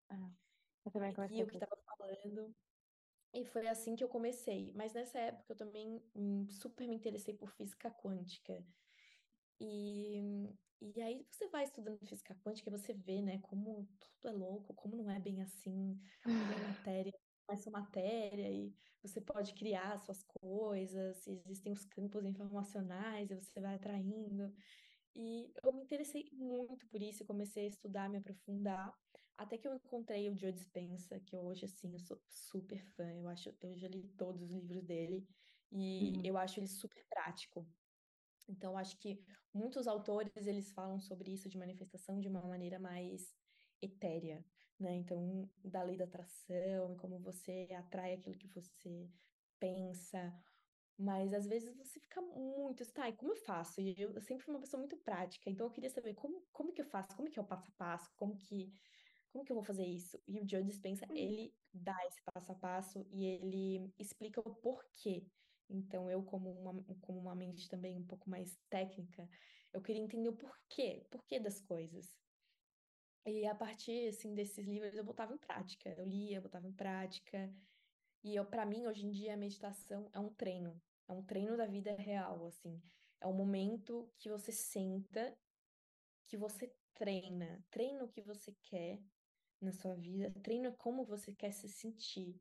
Ah, 0.09 0.29
eu 0.85 0.91
também 0.91 1.13
comecei. 1.13 1.39
E 1.39 1.43
o 1.43 1.47
que 1.47 1.55
estava 1.55 1.77
falando. 1.97 2.55
E 3.33 3.45
foi 3.45 3.67
assim 3.67 3.95
que 3.95 4.03
eu 4.03 4.09
comecei. 4.09 4.71
Mas 4.73 4.93
nessa 4.93 5.19
época 5.19 5.53
eu 5.53 5.57
também 5.57 6.01
hum, 6.15 6.47
super 6.49 6.87
me 6.87 6.95
interessei 6.95 7.33
por 7.33 7.51
física 7.51 7.89
quântica. 7.89 8.63
E, 9.59 10.49
e 10.81 11.01
aí 11.01 11.25
você 11.31 11.47
vai 11.49 11.63
estudando 11.63 12.05
física 12.05 12.35
quântica 12.43 12.69
e 12.69 12.77
você 12.77 12.93
vê, 12.93 13.21
né, 13.21 13.39
como 13.39 13.87
tudo 13.99 14.29
é 14.29 14.31
louco, 14.31 14.73
como 14.73 14.95
não 14.95 15.09
é 15.09 15.19
bem 15.19 15.41
assim, 15.41 15.99
como 16.23 16.35
é 16.63 16.67
matéria, 16.67 17.13
é 17.49 17.55
só 17.55 17.71
matéria, 17.71 18.51
e 18.51 18.73
você 19.01 19.21
pode 19.21 19.53
criar 19.53 19.97
suas 19.99 20.23
coisas, 20.23 21.25
existem 21.27 21.71
os 21.71 21.85
campos 21.85 22.25
informacionais, 22.25 23.31
e 23.31 23.35
você 23.35 23.59
vai 23.61 23.75
atraindo. 23.75 24.53
E 25.15 25.51
eu 25.63 25.73
me 25.73 25.81
interessei 25.81 26.29
muito 26.33 26.85
por 26.87 27.01
isso, 27.01 27.25
comecei 27.25 27.65
a 27.65 27.69
estudar, 27.69 28.09
me 28.09 28.17
aprofundar, 28.17 28.93
até 29.37 29.57
que 29.57 29.67
eu 29.67 29.75
encontrei 29.75 30.29
o 30.29 30.35
Joe 30.35 30.51
Dispenza, 30.51 31.19
que 31.19 31.35
hoje, 31.35 31.65
assim, 31.65 31.93
eu 31.93 31.99
sou 31.99 32.19
super 32.27 32.83
fã, 32.95 33.09
eu 33.13 33.27
acho, 33.27 33.53
eu 33.61 33.75
já 33.77 33.87
li 33.87 34.03
todos 34.17 34.41
os 34.41 34.49
livros 34.49 34.83
dele, 34.83 35.25
e 35.71 36.13
uhum. 36.17 36.21
eu 36.25 36.37
acho 36.37 36.59
ele 36.59 36.67
super 36.67 37.05
prático. 37.09 37.65
Então, 38.47 38.77
acho 38.77 38.97
que 38.99 39.23
muitos 39.53 39.87
autores 39.87 40.31
eles 40.47 40.71
falam 40.71 40.99
sobre 40.99 41.31
isso 41.31 41.49
de 41.49 41.57
manifestação 41.57 42.19
de 42.19 42.27
uma 42.27 42.41
maneira 42.41 42.79
mais 42.79 43.35
etérea, 43.81 44.43
né? 44.79 44.95
Então, 44.95 45.49
da 45.63 45.83
lei 45.83 45.97
da 45.97 46.05
atração 46.05 46.93
e 46.93 46.97
como 46.97 47.19
você 47.19 47.67
atrai 47.77 48.13
aquilo 48.13 48.37
que 48.37 48.47
você 48.47 49.09
pensa. 49.59 50.33
Mas 50.97 51.31
às 51.33 51.45
vezes 51.45 51.75
você 51.75 51.99
fica 51.99 52.21
muito, 52.21 52.83
tá, 52.91 53.07
e 53.07 53.13
como 53.13 53.31
eu 53.31 53.35
faço? 53.35 53.79
E 53.79 53.93
eu, 53.99 54.13
eu 54.13 54.21
sempre 54.21 54.43
fui 54.43 54.53
uma 54.53 54.59
pessoa 54.59 54.79
muito 54.79 54.97
prática, 54.97 55.47
então 55.47 55.67
eu 55.67 55.71
queria 55.71 55.91
saber 55.91 56.15
como, 56.15 56.41
como 56.51 56.73
que 56.73 56.81
eu 56.81 56.85
faço, 56.85 57.15
como 57.15 57.29
que 57.29 57.37
é 57.37 57.41
o 57.41 57.45
passo 57.45 57.69
a 57.69 57.75
passo, 57.77 58.11
como 58.15 58.35
que, 58.35 58.73
como 59.31 59.45
que 59.45 59.51
eu 59.51 59.55
vou 59.55 59.63
fazer 59.63 59.85
isso? 59.85 60.19
E 60.27 60.39
o 60.39 60.49
Joe 60.49 60.63
Dispenza, 60.63 61.05
uhum. 61.07 61.15
ele 61.15 61.53
dá 61.71 61.95
esse 62.07 62.19
passo 62.33 62.51
a 62.51 62.55
passo 62.55 63.05
e 63.11 63.25
ele 63.25 63.93
explica 63.99 64.41
o 64.41 64.55
porquê 64.55 65.27
então, 65.69 66.09
eu, 66.09 66.23
como 66.23 66.51
uma, 66.51 66.83
como 67.01 67.19
uma 67.19 67.35
mente 67.35 67.67
também 67.69 67.97
um 67.97 68.05
pouco 68.05 68.29
mais 68.29 68.57
técnica, 68.69 69.27
eu 69.73 69.81
queria 69.81 70.01
entender 70.01 70.29
o 70.29 70.35
porquê, 70.35 71.05
porquê 71.09 71.39
das 71.39 71.59
coisas. 71.59 72.15
E 73.25 73.45
a 73.45 73.53
partir, 73.53 74.07
assim, 74.07 74.33
desses 74.33 74.65
livros 74.65 74.95
eu 74.95 75.03
botava 75.03 75.33
em 75.33 75.37
prática. 75.37 75.89
Eu 75.97 76.05
lia, 76.05 76.41
botava 76.41 76.67
em 76.67 76.73
prática. 76.73 77.53
E 78.23 78.35
eu, 78.35 78.45
para 78.45 78.65
mim, 78.65 78.87
hoje 78.87 79.05
em 79.05 79.11
dia, 79.11 79.33
a 79.33 79.37
meditação 79.37 80.09
é 80.13 80.19
um 80.19 80.33
treino. 80.33 80.81
É 81.07 81.13
um 81.13 81.23
treino 81.23 81.57
da 81.57 81.65
vida 81.65 81.93
real, 81.95 82.45
assim. 82.45 82.81
É 83.19 83.27
um 83.27 83.33
momento 83.33 84.09
que 84.17 84.29
você 84.29 84.51
senta, 84.51 85.37
que 86.25 86.37
você 86.37 86.73
treina. 86.93 87.61
Treina 87.69 88.05
o 88.05 88.07
que 88.07 88.21
você 88.21 88.55
quer 88.63 88.99
na 89.59 89.71
sua 89.71 89.95
vida, 89.95 90.31
treina 90.43 90.71
como 90.71 91.03
você 91.03 91.33
quer 91.33 91.51
se 91.51 91.67
sentir. 91.67 92.39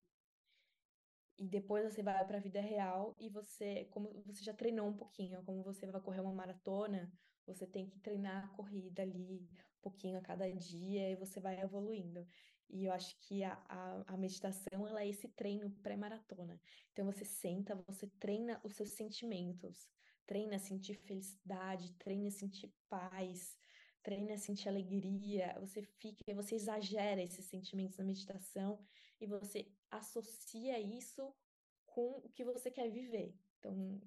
E 1.39 1.47
depois 1.47 1.85
você 1.85 2.03
vai 2.03 2.25
para 2.27 2.39
a 2.39 2.41
vida 2.41 2.61
real 2.61 3.15
e 3.19 3.29
você, 3.29 3.85
como 3.91 4.23
você 4.25 4.43
já 4.43 4.55
treinou 4.55 4.89
um 4.89 4.97
pouquinho, 4.97 5.43
como 5.45 5.63
você 5.63 5.87
vai 5.87 6.01
correr 6.01 6.21
uma 6.21 6.33
maratona, 6.33 7.13
você 7.47 7.67
tem 7.67 7.87
que 7.87 7.99
treinar 8.01 8.45
a 8.45 8.49
corrida 8.49 9.03
ali 9.03 9.49
um 9.79 9.81
pouquinho 9.83 10.19
a 10.19 10.23
cada 10.23 10.51
dia 10.51 11.11
e 11.11 11.17
você 11.17 11.39
vai 11.39 11.61
evoluindo. 11.61 12.27
E 12.69 12.87
eu 12.87 12.93
acho 12.93 13.17
que 13.21 13.45
a, 13.45 13.53
a, 13.69 14.15
a 14.15 14.17
meditação 14.17 14.87
ela 14.87 15.03
é 15.03 15.09
esse 15.09 15.29
treino 15.29 15.71
pré-maratona. 15.83 16.61
Então 16.93 17.05
você 17.05 17.25
senta, 17.25 17.75
você 17.87 18.07
treina 18.19 18.61
os 18.65 18.75
seus 18.75 18.91
sentimentos, 18.91 19.89
treina 20.27 20.57
a 20.57 20.59
sentir 20.59 20.95
felicidade, 20.95 21.93
treina 21.95 22.29
a 22.29 22.33
sentir 22.33 22.73
paz, 22.89 23.57
treina 24.03 24.35
a 24.35 24.39
sentir 24.39 24.69
alegria, 24.69 25.57
você 25.61 25.83
fica, 25.83 26.35
você 26.35 26.57
exagera 26.57 27.23
esses 27.23 27.45
sentimentos 27.45 27.99
na 27.99 28.05
meditação 28.05 28.79
e 29.21 29.27
você 29.27 29.71
associa 29.91 30.79
isso 30.81 31.35
com 31.87 32.19
o 32.25 32.29
que 32.31 32.45
você 32.45 32.71
quer 32.71 32.91
viver. 32.91 33.35
Então, 33.59 34.01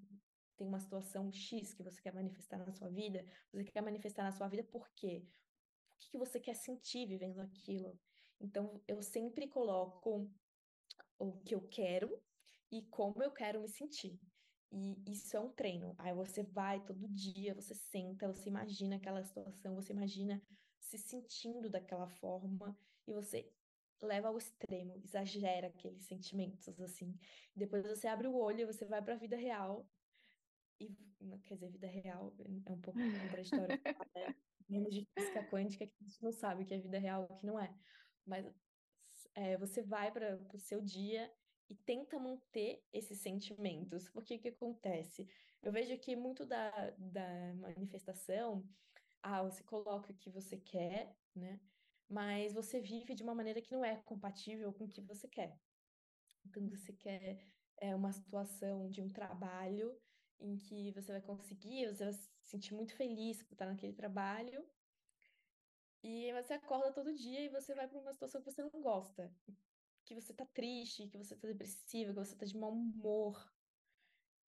tem 0.56 0.68
uma 0.68 0.80
situação 0.80 1.32
X 1.32 1.74
que 1.74 1.84
você 1.84 2.02
quer 2.02 2.14
manifestar 2.14 2.58
na 2.58 2.72
sua 2.72 2.90
vida, 2.90 3.26
você 3.52 3.72
quer 3.72 3.82
manifestar 3.82 4.24
na 4.24 4.32
sua 4.32 4.48
vida 4.48 4.64
por 4.64 4.90
quê? 4.92 5.26
O 5.26 5.98
que, 6.00 6.12
que 6.12 6.18
você 6.18 6.40
quer 6.40 6.54
sentir 6.54 7.08
vivendo 7.08 7.40
aquilo? 7.40 8.00
Então, 8.40 8.82
eu 8.88 9.02
sempre 9.02 9.48
coloco 9.48 10.30
o 11.18 11.34
que 11.40 11.56
eu 11.56 11.62
quero 11.68 12.22
e 12.72 12.84
como 12.84 13.22
eu 13.24 13.32
quero 13.32 13.62
me 13.62 13.68
sentir. 13.68 14.20
E 14.72 15.12
isso 15.12 15.36
é 15.36 15.40
um 15.40 15.52
treino. 15.52 15.96
Aí 15.98 16.14
você 16.14 16.44
vai 16.44 16.80
todo 16.86 17.08
dia, 17.10 17.56
você 17.56 17.74
senta, 17.74 18.28
você 18.28 18.50
imagina 18.50 18.98
aquela 18.98 19.24
situação, 19.24 19.76
você 19.76 19.92
imagina 19.92 20.42
se 20.80 20.98
sentindo 20.98 21.70
daquela 21.70 22.08
forma 22.08 22.78
e 23.08 23.14
você 23.14 23.52
leva 24.02 24.30
ao 24.30 24.38
extremo, 24.38 24.96
exagera 25.04 25.68
aqueles 25.68 26.06
sentimentos 26.06 26.68
assim. 26.80 27.18
Depois 27.56 27.86
você 27.86 28.08
abre 28.08 28.28
o 28.28 28.36
olho, 28.36 28.68
você 28.68 28.86
vai 28.86 29.02
para 29.02 29.14
a 29.14 29.18
vida 29.18 29.36
real 29.36 29.88
e 30.80 30.96
quer 31.44 31.56
dizer, 31.56 31.70
vida 31.70 31.88
real 31.88 32.34
é 32.40 32.50
um 32.50 32.62
pouco 32.62 32.94
contraditório, 32.94 33.68
né? 34.16 34.36
menos 34.70 34.94
de 34.94 35.06
física 35.14 35.44
quântica 35.50 35.86
que 35.86 35.96
a 36.00 36.08
gente 36.08 36.24
não 36.24 36.32
sabe 36.32 36.64
o 36.64 36.66
que 36.66 36.74
é 36.74 36.80
vida 36.80 37.00
real, 37.00 37.28
o 37.30 37.36
que 37.36 37.46
não 37.46 37.60
é. 37.60 37.74
Mas 38.26 38.46
é, 39.36 39.58
você 39.58 39.82
vai 39.82 40.12
para 40.12 40.40
o 40.54 40.60
seu 40.60 40.82
dia 40.82 41.32
e 41.70 41.76
tenta 41.76 42.20
manter 42.20 42.84
esses 42.94 43.20
sentimentos. 43.20 44.10
Porque 44.10 44.36
o 44.36 44.40
que 44.40 44.50
acontece? 44.50 45.28
Eu 45.62 45.72
vejo 45.72 45.98
que 45.98 46.16
muito 46.16 46.46
da, 46.46 46.72
da 46.98 47.54
manifestação, 47.56 48.64
ah, 49.22 49.44
você 49.44 49.64
coloca 49.64 50.12
o 50.12 50.16
que 50.16 50.30
você 50.30 50.58
quer, 50.58 51.16
né? 51.36 51.60
Mas 52.10 52.54
você 52.54 52.80
vive 52.80 53.14
de 53.14 53.24
uma 53.24 53.36
maneira 53.36 53.62
que 53.62 53.72
não 53.72 53.86
é 53.86 53.96
compatível 53.98 54.74
com 54.74 54.86
o 54.86 54.90
que 54.90 55.02
você 55.02 55.28
quer. 55.28 55.56
Então, 56.46 56.68
você 56.68 56.92
quer 56.94 57.40
é, 57.78 57.96
uma 57.96 58.12
situação 58.12 58.90
de 58.90 59.02
um 59.02 59.10
trabalho 59.10 59.96
em 60.40 60.58
que 60.58 60.92
você 60.92 61.12
vai 61.12 61.22
conseguir, 61.22 61.88
você 61.88 62.06
vai 62.06 62.14
se 62.14 62.30
sentir 62.44 62.74
muito 62.74 62.96
feliz 62.96 63.44
por 63.44 63.54
estar 63.54 63.68
naquele 63.68 63.94
trabalho, 63.94 64.66
e 66.02 66.32
você 66.34 66.54
acorda 66.54 66.94
todo 66.94 67.14
dia 67.14 67.42
e 67.42 67.50
você 67.50 67.76
vai 67.76 67.88
para 67.88 68.00
uma 68.00 68.14
situação 68.14 68.42
que 68.42 68.50
você 68.50 68.64
não 68.64 68.82
gosta, 68.82 69.32
que 70.06 70.16
você 70.16 70.34
tá 70.34 70.46
triste, 70.46 71.08
que 71.08 71.18
você 71.18 71.36
tá 71.36 71.48
depressiva, 71.48 72.14
que 72.14 72.20
você 72.20 72.36
tá 72.36 72.46
de 72.46 72.58
mau 72.58 72.72
humor. 72.72 73.54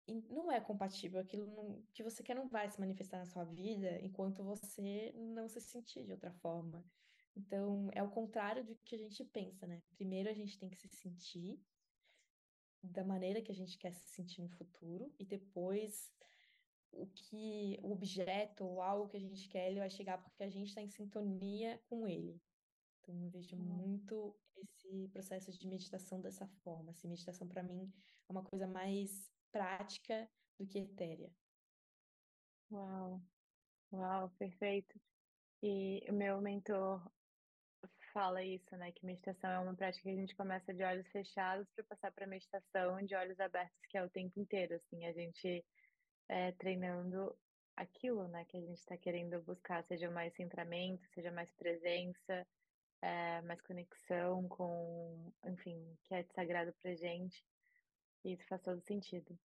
E 0.06 0.20
não 0.28 0.50
é 0.52 0.60
compatível, 0.60 1.20
aquilo 1.20 1.46
não, 1.46 1.82
que 1.94 2.02
você 2.02 2.22
quer 2.22 2.34
não 2.34 2.48
vai 2.48 2.68
se 2.68 2.80
manifestar 2.80 3.18
na 3.18 3.26
sua 3.26 3.44
vida 3.44 4.00
enquanto 4.02 4.42
você 4.42 5.12
não 5.14 5.48
se 5.48 5.60
sentir 5.60 6.04
de 6.04 6.12
outra 6.12 6.32
forma. 6.32 6.84
Então, 7.36 7.88
é 7.92 8.02
o 8.02 8.10
contrário 8.10 8.64
do 8.64 8.76
que 8.84 8.94
a 8.94 8.98
gente 8.98 9.24
pensa, 9.24 9.66
né? 9.66 9.82
Primeiro 9.96 10.28
a 10.28 10.34
gente 10.34 10.58
tem 10.58 10.68
que 10.68 10.76
se 10.76 10.88
sentir 10.88 11.58
da 12.82 13.04
maneira 13.04 13.42
que 13.42 13.52
a 13.52 13.54
gente 13.54 13.78
quer 13.78 13.94
se 13.94 14.08
sentir 14.08 14.40
no 14.40 14.48
futuro 14.48 15.12
e 15.18 15.24
depois 15.24 16.12
o 16.92 17.06
que 17.06 17.78
o 17.82 17.92
objeto 17.92 18.64
ou 18.64 18.80
algo 18.82 19.08
que 19.08 19.16
a 19.16 19.20
gente 19.20 19.48
quer, 19.48 19.70
ele 19.70 19.80
vai 19.80 19.90
chegar 19.90 20.18
porque 20.18 20.42
a 20.42 20.50
gente 20.50 20.68
está 20.68 20.82
em 20.82 20.88
sintonia 20.88 21.80
com 21.88 22.06
ele. 22.06 22.40
Então, 23.00 23.22
eu 23.22 23.30
vejo 23.30 23.56
uhum. 23.56 23.62
muito 23.62 24.36
esse 24.56 25.08
processo 25.08 25.52
de 25.52 25.66
meditação 25.68 26.20
dessa 26.20 26.46
forma. 26.62 26.90
Assim, 26.90 27.08
meditação, 27.08 27.46
para 27.46 27.62
mim, 27.62 27.92
é 28.28 28.32
uma 28.32 28.44
coisa 28.44 28.66
mais 28.66 29.30
prática 29.52 30.28
do 30.58 30.66
que 30.66 30.78
etérea. 30.78 31.32
Uau, 32.70 33.22
uau, 33.92 34.30
perfeito. 34.38 35.00
E 35.62 36.04
o 36.08 36.12
meu 36.12 36.40
mentor 36.40 37.10
fala 38.12 38.42
isso, 38.42 38.76
né? 38.76 38.92
Que 38.92 39.04
meditação 39.06 39.50
é 39.50 39.58
uma 39.58 39.74
prática 39.74 40.02
que 40.02 40.10
a 40.10 40.20
gente 40.20 40.34
começa 40.36 40.72
de 40.72 40.82
olhos 40.82 41.06
fechados 41.08 41.66
para 41.74 41.84
passar 41.84 42.12
para 42.12 42.26
meditação 42.26 43.02
de 43.04 43.14
olhos 43.14 43.38
abertos, 43.40 43.80
que 43.88 43.98
é 43.98 44.04
o 44.04 44.10
tempo 44.10 44.38
inteiro. 44.38 44.74
Assim, 44.74 45.06
a 45.06 45.12
gente 45.12 45.64
é, 46.28 46.52
treinando 46.52 47.36
aquilo, 47.76 48.28
né? 48.28 48.44
Que 48.46 48.56
a 48.56 48.60
gente 48.60 48.78
está 48.78 48.96
querendo 48.96 49.40
buscar, 49.42 49.84
seja 49.84 50.10
mais 50.10 50.34
centramento, 50.34 51.06
seja 51.14 51.30
mais 51.32 51.50
presença, 51.52 52.46
é, 53.02 53.40
mais 53.42 53.60
conexão 53.62 54.48
com, 54.48 55.32
enfim, 55.46 55.96
que 56.04 56.14
é 56.14 56.24
sagrado 56.34 56.72
pra 56.82 56.94
gente. 56.94 57.44
E 58.24 58.32
isso 58.32 58.46
faz 58.48 58.60
todo 58.62 58.80
sentido. 58.82 59.38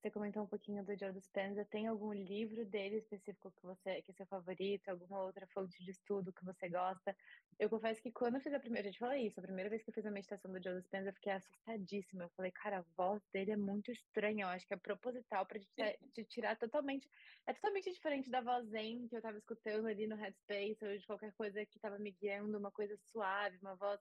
Você 0.00 0.10
comentou 0.10 0.42
um 0.42 0.46
pouquinho 0.46 0.82
do 0.82 0.98
Joe 0.98 1.12
Dispenza. 1.12 1.62
Tem 1.66 1.86
algum 1.86 2.10
livro 2.10 2.64
dele 2.64 2.96
específico 2.96 3.52
que 3.52 3.62
você 3.62 4.00
que 4.00 4.10
é 4.10 4.14
seu 4.14 4.24
favorito? 4.24 4.88
Alguma 4.88 5.22
outra 5.22 5.46
fonte 5.48 5.84
de 5.84 5.90
estudo 5.90 6.32
que 6.32 6.42
você 6.42 6.70
gosta? 6.70 7.14
Eu 7.58 7.68
confesso 7.68 8.00
que 8.00 8.10
quando 8.10 8.36
eu 8.36 8.40
fiz 8.40 8.54
a 8.54 8.58
primeira, 8.58 8.88
a 8.88 8.90
gente 8.90 8.98
falou 8.98 9.14
isso, 9.14 9.38
a 9.38 9.42
primeira 9.42 9.68
vez 9.68 9.82
que 9.82 9.90
eu 9.90 9.94
fiz 9.94 10.06
a 10.06 10.10
meditação 10.10 10.50
do 10.50 10.62
Joe 10.62 10.80
Dispenza, 10.80 11.10
eu 11.10 11.12
fiquei 11.12 11.32
assustadíssima. 11.32 12.24
Eu 12.24 12.30
falei, 12.30 12.50
cara, 12.50 12.78
a 12.78 12.84
voz 12.96 13.22
dele 13.30 13.50
é 13.50 13.56
muito 13.58 13.92
estranha. 13.92 14.44
Eu 14.44 14.48
acho 14.48 14.66
que 14.66 14.72
é 14.72 14.78
proposital 14.78 15.44
para 15.44 15.60
te, 16.14 16.24
tirar 16.24 16.56
totalmente. 16.56 17.06
É 17.46 17.52
totalmente 17.52 17.92
diferente 17.92 18.30
da 18.30 18.40
voz 18.40 18.66
zen 18.68 19.06
que 19.06 19.16
eu 19.16 19.20
tava 19.20 19.36
escutando 19.36 19.86
ali 19.86 20.06
no 20.06 20.16
Headspace 20.16 20.78
ou 20.82 20.96
de 20.96 21.06
qualquer 21.06 21.34
coisa 21.34 21.66
que 21.66 21.78
tava 21.78 21.98
me 21.98 22.12
guiando, 22.12 22.56
uma 22.56 22.70
coisa 22.70 22.96
suave, 23.12 23.58
uma 23.60 23.76
voz 23.76 24.00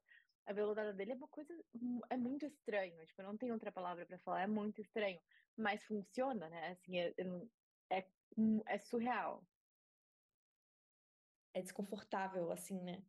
a 0.50 0.54
veludada 0.54 0.94
dele 0.94 1.12
é 1.12 1.16
uma 1.16 1.28
coisa 1.28 1.54
é 2.10 2.18
muito 2.18 2.46
estranho, 2.46 3.06
tipo, 3.06 3.22
não 3.22 3.38
tem 3.38 3.52
outra 3.52 3.72
palavra 3.72 4.06
para 4.06 4.18
falar, 4.18 4.42
é 4.42 4.48
muito 4.48 4.82
estranho 4.82 5.20
mas 5.60 5.84
funciona, 5.84 6.50
né? 6.50 6.70
Assim, 6.70 6.98
é, 6.98 7.14
é, 7.92 8.08
é 8.66 8.78
surreal. 8.78 9.46
É 11.54 11.62
desconfortável, 11.62 12.52
assim, 12.52 12.80
né? 12.82 13.04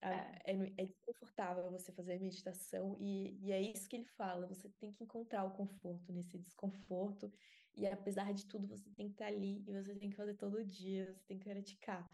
É. 0.00 0.52
é. 0.52 0.72
É, 0.78 0.86
desconfortável 0.86 1.70
você 1.70 1.92
fazer 1.92 2.18
meditação 2.18 2.96
e, 3.00 3.38
e 3.42 3.52
é 3.52 3.60
isso 3.60 3.88
que 3.88 3.96
ele 3.96 4.06
fala. 4.06 4.46
Você 4.46 4.68
tem 4.80 4.92
que 4.92 5.04
encontrar 5.04 5.44
o 5.44 5.52
conforto 5.52 6.12
nesse 6.12 6.38
desconforto 6.38 7.32
e 7.74 7.86
apesar 7.86 8.32
de 8.32 8.46
tudo 8.46 8.66
você 8.66 8.88
tem 8.90 9.08
que 9.08 9.14
estar 9.14 9.26
ali 9.26 9.62
e 9.66 9.72
você 9.72 9.94
tem 9.94 10.08
que 10.08 10.16
fazer 10.16 10.34
todo 10.34 10.64
dia, 10.64 11.12
você 11.12 11.22
tem 11.26 11.38
que 11.38 11.44
praticar. 11.44 12.08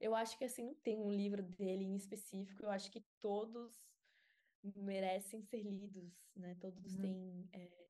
Eu 0.00 0.14
acho 0.14 0.36
que 0.36 0.44
assim 0.44 0.64
não 0.64 0.74
tem 0.74 0.98
um 0.98 1.10
livro 1.10 1.42
dele 1.42 1.84
em 1.84 1.96
específico. 1.96 2.64
Eu 2.64 2.70
acho 2.70 2.90
que 2.90 3.04
todos 3.20 3.80
merecem 4.76 5.42
ser 5.42 5.62
lidos, 5.62 6.12
né? 6.36 6.56
Todos 6.60 6.94
uhum. 6.94 7.00
têm 7.00 7.48
é, 7.52 7.86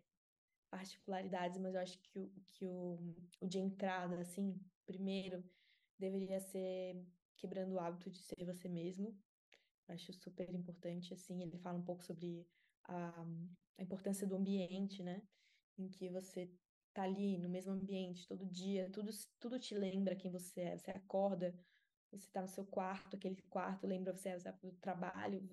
particularidades, 0.70 1.58
mas 1.58 1.74
eu 1.74 1.80
acho 1.80 1.98
que 2.00 2.18
o, 2.18 2.32
que 2.48 2.66
o, 2.66 2.98
o 3.40 3.46
de 3.46 3.58
entrada, 3.58 4.20
assim, 4.20 4.60
primeiro, 4.84 5.44
deveria 5.98 6.40
ser 6.40 7.06
quebrando 7.36 7.74
o 7.74 7.80
hábito 7.80 8.10
de 8.10 8.18
ser 8.18 8.44
você 8.44 8.68
mesmo. 8.68 9.16
Acho 9.88 10.12
super 10.12 10.52
importante, 10.54 11.12
assim, 11.12 11.42
ele 11.42 11.58
fala 11.58 11.78
um 11.78 11.84
pouco 11.84 12.04
sobre 12.04 12.46
a, 12.84 13.22
a 13.78 13.82
importância 13.82 14.26
do 14.26 14.34
ambiente, 14.34 15.02
né? 15.02 15.22
Em 15.78 15.88
que 15.88 16.08
você 16.08 16.50
tá 16.92 17.02
ali 17.02 17.38
no 17.38 17.48
mesmo 17.48 17.72
ambiente 17.72 18.26
todo 18.26 18.46
dia, 18.46 18.88
tudo, 18.90 19.10
tudo 19.40 19.58
te 19.58 19.74
lembra 19.74 20.16
quem 20.16 20.30
você 20.30 20.60
é. 20.60 20.78
Você 20.78 20.90
acorda, 20.90 21.54
você 22.10 22.30
tá 22.30 22.40
no 22.40 22.48
seu 22.48 22.64
quarto, 22.64 23.16
aquele 23.16 23.36
quarto 23.42 23.86
lembra 23.86 24.12
você, 24.12 24.38
você 24.38 24.50
do 24.62 24.72
trabalho, 24.76 25.46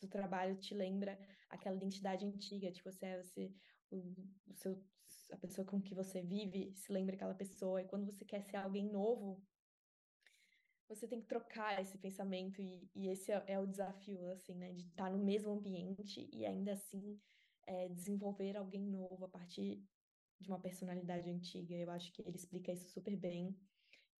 do 0.00 0.08
trabalho 0.08 0.56
te 0.56 0.74
lembra 0.74 1.18
aquela 1.48 1.76
identidade 1.76 2.24
antiga, 2.24 2.70
tipo, 2.70 2.90
você 2.90 3.06
é 3.06 3.22
você, 3.22 3.52
o, 3.90 3.98
o 4.46 4.54
seu, 4.54 4.82
a 5.32 5.36
pessoa 5.36 5.66
com 5.66 5.80
que 5.80 5.94
você 5.94 6.22
vive 6.22 6.72
se 6.74 6.92
lembra 6.92 7.14
aquela 7.14 7.34
pessoa, 7.34 7.82
e 7.82 7.86
quando 7.86 8.06
você 8.06 8.24
quer 8.24 8.42
ser 8.42 8.56
alguém 8.56 8.90
novo, 8.90 9.42
você 10.88 11.06
tem 11.06 11.20
que 11.20 11.26
trocar 11.26 11.80
esse 11.80 11.98
pensamento, 11.98 12.60
e, 12.62 12.88
e 12.94 13.08
esse 13.08 13.30
é, 13.30 13.44
é, 13.46 13.60
o 13.60 13.66
desafio, 13.66 14.30
assim, 14.30 14.54
né, 14.54 14.72
de 14.72 14.86
estar 14.86 15.10
no 15.10 15.22
mesmo 15.22 15.52
ambiente 15.52 16.28
e 16.32 16.46
ainda 16.46 16.72
assim 16.72 17.20
é, 17.66 17.88
desenvolver 17.88 18.56
alguém 18.56 18.82
novo 18.82 19.26
a 19.26 19.28
partir 19.28 19.84
de 20.40 20.48
uma 20.48 20.60
personalidade 20.60 21.28
antiga. 21.28 21.74
Eu 21.74 21.90
acho 21.90 22.12
que 22.12 22.22
ele 22.22 22.36
explica 22.36 22.72
isso 22.72 22.88
super 22.90 23.16
bem. 23.16 23.54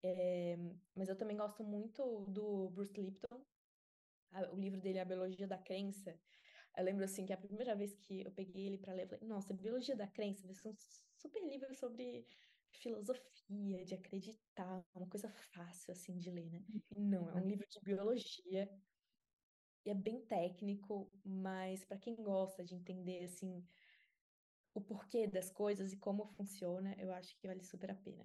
É, 0.03 0.57
mas 0.95 1.09
eu 1.09 1.17
também 1.17 1.37
gosto 1.37 1.65
muito 1.65 2.25
do 2.29 2.71
Bruce 2.71 3.01
Lipton, 3.01 3.45
o 4.53 4.57
livro 4.57 4.81
dele, 4.81 4.99
A 4.99 5.05
Biologia 5.05 5.47
da 5.47 5.59
Crença, 5.59 6.19
eu 6.77 6.85
lembro 6.85 7.05
assim 7.05 7.27
que 7.27 7.33
a 7.33 7.37
primeira 7.37 7.75
vez 7.75 7.95
que 7.95 8.25
eu 8.25 8.31
peguei 8.31 8.67
ele 8.67 8.79
para 8.79 8.93
ler, 8.93 9.03
eu 9.05 9.09
falei, 9.09 9.27
nossa, 9.27 9.53
biologia 9.53 9.97
da 9.97 10.07
crença, 10.07 10.47
vai 10.47 10.55
ser 10.55 10.69
um 10.69 10.75
super 11.17 11.43
livro 11.43 11.75
sobre 11.75 12.25
filosofia, 12.71 13.85
de 13.85 13.95
acreditar, 13.95 14.85
uma 14.95 15.09
coisa 15.09 15.29
fácil 15.29 15.93
assim 15.93 16.17
de 16.19 16.31
ler, 16.31 16.51
né? 16.51 16.63
Não, 16.97 17.29
é 17.31 17.35
um 17.35 17.49
livro 17.49 17.67
de 17.69 17.81
biologia 17.81 18.69
e 19.85 19.91
é 19.91 19.95
bem 19.95 20.25
técnico, 20.27 21.11
mas 21.25 21.85
para 21.85 21.99
quem 21.99 22.15
gosta 22.15 22.65
de 22.65 22.75
entender 22.75 23.25
assim 23.25 23.65
o 24.75 24.81
porquê 24.81 25.27
das 25.27 25.51
coisas 25.51 25.93
e 25.93 25.97
como 25.97 26.27
funciona, 26.27 26.95
eu 26.99 27.11
acho 27.13 27.37
que 27.41 27.49
vale 27.49 27.65
super 27.65 27.91
a 27.91 27.95
pena. 27.95 28.25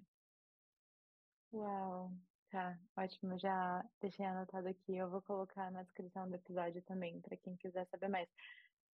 Uau, 1.51 2.11
Tá, 2.53 2.79
ótimo. 2.95 3.39
Já 3.39 3.83
deixei 3.99 4.23
anotado 4.27 4.67
aqui. 4.67 4.95
Eu 4.95 5.09
vou 5.09 5.23
colocar 5.23 5.71
na 5.71 5.81
descrição 5.81 6.29
do 6.29 6.35
episódio 6.35 6.83
também, 6.83 7.19
para 7.19 7.35
quem 7.35 7.57
quiser 7.57 7.87
saber 7.87 8.09
mais. 8.09 8.29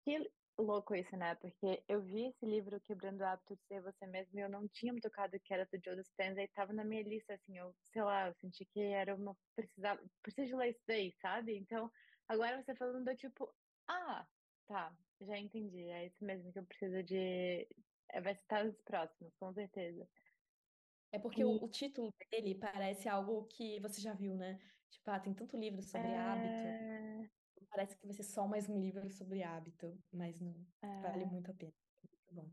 Que 0.05 0.31
louco 0.57 0.95
isso, 0.95 1.17
né? 1.17 1.35
Porque 1.35 1.83
eu 1.89 2.01
vi 2.01 2.27
esse 2.27 2.45
livro 2.45 2.79
Quebrando 2.79 3.19
o 3.19 3.25
Hábito 3.25 3.57
de 3.57 3.65
Ser 3.67 3.81
Você 3.81 4.07
Mesmo 4.07 4.39
e 4.39 4.43
eu 4.43 4.49
não 4.49 4.65
tinha 4.69 4.93
me 4.93 5.01
tocado 5.01 5.37
que 5.41 5.53
era 5.53 5.65
do 5.65 5.77
Joe 5.83 5.97
Dispenza 5.97 6.41
e 6.41 6.47
tava 6.47 6.71
na 6.71 6.85
minha 6.85 7.03
lista, 7.03 7.33
assim, 7.33 7.57
eu, 7.57 7.75
sei 7.91 8.01
lá, 8.01 8.27
eu 8.29 8.33
senti 8.35 8.63
que 8.65 8.79
era 8.81 9.13
uma... 9.13 9.37
Precisava, 9.55 10.01
preciso 10.21 10.55
ler 10.55 10.69
isso 10.71 10.83
daí, 10.87 11.13
sabe? 11.21 11.57
Então, 11.57 11.91
agora 12.29 12.63
você 12.63 12.73
falando, 12.75 13.03
do 13.03 13.15
tipo, 13.17 13.53
ah, 13.89 14.25
tá, 14.67 14.97
já 15.19 15.37
entendi. 15.37 15.83
É 15.89 16.05
isso 16.07 16.23
mesmo 16.23 16.53
que 16.53 16.59
eu 16.59 16.65
preciso 16.65 17.03
de, 17.03 17.67
é, 18.09 18.21
vai 18.21 18.31
estar 18.33 18.63
nos 18.63 18.81
próximos, 18.83 19.35
com 19.35 19.53
certeza. 19.53 20.07
É 21.11 21.19
porque 21.19 21.43
o, 21.43 21.63
o, 21.63 21.67
título 21.67 22.13
dele 22.31 22.55
parece 22.55 23.09
algo 23.09 23.45
que 23.45 23.79
você 23.79 23.99
já 23.99 24.13
viu, 24.13 24.35
né? 24.35 24.59
Tipo, 24.91 25.11
ah, 25.11 25.19
tem 25.19 25.33
tanto 25.33 25.57
livro 25.57 25.81
sobre 25.81 26.07
é... 26.07 26.17
hábito. 26.17 27.31
Parece 27.69 27.95
que 27.97 28.05
vai 28.05 28.15
ser 28.15 28.23
só 28.23 28.47
mais 28.47 28.67
um 28.67 28.79
livro 28.79 29.09
sobre 29.09 29.43
hábito, 29.43 29.97
mas 30.11 30.39
não 30.39 30.55
é... 30.81 31.01
vale 31.01 31.25
muito 31.25 31.51
a 31.51 31.53
pena. 31.53 31.73
Muito 32.03 32.33
bom. 32.33 32.49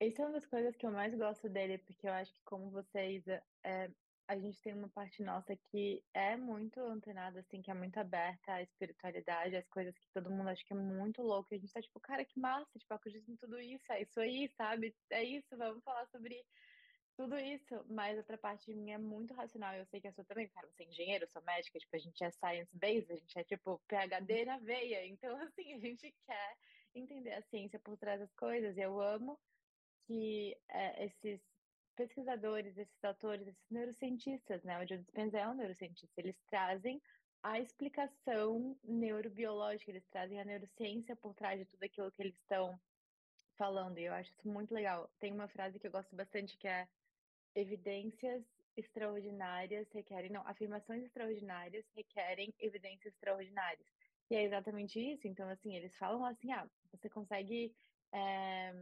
Essa 0.00 0.22
é 0.22 0.24
uma 0.26 0.32
das 0.32 0.46
coisas 0.46 0.76
que 0.76 0.84
eu 0.84 0.90
mais 0.90 1.14
gosto 1.14 1.48
dele, 1.48 1.78
porque 1.78 2.08
eu 2.08 2.12
acho 2.12 2.32
que, 2.32 2.42
como 2.44 2.70
você, 2.70 3.12
Isa, 3.12 3.42
é, 3.62 3.90
a 4.28 4.38
gente 4.38 4.60
tem 4.60 4.74
uma 4.74 4.88
parte 4.88 5.22
nossa 5.22 5.54
que 5.70 6.02
é 6.14 6.36
muito 6.36 6.80
antenada, 6.80 7.40
assim, 7.40 7.62
que 7.62 7.70
é 7.70 7.74
muito 7.74 7.98
aberta 7.98 8.54
à 8.54 8.62
espiritualidade, 8.62 9.56
às 9.56 9.68
coisas 9.68 9.96
que 9.96 10.10
todo 10.12 10.30
mundo 10.30 10.48
acha 10.48 10.64
que 10.64 10.72
é 10.72 10.76
muito 10.76 11.22
louco. 11.22 11.52
E 11.52 11.56
a 11.56 11.58
gente 11.58 11.72
tá 11.72 11.80
tipo, 11.80 12.00
cara, 12.00 12.24
que 12.24 12.40
massa, 12.40 12.78
tipo, 12.78 12.92
acredito 12.94 13.30
em 13.30 13.36
tudo 13.36 13.60
isso, 13.60 13.92
é 13.92 14.02
isso 14.02 14.20
aí, 14.20 14.48
sabe? 14.56 14.94
É 15.10 15.22
isso, 15.22 15.56
vamos 15.56 15.84
falar 15.84 16.06
sobre 16.06 16.44
tudo 17.16 17.38
isso, 17.38 17.84
mas 17.88 18.16
outra 18.16 18.38
parte 18.38 18.66
de 18.66 18.74
mim 18.74 18.90
é 18.90 18.98
muito 18.98 19.34
racional. 19.34 19.74
Eu 19.74 19.86
sei 19.86 20.00
que 20.00 20.08
a 20.08 20.12
sua 20.12 20.24
também, 20.24 20.48
cara, 20.48 20.66
você 20.68 20.84
é 20.84 20.86
engenheiro, 20.86 21.24
eu 21.24 21.28
sou 21.28 21.42
médica, 21.42 21.78
tipo, 21.78 21.94
a 21.94 21.98
gente 21.98 22.24
é 22.24 22.30
science-based, 22.30 23.12
a 23.12 23.16
gente 23.16 23.38
é 23.38 23.44
tipo 23.44 23.80
PhD 23.88 24.44
na 24.44 24.58
veia. 24.58 25.04
Então, 25.06 25.36
assim, 25.42 25.74
a 25.74 25.78
gente 25.78 26.14
quer 26.26 26.56
entender 26.94 27.32
a 27.32 27.42
ciência 27.42 27.78
por 27.78 27.96
trás 27.96 28.20
das 28.20 28.32
coisas. 28.34 28.76
E 28.76 28.80
eu 28.80 29.00
amo 29.00 29.38
que 30.06 30.56
é, 30.68 31.04
esses 31.04 31.40
pesquisadores, 31.94 32.76
esses 32.76 33.04
autores, 33.04 33.46
esses 33.46 33.70
neurocientistas, 33.70 34.62
né? 34.62 34.82
O 34.82 34.88
Joe 34.88 34.98
Dispenza 34.98 35.38
é 35.38 35.48
um 35.48 35.54
neurocientista, 35.54 36.20
eles 36.20 36.36
trazem 36.46 37.00
a 37.42 37.58
explicação 37.58 38.78
neurobiológica, 38.84 39.90
eles 39.90 40.06
trazem 40.08 40.40
a 40.40 40.44
neurociência 40.44 41.16
por 41.16 41.34
trás 41.34 41.58
de 41.58 41.66
tudo 41.66 41.82
aquilo 41.82 42.10
que 42.12 42.22
eles 42.22 42.36
estão 42.36 42.80
falando, 43.56 43.98
e 43.98 44.04
eu 44.04 44.14
acho 44.14 44.30
isso 44.30 44.48
muito 44.48 44.72
legal. 44.72 45.10
Tem 45.18 45.32
uma 45.32 45.48
frase 45.48 45.78
que 45.78 45.86
eu 45.86 45.90
gosto 45.90 46.14
bastante 46.16 46.56
que 46.56 46.68
é 46.68 46.88
evidências 47.54 48.42
extraordinárias 48.76 49.86
requerem, 49.92 50.30
não, 50.30 50.46
afirmações 50.46 51.04
extraordinárias 51.04 51.84
requerem 51.94 52.54
evidências 52.58 53.12
extraordinárias. 53.12 53.86
E 54.30 54.34
é 54.34 54.44
exatamente 54.44 54.98
isso. 54.98 55.28
Então, 55.28 55.48
assim, 55.48 55.74
eles 55.76 55.94
falam 55.96 56.24
assim, 56.24 56.52
ah, 56.52 56.66
você 56.90 57.08
consegue 57.08 57.74
é, 58.12 58.72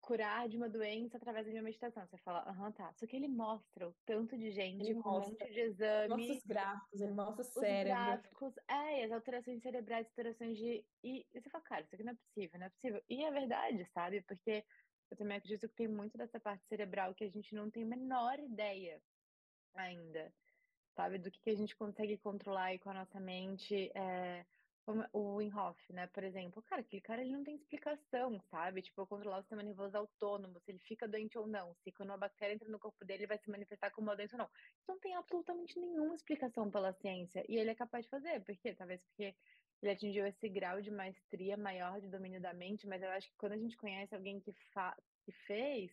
curar 0.00 0.48
de 0.48 0.56
uma 0.56 0.68
doença 0.68 1.16
através 1.16 1.46
da 1.46 1.62
meditação. 1.62 2.06
Você 2.06 2.16
fala, 2.18 2.48
aham, 2.48 2.72
tá. 2.72 2.92
Só 2.94 3.06
que 3.06 3.16
ele 3.16 3.28
mostra 3.28 3.88
o 3.88 3.94
tanto 4.06 4.36
de 4.38 4.50
gente, 4.50 4.82
ele 4.82 4.94
um 4.94 5.02
mostra, 5.02 5.30
monte 5.32 5.52
de 5.52 5.60
exame. 5.60 6.08
Mostra 6.08 6.34
os 6.34 6.44
gráficos, 6.44 7.00
ele 7.00 7.12
mostra 7.12 7.42
o 7.42 7.44
cérebro. 7.44 7.80
Os 7.80 8.06
gráficos, 8.06 8.54
é, 8.68 9.04
as 9.04 9.12
alterações 9.12 9.62
cerebrais, 9.62 10.06
alterações 10.06 10.56
de. 10.56 10.84
E, 11.02 11.26
e 11.32 11.40
você 11.40 11.50
fala, 11.50 11.64
cara, 11.64 11.82
isso 11.82 11.94
aqui 11.94 12.04
não 12.04 12.12
é 12.12 12.16
possível, 12.16 12.58
não 12.60 12.66
é 12.66 12.70
possível. 12.70 13.02
E 13.08 13.24
é 13.24 13.30
verdade, 13.30 13.84
sabe? 13.92 14.22
Porque 14.22 14.64
eu 15.10 15.16
também 15.16 15.36
acredito 15.36 15.68
que 15.68 15.74
tem 15.74 15.88
muito 15.88 16.16
dessa 16.16 16.38
parte 16.38 16.64
cerebral 16.66 17.14
que 17.14 17.24
a 17.24 17.30
gente 17.30 17.54
não 17.54 17.70
tem 17.70 17.82
a 17.82 17.86
menor 17.86 18.38
ideia 18.38 19.02
ainda, 19.74 20.32
sabe? 20.94 21.18
Do 21.18 21.30
que, 21.30 21.40
que 21.40 21.50
a 21.50 21.56
gente 21.56 21.76
consegue 21.76 22.16
controlar 22.18 22.64
aí 22.64 22.78
com 22.78 22.90
a 22.90 22.94
nossa 22.94 23.20
mente. 23.20 23.90
É 23.94 24.44
o 25.12 25.36
Wim 25.36 25.52
Hof, 25.52 25.78
né, 25.92 26.06
por 26.08 26.24
exemplo, 26.24 26.62
cara, 26.62 26.80
aquele 26.80 27.02
cara 27.02 27.20
ele 27.20 27.32
não 27.32 27.44
tem 27.44 27.54
explicação, 27.54 28.40
sabe? 28.50 28.82
Tipo, 28.82 29.06
controlar 29.06 29.38
o 29.38 29.42
sistema 29.42 29.62
nervoso 29.62 29.96
autônomo, 29.96 30.58
se 30.60 30.70
ele 30.70 30.78
fica 30.80 31.06
doente 31.06 31.38
ou 31.38 31.46
não, 31.46 31.74
se 31.74 31.92
quando 31.92 32.10
uma 32.10 32.18
bactéria 32.18 32.54
entra 32.54 32.68
no 32.68 32.78
corpo 32.78 33.04
dele, 33.04 33.20
ele 33.20 33.26
vai 33.28 33.38
se 33.38 33.50
manifestar 33.50 33.90
como 33.90 34.08
uma 34.08 34.16
doença 34.16 34.36
ou 34.36 34.38
não. 34.38 34.50
Isso 34.78 34.88
não 34.88 34.98
tem 34.98 35.14
absolutamente 35.14 35.78
nenhuma 35.78 36.14
explicação 36.14 36.70
pela 36.70 36.92
ciência. 36.92 37.44
E 37.48 37.56
ele 37.56 37.70
é 37.70 37.74
capaz 37.74 38.04
de 38.04 38.10
fazer, 38.10 38.40
por 38.40 38.56
quê? 38.56 38.74
Talvez 38.74 39.04
porque 39.04 39.34
ele 39.82 39.92
atingiu 39.92 40.26
esse 40.26 40.48
grau 40.48 40.80
de 40.80 40.90
maestria 40.90 41.56
maior 41.56 42.00
de 42.00 42.08
domínio 42.08 42.40
da 42.40 42.52
mente, 42.52 42.86
mas 42.86 43.02
eu 43.02 43.10
acho 43.10 43.28
que 43.28 43.36
quando 43.36 43.52
a 43.52 43.58
gente 43.58 43.76
conhece 43.76 44.14
alguém 44.14 44.40
que, 44.40 44.52
fa 44.72 44.96
que 45.24 45.32
fez, 45.46 45.90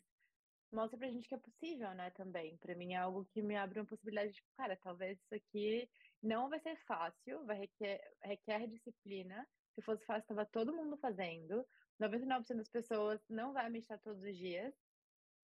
mostra 0.72 0.98
pra 0.98 1.10
gente 1.10 1.28
que 1.28 1.36
é 1.36 1.38
possível, 1.38 1.94
né, 1.94 2.10
também. 2.12 2.58
Pra 2.58 2.76
mim 2.76 2.94
é 2.94 2.98
algo 2.98 3.26
que 3.26 3.42
me 3.42 3.56
abre 3.56 3.80
uma 3.80 3.86
possibilidade 3.86 4.30
de, 4.30 4.36
tipo, 4.36 4.50
cara, 4.56 4.76
talvez 4.78 5.18
isso 5.20 5.36
aqui 5.36 5.90
não 6.22 6.50
vai 6.50 6.60
ser 6.60 6.76
fácil, 6.86 7.46
vai 7.46 7.58
requer, 7.60 8.02
requer 8.24 8.68
disciplina. 8.68 9.48
Se 9.76 9.82
fosse 9.82 10.04
fácil, 10.06 10.22
estava 10.24 10.46
todo 10.46 10.76
mundo 10.76 10.98
fazendo. 10.98 11.66
99% 12.00 12.58
das 12.58 12.70
pessoas 12.70 13.22
não 13.30 13.54
vai 13.54 13.70
meditar 13.70 14.00
todos 14.00 14.22
os 14.22 14.36
dias. 14.36 14.74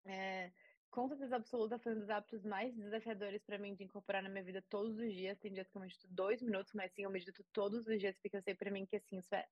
É, 0.05 0.51
com 0.93 1.07
certeza 1.07 1.37
absoluta, 1.37 1.79
foi 1.79 1.95
um 1.95 1.99
dos 1.99 2.09
hábitos 2.11 2.45
mais 2.45 2.75
desafiadores 2.75 3.43
para 3.43 3.57
mim 3.57 3.73
de 3.73 3.83
incorporar 3.83 4.21
na 4.21 4.29
minha 4.29 4.43
vida 4.43 4.61
todos 4.69 4.99
os 4.99 5.11
dias. 5.11 5.39
Tem 5.39 5.51
dias 5.51 5.67
que 5.67 5.75
eu 5.75 5.81
medito 5.81 6.07
dois 6.07 6.39
minutos, 6.39 6.71
mas 6.75 6.93
sim, 6.93 7.01
eu 7.01 7.09
medito 7.09 7.43
todos 7.51 7.87
os 7.87 7.99
dias, 7.99 8.15
porque 8.19 8.37
eu 8.37 8.43
sei 8.43 8.53
para 8.53 8.69
mim 8.69 8.85
que 8.85 8.97
assim, 8.97 9.17
isso 9.17 9.33
é 9.33 9.47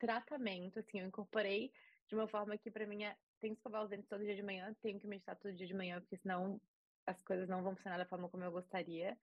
tratamento. 0.00 0.80
Assim, 0.80 0.98
eu 0.98 1.06
incorporei 1.06 1.72
de 2.08 2.16
uma 2.16 2.26
forma 2.26 2.58
que 2.58 2.72
para 2.72 2.88
mim 2.88 3.04
é. 3.04 3.16
Tenho 3.38 3.54
que 3.54 3.60
escovar 3.60 3.84
os 3.84 3.88
dentes 3.88 4.08
todo 4.08 4.24
dia 4.24 4.34
de 4.34 4.42
manhã, 4.42 4.74
tenho 4.82 4.98
que 4.98 5.06
meditar 5.06 5.36
todo 5.36 5.54
dia 5.54 5.66
de 5.66 5.74
manhã, 5.74 6.00
porque 6.00 6.16
senão 6.16 6.60
as 7.06 7.22
coisas 7.22 7.48
não 7.48 7.62
vão 7.62 7.76
funcionar 7.76 7.96
da 7.96 8.04
forma 8.04 8.28
como 8.28 8.42
eu 8.42 8.50
gostaria. 8.50 9.16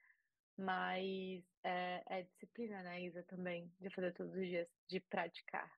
Mas 0.58 1.44
é, 1.64 2.02
é 2.08 2.24
disciplina, 2.24 2.82
né, 2.82 3.02
Isa, 3.02 3.24
também, 3.24 3.70
de 3.78 3.90
fazer 3.90 4.14
todos 4.14 4.34
os 4.34 4.48
dias, 4.48 4.70
de 4.88 5.02
praticar. 5.02 5.70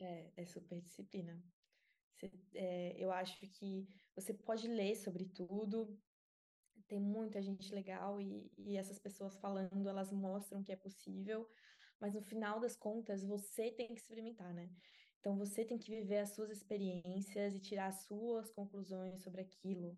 É, 0.00 0.32
é 0.38 0.46
super 0.46 0.80
disciplina. 0.80 1.53
Você, 2.28 2.58
é, 2.58 2.94
eu 2.98 3.10
acho 3.12 3.38
que 3.40 3.86
você 4.14 4.32
pode 4.32 4.68
ler 4.68 4.94
sobre 4.96 5.26
tudo, 5.26 5.98
tem 6.86 7.00
muita 7.00 7.40
gente 7.42 7.74
legal 7.74 8.20
e, 8.20 8.50
e 8.58 8.76
essas 8.76 8.98
pessoas 8.98 9.36
falando, 9.36 9.88
elas 9.88 10.12
mostram 10.12 10.62
que 10.62 10.72
é 10.72 10.76
possível, 10.76 11.48
mas 12.00 12.14
no 12.14 12.22
final 12.22 12.60
das 12.60 12.76
contas, 12.76 13.24
você 13.24 13.70
tem 13.70 13.88
que 13.88 14.00
experimentar, 14.00 14.52
né? 14.52 14.70
Então 15.18 15.36
você 15.36 15.64
tem 15.64 15.78
que 15.78 15.90
viver 15.90 16.18
as 16.18 16.34
suas 16.34 16.50
experiências 16.50 17.54
e 17.54 17.60
tirar 17.60 17.86
as 17.86 18.04
suas 18.04 18.50
conclusões 18.50 19.22
sobre 19.22 19.40
aquilo. 19.40 19.96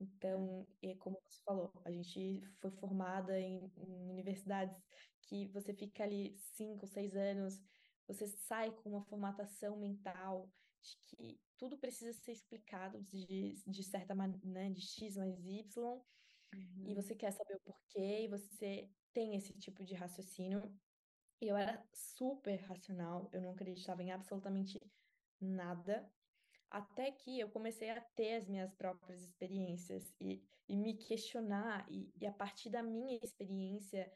Então, 0.00 0.66
é 0.82 0.94
como 0.96 1.20
você 1.28 1.40
falou, 1.44 1.70
a 1.84 1.90
gente 1.90 2.42
foi 2.60 2.70
formada 2.70 3.38
em, 3.38 3.70
em 3.76 4.10
universidades 4.10 4.82
que 5.22 5.46
você 5.48 5.72
fica 5.74 6.02
ali 6.02 6.34
cinco, 6.38 6.86
seis 6.86 7.14
anos, 7.14 7.60
você 8.06 8.26
sai 8.26 8.70
com 8.70 8.90
uma 8.90 9.04
formatação 9.04 9.78
mental 9.78 10.50
de 10.82 10.96
que 11.06 11.40
tudo 11.56 11.78
precisa 11.78 12.12
ser 12.12 12.32
explicado 12.32 13.00
de, 13.02 13.54
de 13.66 13.82
certa 13.82 14.14
maneira, 14.14 14.44
né, 14.44 14.70
de 14.70 14.80
X 14.80 15.16
mais 15.16 15.38
Y, 15.46 15.64
uhum. 15.82 16.84
e 16.86 16.94
você 16.94 17.14
quer 17.14 17.32
saber 17.32 17.54
o 17.54 17.60
porquê, 17.60 18.24
e 18.24 18.28
você 18.28 18.90
tem 19.12 19.36
esse 19.36 19.52
tipo 19.54 19.84
de 19.84 19.94
raciocínio. 19.94 20.74
E 21.40 21.48
eu 21.48 21.56
era 21.56 21.84
super 21.92 22.56
racional, 22.62 23.28
eu 23.32 23.40
não 23.40 23.50
acreditava 23.50 24.02
em 24.02 24.12
absolutamente 24.12 24.80
nada, 25.40 26.08
até 26.70 27.10
que 27.10 27.38
eu 27.38 27.50
comecei 27.50 27.90
a 27.90 28.00
ter 28.00 28.36
as 28.36 28.48
minhas 28.48 28.72
próprias 28.74 29.22
experiências 29.22 30.14
e, 30.20 30.42
e 30.68 30.76
me 30.76 30.96
questionar, 30.96 31.84
e, 31.90 32.10
e, 32.20 32.26
a 32.26 32.32
partir 32.32 32.70
da 32.70 32.82
minha 32.82 33.18
experiência, 33.22 34.10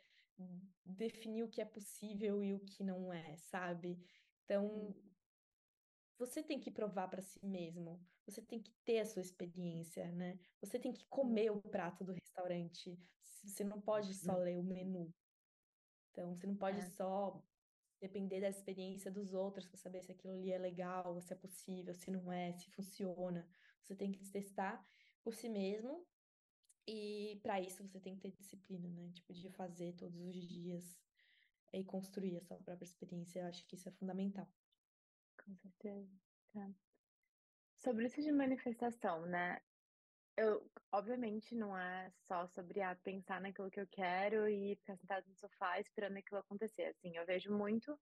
definir 0.85 1.43
o 1.43 1.49
que 1.49 1.61
é 1.61 1.65
possível 1.65 2.43
e 2.43 2.55
o 2.55 2.61
que 2.61 2.85
não 2.85 3.13
é, 3.13 3.37
sabe? 3.37 3.99
Então, 4.45 4.95
você 6.19 6.43
tem 6.43 6.59
que 6.59 6.71
provar 6.71 7.09
para 7.09 7.21
si 7.21 7.45
mesmo, 7.45 8.01
você 8.25 8.41
tem 8.41 8.61
que 8.61 8.73
ter 8.85 9.01
a 9.01 9.07
sua 9.07 9.23
experiência, 9.23 10.11
né? 10.13 10.39
Você 10.61 10.79
tem 10.79 10.93
que 10.93 11.05
comer 11.07 11.51
o 11.51 11.61
prato 11.61 12.05
do 12.05 12.13
restaurante, 12.13 12.99
você 13.45 13.63
não 13.63 13.81
pode 13.81 14.15
só 14.15 14.35
uhum. 14.35 14.43
ler 14.43 14.59
o 14.59 14.63
menu. 14.63 15.15
Então, 16.11 16.35
você 16.35 16.47
não 16.47 16.57
pode 16.57 16.79
é. 16.79 16.85
só 16.91 17.43
depender 18.01 18.41
da 18.41 18.49
experiência 18.49 19.11
dos 19.11 19.35
outros 19.35 19.67
para 19.67 19.77
saber 19.77 20.03
se 20.03 20.13
aquilo 20.13 20.33
ali 20.33 20.51
é 20.51 20.59
legal, 20.59 21.21
se 21.21 21.33
é 21.33 21.37
possível, 21.37 21.95
se 21.95 22.11
não 22.11 22.33
é, 22.33 22.53
se 22.53 22.71
funciona. 22.71 23.47
Você 23.83 23.95
tem 23.95 24.11
que 24.11 24.25
testar 24.31 24.85
por 25.23 25.35
si 25.35 25.49
mesmo 25.49 26.07
e 26.87 27.39
para 27.43 27.61
isso 27.61 27.83
você 27.83 28.01
tem 28.01 28.15
que 28.15 28.23
ter 28.23 28.31
disciplina, 28.31 28.89
né? 28.89 29.11
Tipo, 29.13 29.33
de 29.33 29.51
fazer 29.51 29.95
todos 29.95 30.21
os 30.21 30.49
dias 30.49 30.99
e 31.73 31.85
construir 31.85 32.37
a 32.37 32.41
sua 32.41 32.57
própria 32.59 32.87
experiência. 32.87 33.41
Eu 33.41 33.47
acho 33.47 33.67
que 33.67 33.75
isso 33.75 33.89
é 33.89 33.93
fundamental. 33.93 34.49
Com 35.47 35.57
certeza. 35.57 36.21
Tá. 36.53 36.69
Sobre 37.79 38.07
isso 38.07 38.21
de 38.23 38.33
manifestação, 38.33 39.27
né? 39.27 39.61
Eu, 40.37 40.71
obviamente, 40.93 41.55
não 41.55 41.77
é 41.79 42.11
só 42.29 42.47
sobre 42.49 42.81
ah, 42.83 42.97
pensar 42.97 43.41
naquilo 43.41 43.71
que 43.71 43.81
eu 43.81 43.89
quero 43.89 44.49
e 44.49 44.77
ficar 44.77 44.97
sentado 44.99 45.29
no 45.29 45.37
sofá 45.37 45.81
esperando 45.81 46.19
aquilo 46.19 46.41
acontecer. 46.41 46.85
Assim, 46.87 47.17
eu 47.17 47.27
vejo 47.27 47.53
muito 47.57 47.99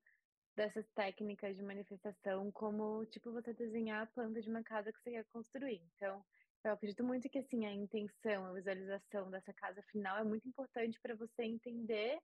dessas 0.57 0.91
técnicas 0.93 1.57
de 1.57 1.63
manifestação 1.65 2.53
como, 2.53 3.07
tipo, 3.07 3.33
você 3.33 3.55
desenhar 3.55 4.05
a 4.05 4.07
planta 4.13 4.41
de 4.43 4.51
uma 4.51 4.65
casa 4.65 4.93
que 4.93 5.01
você 5.01 5.13
quer 5.13 5.27
construir. 5.27 5.83
Então, 5.97 6.25
eu 6.65 6.73
acredito 6.73 7.05
muito 7.05 7.29
que, 7.31 7.39
assim, 7.41 7.67
a 7.67 7.73
intenção, 7.73 8.47
a 8.47 8.55
visualização 8.55 9.31
dessa 9.31 9.55
casa 9.55 9.83
final 9.91 10.19
é 10.19 10.25
muito 10.25 10.49
importante 10.49 11.01
para 11.01 11.17
você 11.17 11.45
entender 11.45 12.21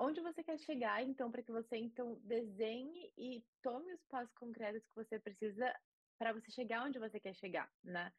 onde 0.00 0.20
você 0.20 0.42
quer 0.42 0.58
chegar, 0.58 1.02
então, 1.02 1.30
para 1.30 1.42
que 1.42 1.52
você, 1.52 1.76
então, 1.76 2.18
desenhe 2.24 3.12
e 3.16 3.44
tome 3.62 3.92
os 3.92 4.02
passos 4.06 4.34
concretos 4.34 4.82
que 4.86 4.94
você 4.94 5.20
precisa 5.20 5.72
para 6.18 6.32
você 6.32 6.50
chegar 6.50 6.84
onde 6.84 6.98
você 6.98 7.20
quer 7.20 7.34
chegar, 7.34 7.70
né? 7.84 8.12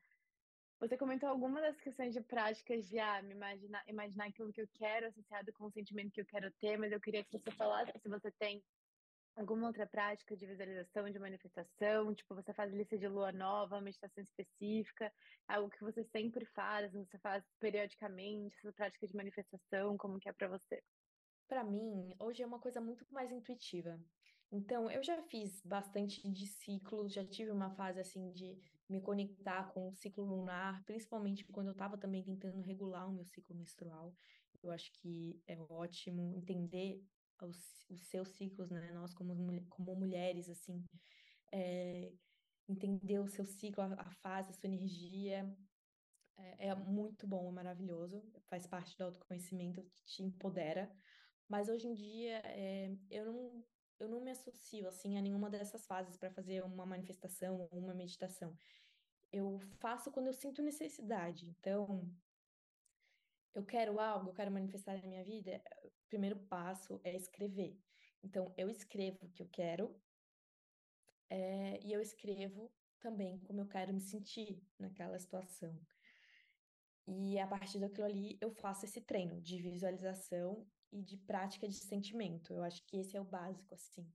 Você 0.80 0.98
comentou 0.98 1.30
algumas 1.30 1.62
das 1.62 1.80
questões 1.80 2.14
de 2.14 2.22
práticas 2.22 2.88
de 2.88 2.98
ah, 2.98 3.22
me 3.22 3.34
imaginar, 3.34 3.84
imaginar 3.88 4.28
aquilo 4.28 4.54
que 4.54 4.62
eu 4.62 4.68
quero 4.74 5.08
associado 5.08 5.52
com 5.54 5.66
o 5.66 5.72
sentimento 5.72 6.12
que 6.12 6.22
eu 6.22 6.26
quero 6.26 6.52
ter, 6.60 6.78
mas 6.78 6.92
eu 6.92 7.02
queria 7.02 7.24
que 7.24 7.32
você 7.38 7.52
falasse 7.52 7.92
se 8.00 8.10
você 8.10 8.32
tem 8.40 8.64
Alguma 9.34 9.68
outra 9.68 9.88
prática 9.88 10.36
de 10.36 10.46
visualização, 10.46 11.10
de 11.10 11.18
manifestação? 11.18 12.14
Tipo, 12.14 12.36
você 12.36 12.54
faz 12.54 12.72
lista 12.74 12.98
de 12.98 13.08
lua 13.08 13.32
nova, 13.32 13.80
meditação 13.80 14.22
específica, 14.22 15.12
algo 15.48 15.70
que 15.70 15.84
você 15.84 16.04
sempre 16.12 16.46
faz, 16.48 16.92
você 16.92 17.18
faz 17.20 17.44
periodicamente, 17.58 18.58
essa 18.58 18.74
prática 18.74 19.08
de 19.08 19.16
manifestação, 19.16 19.98
como 19.98 20.20
que 20.20 20.28
é 20.28 20.34
para 20.34 20.50
você? 20.50 20.84
Para 21.52 21.66
mim, 21.66 22.16
hoje 22.18 22.41
é 22.41 22.45
uma 22.45 22.60
coisa 22.60 22.80
muito 22.80 23.06
mais 23.12 23.30
intuitiva. 23.30 23.99
Então, 24.49 24.89
eu 24.89 25.04
já 25.04 25.22
fiz 25.24 25.62
bastante 25.66 26.26
de 26.32 26.47
ciclos, 26.47 27.12
já 27.12 27.26
tive 27.26 27.52
uma 27.52 27.70
fase 27.72 27.99
assim 27.99 28.32
de 28.32 28.58
me 28.88 29.02
conectar 29.02 29.66
com 29.74 29.89
o 29.89 29.93
ciclo 29.93 30.24
lunar, 30.24 30.82
principalmente 30.86 31.43
quando 31.52 31.68
eu 31.68 31.74
estava 31.74 31.97
também 31.97 32.24
tentando 32.24 32.62
regular 32.62 33.06
o 33.10 33.12
meu 33.12 33.26
ciclo 33.26 33.54
menstrual. 33.54 34.16
Eu 34.64 34.72
acho 34.72 34.93
que 34.93 35.43
é 35.45 35.60
ótimo 35.60 36.34
entender 36.38 37.04
os, 37.41 37.86
os 37.89 38.02
seus 38.08 38.30
ciclos, 38.30 38.70
né? 38.72 38.89
Nós, 38.93 39.14
como, 39.14 39.36
como 39.68 39.93
mulheres, 39.93 40.47
assim, 40.47 40.82
é, 41.52 42.14
entender 42.66 43.20
o 43.20 43.28
seu 43.28 43.43
ciclo, 43.45 43.84
a, 43.84 43.88
a, 43.95 44.10
fase, 44.22 44.52
a 44.52 44.54
sua 44.54 44.70
energia. 44.70 45.54
É, 46.38 46.70
é 46.70 46.76
muito 46.76 47.28
bom, 47.28 47.49
é 47.49 47.52
maravilhoso, 47.52 48.24
faz 48.49 48.66
parte 48.66 48.97
do 48.97 49.04
autoconhecimento, 49.04 49.86
te 50.06 50.24
empodera. 50.24 50.89
Mas 51.48 51.70
hoje 51.70 51.88
em 51.88 51.94
dia, 51.94 52.42
é, 52.46 52.96
eu 53.10 53.26
não 53.26 53.64
eu 54.02 54.10
não 54.10 54.20
me 54.20 54.32
associo 54.32 54.88
assim 54.88 55.16
a 55.16 55.22
nenhuma 55.22 55.48
dessas 55.48 55.86
fases 55.86 56.18
para 56.18 56.32
fazer 56.32 56.64
uma 56.64 56.88
manifestação 56.88 57.62
ou 57.72 57.80
uma 57.80 57.94
meditação. 57.94 58.58
Eu 59.32 59.60
faço 59.80 60.12
quando 60.12 60.28
eu 60.28 60.34
sinto 60.34 60.64
necessidade. 60.64 61.46
Então, 61.46 62.12
eu 63.54 63.64
quero 63.64 64.00
algo, 64.00 64.30
eu 64.30 64.34
quero 64.34 64.52
manifestar 64.52 65.00
na 65.00 65.08
minha 65.08 65.24
vida, 65.24 65.62
o 65.84 65.92
primeiro 66.10 66.39
passo 66.48 67.00
é 67.04 67.16
escrever. 67.16 67.78
Então, 68.24 68.52
eu 68.58 68.70
escrevo 68.70 69.26
o 69.26 69.30
que 69.30 69.44
eu 69.44 69.50
quero 69.50 69.96
é, 71.30 71.80
e 71.84 71.94
eu 71.94 72.02
escrevo 72.02 72.74
também 73.00 73.39
como 73.42 73.62
eu 73.62 73.68
quero 73.68 73.94
me 73.94 74.02
sentir 74.02 74.64
naquela 74.80 75.18
situação. 75.20 75.80
E 77.08 77.38
a 77.39 77.48
partir 77.48 77.80
daquilo 77.80 78.06
ali, 78.06 78.38
eu 78.42 78.52
faço 78.52 78.86
esse 78.86 79.02
treino 79.02 79.42
de 79.42 79.62
visualização 79.62 80.66
e 80.92 81.02
de 81.02 81.18
prática 81.18 81.68
de 81.68 81.76
sentimento. 81.76 82.54
Eu 82.54 82.64
acho 82.64 82.86
que 82.86 82.98
esse 82.98 83.16
é 83.16 83.22
o 83.22 83.26
básico, 83.26 83.74
assim. 83.74 84.06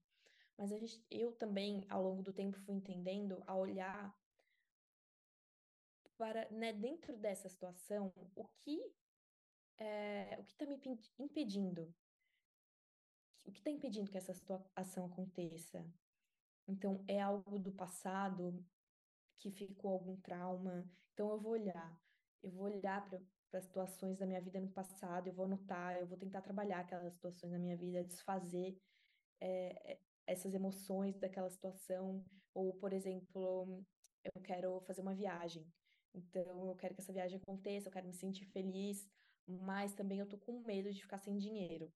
Mas 0.56 0.72
a 0.72 0.78
gente, 0.78 1.04
eu 1.10 1.32
também, 1.32 1.84
ao 1.88 2.02
longo 2.02 2.22
do 2.22 2.32
tempo, 2.32 2.58
fui 2.60 2.74
entendendo 2.74 3.42
a 3.46 3.54
olhar 3.54 4.14
para, 6.16 6.48
né, 6.50 6.72
dentro 6.72 7.16
dessa 7.16 7.48
situação, 7.48 8.12
o 8.34 8.46
que 8.62 8.80
é, 9.78 10.36
o 10.38 10.44
que 10.44 10.52
está 10.52 10.66
me 10.66 10.80
impedindo? 11.18 11.94
O 13.44 13.52
que 13.52 13.58
está 13.58 13.70
impedindo 13.70 14.10
que 14.10 14.16
essa 14.16 14.32
situação 14.32 15.04
aconteça? 15.06 15.86
Então, 16.66 17.04
é 17.06 17.20
algo 17.20 17.58
do 17.58 17.70
passado 17.70 18.64
que 19.38 19.50
ficou 19.50 19.92
algum 19.92 20.16
trauma. 20.16 20.90
Então, 21.12 21.30
eu 21.30 21.38
vou 21.38 21.52
olhar. 21.52 22.00
Eu 22.42 22.50
vou 22.50 22.64
olhar 22.64 23.04
para 23.08 23.20
situações 23.60 24.18
da 24.18 24.26
minha 24.26 24.40
vida 24.40 24.60
no 24.60 24.68
passado, 24.68 25.28
eu 25.28 25.34
vou 25.34 25.44
anotar, 25.44 25.96
eu 25.96 26.06
vou 26.06 26.18
tentar 26.18 26.42
trabalhar 26.42 26.80
aquelas 26.80 27.12
situações 27.14 27.52
na 27.52 27.58
minha 27.58 27.76
vida, 27.76 28.04
desfazer 28.04 28.76
é, 29.40 29.98
essas 30.26 30.54
emoções 30.54 31.18
daquela 31.18 31.48
situação. 31.50 32.24
Ou, 32.54 32.74
por 32.74 32.92
exemplo, 32.92 33.84
eu 34.24 34.42
quero 34.42 34.80
fazer 34.80 35.02
uma 35.02 35.14
viagem. 35.14 35.66
Então, 36.14 36.66
eu 36.66 36.74
quero 36.74 36.94
que 36.94 37.00
essa 37.00 37.12
viagem 37.12 37.38
aconteça, 37.38 37.88
eu 37.88 37.92
quero 37.92 38.06
me 38.06 38.14
sentir 38.14 38.46
feliz, 38.46 39.06
mas 39.46 39.94
também 39.94 40.18
eu 40.18 40.28
tô 40.28 40.38
com 40.38 40.60
medo 40.60 40.92
de 40.92 41.02
ficar 41.02 41.18
sem 41.18 41.36
dinheiro. 41.36 41.92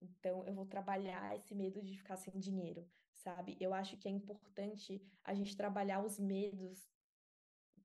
Então, 0.00 0.46
eu 0.46 0.54
vou 0.54 0.66
trabalhar 0.66 1.34
esse 1.36 1.54
medo 1.54 1.82
de 1.82 1.96
ficar 1.96 2.16
sem 2.16 2.38
dinheiro, 2.38 2.86
sabe? 3.14 3.56
Eu 3.58 3.72
acho 3.72 3.96
que 3.96 4.06
é 4.06 4.10
importante 4.10 5.02
a 5.24 5.34
gente 5.34 5.56
trabalhar 5.56 6.04
os 6.04 6.18
medos 6.18 6.86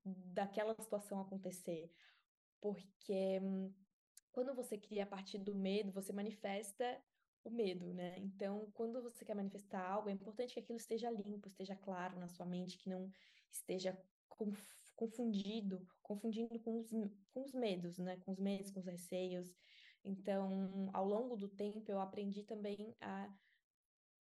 daquela 0.04 0.74
situação 0.74 1.20
acontecer, 1.20 1.90
porque 2.60 3.40
hum, 3.42 3.72
quando 4.32 4.54
você 4.54 4.78
cria 4.78 5.04
a 5.04 5.06
partir 5.06 5.38
do 5.38 5.54
medo, 5.54 5.92
você 5.92 6.12
manifesta 6.12 7.02
o 7.42 7.50
medo, 7.50 7.92
né? 7.94 8.18
Então, 8.18 8.70
quando 8.74 9.02
você 9.02 9.24
quer 9.24 9.34
manifestar 9.34 9.80
algo, 9.80 10.08
é 10.08 10.12
importante 10.12 10.54
que 10.54 10.60
aquilo 10.60 10.78
esteja 10.78 11.10
limpo, 11.10 11.48
esteja 11.48 11.74
claro 11.76 12.18
na 12.18 12.28
sua 12.28 12.46
mente, 12.46 12.78
que 12.78 12.90
não 12.90 13.10
esteja 13.50 13.98
confundido, 14.96 15.86
confundindo 16.02 16.58
com 16.60 16.78
os, 16.78 16.90
com 17.32 17.42
os 17.42 17.52
medos, 17.52 17.98
né? 17.98 18.18
Com 18.18 18.32
os 18.32 18.38
medos, 18.38 18.70
com 18.70 18.80
os 18.80 18.86
receios. 18.86 19.54
Então, 20.04 20.90
ao 20.92 21.04
longo 21.06 21.36
do 21.36 21.48
tempo, 21.48 21.90
eu 21.90 22.00
aprendi 22.00 22.42
também 22.44 22.94
a 23.00 23.32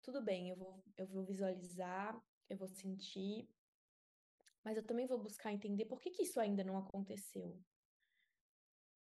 tudo 0.02 0.22
bem, 0.22 0.48
eu 0.48 0.56
vou, 0.56 0.82
eu 0.96 1.06
vou 1.06 1.24
visualizar, 1.24 2.18
eu 2.48 2.56
vou 2.56 2.68
sentir, 2.68 3.48
mas 4.64 4.76
eu 4.76 4.82
também 4.82 5.06
vou 5.06 5.18
buscar 5.18 5.52
entender 5.52 5.84
por 5.84 6.00
que, 6.00 6.10
que 6.10 6.22
isso 6.22 6.40
ainda 6.40 6.64
não 6.64 6.78
aconteceu. 6.78 7.60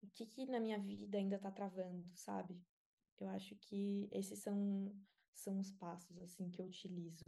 O 0.06 0.10
que, 0.14 0.26
que 0.26 0.46
na 0.46 0.60
minha 0.60 0.78
vida 0.78 1.18
ainda 1.18 1.36
está 1.36 1.50
travando, 1.50 2.08
sabe? 2.14 2.56
Eu 3.18 3.28
acho 3.28 3.56
que 3.56 4.08
esses 4.12 4.40
são, 4.40 4.94
são 5.34 5.58
os 5.58 5.72
passos, 5.72 6.16
assim, 6.22 6.50
que 6.50 6.60
eu 6.62 6.66
utilizo. 6.66 7.24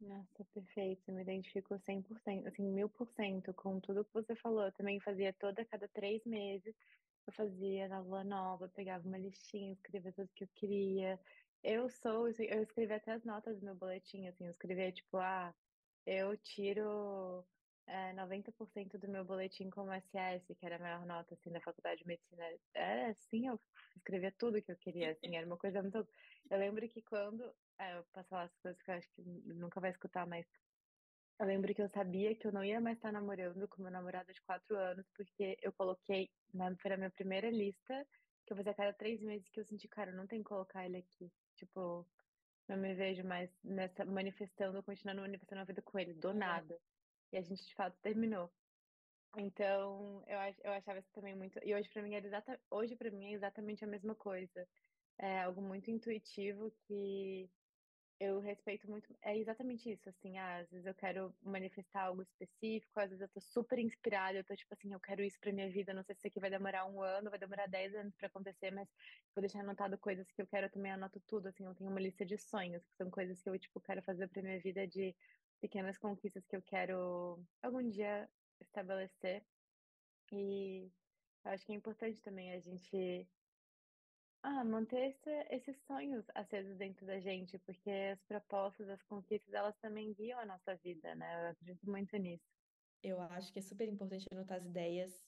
Nossa, 0.00 0.44
perfeito. 0.54 1.10
Me 1.12 1.22
identifico 1.22 1.74
100%, 1.78 2.46
assim, 2.46 2.64
mil 2.70 2.88
por 2.88 3.08
cento 3.08 3.52
com 3.54 3.80
tudo 3.80 4.04
que 4.04 4.12
você 4.12 4.36
falou. 4.36 4.64
Eu 4.64 4.72
também 4.72 5.00
fazia 5.00 5.32
toda 5.32 5.64
cada 5.64 5.88
três 5.88 6.24
meses. 6.24 6.74
Eu 7.26 7.32
fazia 7.32 7.88
na 7.88 8.00
lua 8.00 8.24
nova, 8.24 8.68
pegava 8.68 9.06
uma 9.06 9.18
listinha, 9.18 9.72
escrevia 9.72 10.12
tudo 10.12 10.30
que 10.34 10.44
eu 10.44 10.48
queria. 10.54 11.20
Eu 11.62 11.88
sou, 11.90 12.28
eu 12.28 12.62
escrevi 12.62 12.92
até 12.94 13.12
as 13.12 13.24
notas 13.24 13.58
do 13.58 13.64
meu 13.64 13.74
boletim, 13.74 14.26
assim, 14.28 14.44
eu 14.44 14.50
escrevia 14.50 14.92
tipo, 14.92 15.16
ah, 15.18 15.54
eu 16.06 16.36
tiro 16.38 17.44
é, 17.88 18.12
90% 18.12 18.98
do 18.98 19.08
meu 19.08 19.24
boletim 19.24 19.70
como 19.70 19.92
SS, 19.92 20.54
que 20.54 20.66
era 20.66 20.76
a 20.76 20.78
maior 20.78 21.06
nota, 21.06 21.34
assim, 21.34 21.50
da 21.50 21.60
faculdade 21.60 22.00
de 22.00 22.06
medicina. 22.06 22.44
Era 22.74 23.10
assim, 23.10 23.48
eu 23.48 23.58
escrevia 23.96 24.32
tudo 24.38 24.60
que 24.62 24.70
eu 24.70 24.76
queria, 24.76 25.12
assim, 25.12 25.36
era 25.36 25.46
uma 25.46 25.56
coisa 25.56 25.82
muito... 25.82 26.06
Eu 26.50 26.58
lembro 26.58 26.86
que 26.88 27.02
quando 27.02 27.42
é, 27.78 27.96
eu 27.96 28.04
posso 28.12 28.28
falar 28.28 28.44
as 28.44 28.56
coisas 28.58 28.80
que 28.82 28.90
eu 28.90 28.94
acho 28.94 29.08
que 29.14 29.22
nunca 29.22 29.80
vai 29.80 29.90
escutar, 29.90 30.26
mas 30.26 30.46
eu 31.40 31.46
lembro 31.46 31.74
que 31.74 31.80
eu 31.80 31.88
sabia 31.88 32.34
que 32.34 32.46
eu 32.46 32.52
não 32.52 32.64
ia 32.64 32.80
mais 32.80 32.98
estar 32.98 33.12
namorando 33.12 33.66
com 33.68 33.82
meu 33.82 33.90
namorado 33.90 34.32
de 34.32 34.42
quatro 34.42 34.76
anos, 34.76 35.06
porque 35.16 35.56
eu 35.62 35.72
coloquei, 35.72 36.28
na, 36.52 36.74
foi 36.76 36.92
a 36.92 36.96
minha 36.96 37.10
primeira 37.10 37.48
lista, 37.50 38.06
que 38.44 38.52
eu 38.52 38.56
fazia 38.56 38.72
a 38.72 38.74
cada 38.74 38.92
três 38.92 39.20
meses 39.22 39.48
que 39.48 39.60
eu 39.60 39.64
senti, 39.64 39.88
cara, 39.88 40.12
não 40.12 40.26
tem 40.26 40.40
que 40.40 40.48
colocar 40.48 40.84
ele 40.84 40.98
aqui. 40.98 41.32
Tipo, 41.56 42.06
não 42.68 42.76
me 42.76 42.94
vejo 42.94 43.24
mais 43.24 43.50
nessa 43.64 44.04
manifestando, 44.04 44.82
continuando 44.82 45.22
manifestando 45.22 45.62
a 45.62 45.64
vida 45.64 45.80
com 45.80 45.98
ele, 45.98 46.12
do 46.14 46.34
nada. 46.34 46.78
E 47.32 47.36
a 47.36 47.42
gente 47.42 47.64
de 47.66 47.74
fato 47.74 47.98
terminou. 48.00 48.52
Então, 49.36 50.24
eu, 50.26 50.38
eu 50.64 50.72
achava 50.72 50.98
isso 50.98 51.12
também 51.12 51.36
muito. 51.36 51.58
E 51.64 51.74
hoje 51.74 51.88
para 51.90 52.02
mim, 52.02 52.14
exata, 52.14 52.60
hoje 52.70 52.96
para 52.96 53.10
mim 53.10 53.26
é 53.26 53.32
exatamente 53.32 53.84
a 53.84 53.88
mesma 53.88 54.14
coisa. 54.14 54.68
É 55.18 55.40
algo 55.42 55.62
muito 55.62 55.90
intuitivo 55.90 56.72
que 56.86 57.50
eu 58.20 58.40
respeito 58.40 58.88
muito. 58.90 59.16
É 59.22 59.36
exatamente 59.38 59.90
isso, 59.92 60.08
assim, 60.08 60.38
ah, 60.38 60.58
às 60.58 60.70
vezes 60.70 60.86
eu 60.86 60.94
quero 60.94 61.36
manifestar 61.42 62.04
algo 62.04 62.22
específico, 62.22 62.98
às 63.00 63.10
vezes 63.10 63.22
eu 63.22 63.28
tô 63.30 63.40
super 63.40 63.78
inspirada, 63.78 64.38
eu 64.38 64.44
tô 64.44 64.56
tipo 64.56 64.74
assim, 64.74 64.92
eu 64.92 65.00
quero 65.00 65.22
isso 65.22 65.38
pra 65.40 65.52
minha 65.52 65.70
vida, 65.70 65.94
não 65.94 66.02
sei 66.02 66.14
se 66.14 66.20
isso 66.20 66.28
aqui 66.28 66.40
vai 66.40 66.50
demorar 66.50 66.86
um 66.86 67.00
ano, 67.02 67.30
vai 67.30 67.38
demorar 67.38 67.66
dez 67.68 67.94
anos 67.94 68.16
para 68.16 68.26
acontecer, 68.28 68.72
mas 68.72 68.88
vou 69.34 69.42
deixar 69.42 69.60
anotado 69.60 69.98
coisas 69.98 70.30
que 70.32 70.42
eu 70.42 70.48
quero, 70.48 70.66
eu 70.66 70.70
também 70.70 70.92
anoto 70.92 71.20
tudo, 71.26 71.48
assim, 71.48 71.64
eu 71.64 71.74
tenho 71.74 71.90
uma 71.90 72.00
lista 72.00 72.24
de 72.26 72.36
sonhos, 72.38 72.84
que 72.86 72.96
são 72.96 73.10
coisas 73.10 73.40
que 73.42 73.48
eu, 73.48 73.58
tipo, 73.58 73.80
quero 73.80 74.02
fazer 74.02 74.28
pra 74.28 74.42
minha 74.42 74.60
vida, 74.60 74.86
de 74.86 75.16
pequenas 75.60 75.98
conquistas 75.98 76.46
que 76.46 76.56
eu 76.56 76.62
quero 76.62 77.42
algum 77.62 77.88
dia 77.88 78.28
estabelecer. 78.60 79.44
E 80.32 80.90
eu 81.44 81.52
acho 81.52 81.64
que 81.64 81.72
é 81.72 81.74
importante 81.74 82.20
também 82.22 82.52
a 82.52 82.60
gente 82.60 83.28
ah, 84.42 84.64
manter 84.64 85.10
esse, 85.10 85.30
esses 85.50 85.76
sonhos 85.86 86.24
acesos 86.34 86.76
dentro 86.76 87.06
da 87.06 87.18
gente, 87.20 87.58
porque 87.60 87.90
as 87.90 88.22
propostas, 88.22 88.88
as 88.88 89.02
conquistas, 89.02 89.52
elas 89.52 89.76
também 89.78 90.12
guiam 90.12 90.38
a 90.38 90.46
nossa 90.46 90.76
vida, 90.76 91.14
né? 91.14 91.44
Eu 91.44 91.50
acredito 91.50 91.90
muito 91.90 92.16
nisso. 92.16 92.44
Eu 93.02 93.20
acho 93.20 93.52
que 93.52 93.58
é 93.58 93.62
super 93.62 93.88
importante 93.88 94.26
anotar 94.32 94.58
as 94.58 94.66
ideias 94.66 95.24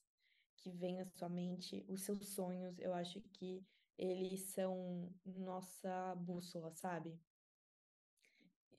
que 0.58 0.70
vêm 0.70 0.98
na 0.98 1.06
sua 1.06 1.28
mente, 1.28 1.84
os 1.88 2.02
seus 2.02 2.28
sonhos. 2.28 2.78
Eu 2.78 2.92
acho 2.94 3.20
que 3.32 3.64
eles 3.98 4.42
são 4.52 5.12
nossa 5.24 6.14
bússola, 6.16 6.72
sabe? 6.74 7.18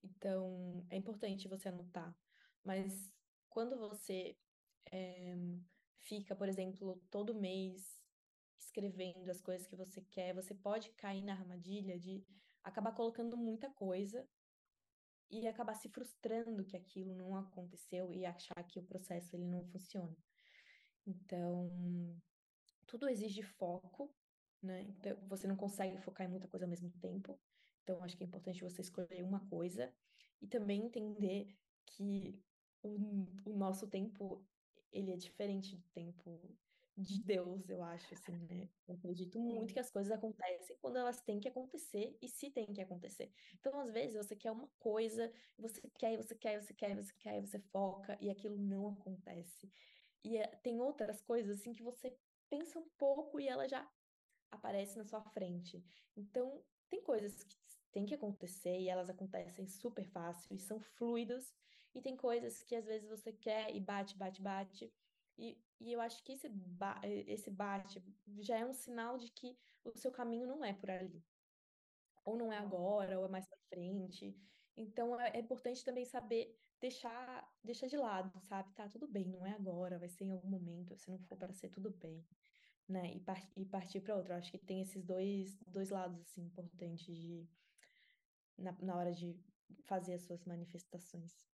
Então, 0.03 0.85
é 0.89 0.97
importante 0.97 1.47
você 1.47 1.69
anotar. 1.69 2.15
Mas 2.63 3.11
quando 3.49 3.77
você 3.77 4.37
é, 4.91 5.35
fica, 5.99 6.35
por 6.35 6.47
exemplo, 6.47 7.01
todo 7.09 7.35
mês 7.35 7.99
escrevendo 8.59 9.29
as 9.29 9.41
coisas 9.41 9.67
que 9.67 9.75
você 9.75 10.01
quer, 10.01 10.33
você 10.33 10.53
pode 10.53 10.89
cair 10.91 11.23
na 11.23 11.33
armadilha 11.33 11.99
de 11.99 12.23
acabar 12.63 12.93
colocando 12.93 13.35
muita 13.35 13.69
coisa 13.71 14.27
e 15.29 15.47
acabar 15.47 15.73
se 15.75 15.89
frustrando 15.89 16.65
que 16.65 16.77
aquilo 16.77 17.15
não 17.15 17.35
aconteceu 17.35 18.13
e 18.13 18.25
achar 18.25 18.63
que 18.67 18.79
o 18.79 18.83
processo 18.83 19.35
ele 19.35 19.45
não 19.45 19.65
funciona. 19.65 20.15
Então, 21.05 22.19
tudo 22.85 23.09
exige 23.09 23.41
foco, 23.41 24.13
né? 24.61 24.81
Então, 24.81 25.17
você 25.27 25.47
não 25.47 25.55
consegue 25.55 25.97
focar 25.99 26.27
em 26.27 26.29
muita 26.29 26.47
coisa 26.47 26.65
ao 26.65 26.69
mesmo 26.69 26.91
tempo. 26.99 27.39
Então, 27.83 28.03
acho 28.03 28.15
que 28.17 28.23
é 28.23 28.27
importante 28.27 28.63
você 28.63 28.81
escolher 28.81 29.23
uma 29.23 29.39
coisa 29.47 29.93
e 30.41 30.47
também 30.47 30.85
entender 30.85 31.55
que 31.85 32.39
o, 32.81 33.27
o 33.45 33.53
nosso 33.53 33.87
tempo, 33.87 34.45
ele 34.91 35.11
é 35.11 35.17
diferente 35.17 35.75
do 35.75 35.87
tempo 35.89 36.57
de 36.97 37.23
Deus, 37.23 37.69
eu 37.69 37.81
acho, 37.81 38.13
assim, 38.13 38.37
né? 38.49 38.69
Eu 38.87 38.95
acredito 38.95 39.39
muito 39.39 39.73
que 39.73 39.79
as 39.79 39.89
coisas 39.89 40.11
acontecem 40.11 40.77
quando 40.81 40.97
elas 40.97 41.21
têm 41.21 41.39
que 41.39 41.47
acontecer 41.47 42.17
e 42.21 42.27
se 42.27 42.51
tem 42.51 42.71
que 42.73 42.81
acontecer. 42.81 43.31
Então, 43.59 43.79
às 43.79 43.91
vezes, 43.91 44.15
você 44.15 44.35
quer 44.35 44.51
uma 44.51 44.67
coisa, 44.79 45.31
você 45.57 45.81
quer, 45.97 46.17
você 46.17 46.35
quer, 46.35 46.61
você 46.61 46.73
quer, 46.73 46.95
você 46.95 47.13
quer, 47.13 47.41
você 47.41 47.59
foca 47.59 48.17
e 48.21 48.29
aquilo 48.29 48.57
não 48.57 48.89
acontece. 48.89 49.71
E 50.23 50.37
é, 50.37 50.47
tem 50.47 50.79
outras 50.79 51.21
coisas, 51.21 51.59
assim, 51.59 51.73
que 51.73 51.81
você 51.83 52.15
pensa 52.49 52.79
um 52.79 52.89
pouco 52.97 53.39
e 53.39 53.47
ela 53.47 53.67
já 53.67 53.89
aparece 54.51 54.97
na 54.97 55.05
sua 55.05 55.21
frente. 55.21 55.83
Então, 56.15 56.63
tem 56.89 57.01
coisas 57.01 57.43
que 57.43 57.57
têm 57.91 58.05
que 58.05 58.15
acontecer 58.15 58.79
e 58.79 58.89
elas 58.89 59.09
acontecem 59.09 59.67
super 59.67 60.05
fácil 60.05 60.55
e 60.55 60.59
são 60.59 60.79
fluidas, 60.79 61.53
e 61.93 62.01
tem 62.01 62.15
coisas 62.15 62.63
que 62.63 62.75
às 62.75 62.85
vezes 62.85 63.09
você 63.09 63.31
quer 63.33 63.75
e 63.75 63.79
bate, 63.79 64.17
bate, 64.17 64.41
bate. 64.41 64.93
E, 65.37 65.57
e 65.79 65.91
eu 65.91 65.99
acho 65.99 66.23
que 66.23 66.33
esse, 66.33 66.47
ba 66.49 66.99
esse 67.03 67.49
bate 67.49 68.01
já 68.39 68.57
é 68.57 68.65
um 68.65 68.73
sinal 68.73 69.17
de 69.17 69.29
que 69.29 69.57
o 69.83 69.97
seu 69.97 70.11
caminho 70.11 70.47
não 70.47 70.63
é 70.63 70.73
por 70.73 70.89
ali. 70.89 71.23
Ou 72.23 72.37
não 72.37 72.51
é 72.53 72.57
agora, 72.57 73.19
ou 73.19 73.25
é 73.25 73.29
mais 73.29 73.47
para 73.47 73.57
frente. 73.69 74.37
Então 74.77 75.19
é, 75.19 75.31
é 75.31 75.39
importante 75.39 75.83
também 75.83 76.05
saber 76.05 76.57
deixar, 76.79 77.47
deixar 77.63 77.87
de 77.87 77.97
lado, 77.97 78.39
sabe? 78.41 78.73
Tá, 78.73 78.87
tudo 78.87 79.07
bem, 79.07 79.27
não 79.27 79.45
é 79.45 79.51
agora, 79.51 79.99
vai 79.99 80.09
ser 80.09 80.25
em 80.25 80.31
algum 80.31 80.49
momento, 80.49 80.95
se 80.97 81.09
não 81.09 81.19
for 81.19 81.37
para 81.37 81.53
ser 81.53 81.69
tudo 81.69 81.91
bem, 81.91 82.25
né? 82.87 83.13
E, 83.13 83.19
par 83.19 83.41
e 83.57 83.65
partir 83.65 84.01
para 84.01 84.15
outro. 84.15 84.33
Eu 84.33 84.37
acho 84.37 84.51
que 84.51 84.57
tem 84.57 84.81
esses 84.81 85.03
dois, 85.03 85.57
dois 85.67 85.89
lados, 85.89 86.19
assim, 86.21 86.43
importantes 86.43 87.15
de, 87.15 87.47
na, 88.57 88.71
na 88.81 88.95
hora 88.95 89.11
de 89.11 89.35
fazer 89.85 90.13
as 90.13 90.23
suas 90.23 90.43
manifestações. 90.45 91.47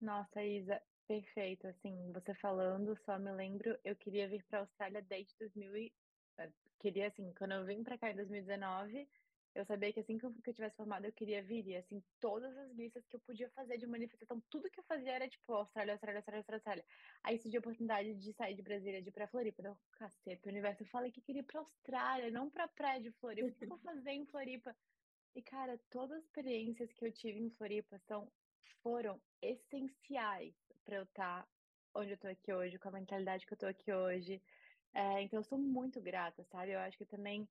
Nossa, 0.00 0.42
Isa, 0.42 0.80
perfeito. 1.06 1.66
Assim, 1.66 2.12
você 2.12 2.34
falando, 2.34 2.96
só 3.04 3.18
me 3.18 3.32
lembro, 3.32 3.78
eu 3.84 3.96
queria 3.96 4.28
vir 4.28 4.44
para 4.44 4.58
a 4.58 4.62
Austrália 4.62 5.02
desde 5.02 5.34
2000 5.38 5.76
e... 5.76 5.92
Eh, 6.38 6.52
queria, 6.78 7.08
assim, 7.08 7.32
quando 7.36 7.52
eu 7.52 7.64
vim 7.64 7.82
para 7.82 7.98
cá 7.98 8.10
em 8.10 8.14
2019, 8.14 9.08
eu 9.54 9.64
sabia 9.64 9.92
que 9.92 9.98
assim 9.98 10.16
que 10.18 10.24
eu, 10.24 10.32
que 10.32 10.50
eu 10.50 10.54
tivesse 10.54 10.76
formado, 10.76 11.04
eu 11.04 11.12
queria 11.12 11.42
vir. 11.42 11.66
E, 11.66 11.76
assim, 11.76 12.02
todas 12.20 12.56
as 12.56 12.70
listas 12.72 13.04
que 13.06 13.16
eu 13.16 13.20
podia 13.20 13.50
fazer 13.50 13.76
de 13.76 13.86
manifestação, 13.86 14.40
tudo 14.48 14.70
que 14.70 14.78
eu 14.78 14.84
fazia 14.84 15.12
era, 15.12 15.28
tipo, 15.28 15.52
Austrália, 15.52 15.94
Austrália, 15.94 16.18
Austrália, 16.20 16.44
Austrália. 16.48 16.84
Aí 17.24 17.38
surgiu 17.38 17.58
a 17.58 17.62
oportunidade 17.62 18.14
de 18.14 18.32
sair 18.34 18.54
de 18.54 18.62
Brasília, 18.62 19.02
de 19.02 19.08
ir 19.08 19.12
pra 19.12 19.26
Floripa. 19.26 19.62
Deu, 19.62 19.76
caceta, 19.92 20.48
o 20.48 20.52
universo. 20.52 20.82
Eu 20.82 20.86
falei 20.86 21.10
que 21.10 21.20
queria 21.20 21.40
ir 21.40 21.44
pra 21.44 21.60
Austrália, 21.60 22.30
não 22.30 22.48
pra 22.48 22.68
praia 22.68 23.00
de 23.00 23.10
Floripa. 23.12 23.48
O 23.48 23.52
que 23.52 23.64
eu 23.64 23.68
vou 23.68 23.78
fazer 23.78 24.10
em 24.12 24.26
Floripa? 24.26 24.76
E, 25.34 25.42
cara, 25.42 25.78
todas 25.90 26.18
as 26.18 26.24
experiências 26.24 26.92
que 26.92 27.04
eu 27.04 27.12
tive 27.12 27.38
em 27.38 27.50
Floripa 27.50 27.98
são, 28.06 28.30
foram 28.82 29.20
essenciais 29.40 30.54
para 30.84 30.96
eu 30.96 31.02
estar 31.04 31.42
tá 31.42 31.48
onde 31.94 32.12
eu 32.12 32.18
tô 32.18 32.28
aqui 32.28 32.52
hoje, 32.52 32.78
com 32.78 32.88
a 32.88 32.92
mentalidade 32.92 33.46
que 33.46 33.52
eu 33.52 33.58
tô 33.58 33.66
aqui 33.66 33.92
hoje. 33.92 34.42
É, 34.94 35.22
então, 35.22 35.40
eu 35.40 35.44
sou 35.44 35.58
muito 35.58 36.00
grata, 36.00 36.44
sabe? 36.44 36.72
Eu 36.72 36.78
acho 36.80 36.96
que 36.96 37.06
também 37.06 37.48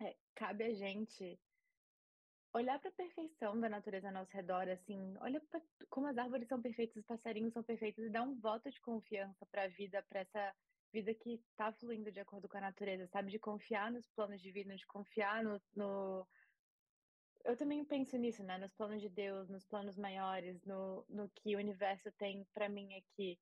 é, 0.00 0.16
cabe 0.34 0.64
a 0.64 0.74
gente 0.74 1.38
olhar 2.52 2.78
para 2.80 2.90
a 2.90 2.94
perfeição 2.94 3.58
da 3.60 3.68
natureza 3.68 4.08
ao 4.08 4.14
nosso 4.14 4.32
redor, 4.32 4.68
assim, 4.68 5.16
olha 5.20 5.40
pra, 5.40 5.60
como 5.88 6.08
as 6.08 6.18
árvores 6.18 6.48
são 6.48 6.60
perfeitas, 6.60 6.96
os 6.96 7.04
passarinhos 7.04 7.52
são 7.52 7.62
perfeitos 7.62 8.04
e 8.04 8.10
dar 8.10 8.22
um 8.22 8.38
voto 8.40 8.68
de 8.70 8.80
confiança 8.80 9.46
para 9.46 9.64
a 9.64 9.68
vida, 9.68 10.02
para 10.08 10.20
essa 10.20 10.54
vida 10.92 11.14
que 11.14 11.34
está 11.34 11.72
fluindo 11.72 12.10
de 12.10 12.18
acordo 12.18 12.48
com 12.48 12.58
a 12.58 12.60
natureza, 12.60 13.06
sabe? 13.08 13.30
De 13.30 13.38
confiar 13.38 13.92
nos 13.92 14.08
planos 14.08 14.40
divinos, 14.40 14.80
de 14.80 14.86
confiar 14.86 15.44
no, 15.44 15.60
no... 15.76 16.26
Eu 17.44 17.56
também 17.56 17.84
penso 17.84 18.16
nisso, 18.16 18.42
né? 18.42 18.58
Nos 18.58 18.72
planos 18.72 19.00
de 19.00 19.08
Deus, 19.08 19.48
nos 19.48 19.64
planos 19.64 19.96
maiores, 19.96 20.62
no, 20.64 21.04
no 21.08 21.28
que 21.30 21.56
o 21.56 21.58
universo 21.58 22.10
tem 22.12 22.46
para 22.52 22.68
mim 22.68 22.94
aqui. 22.94 23.38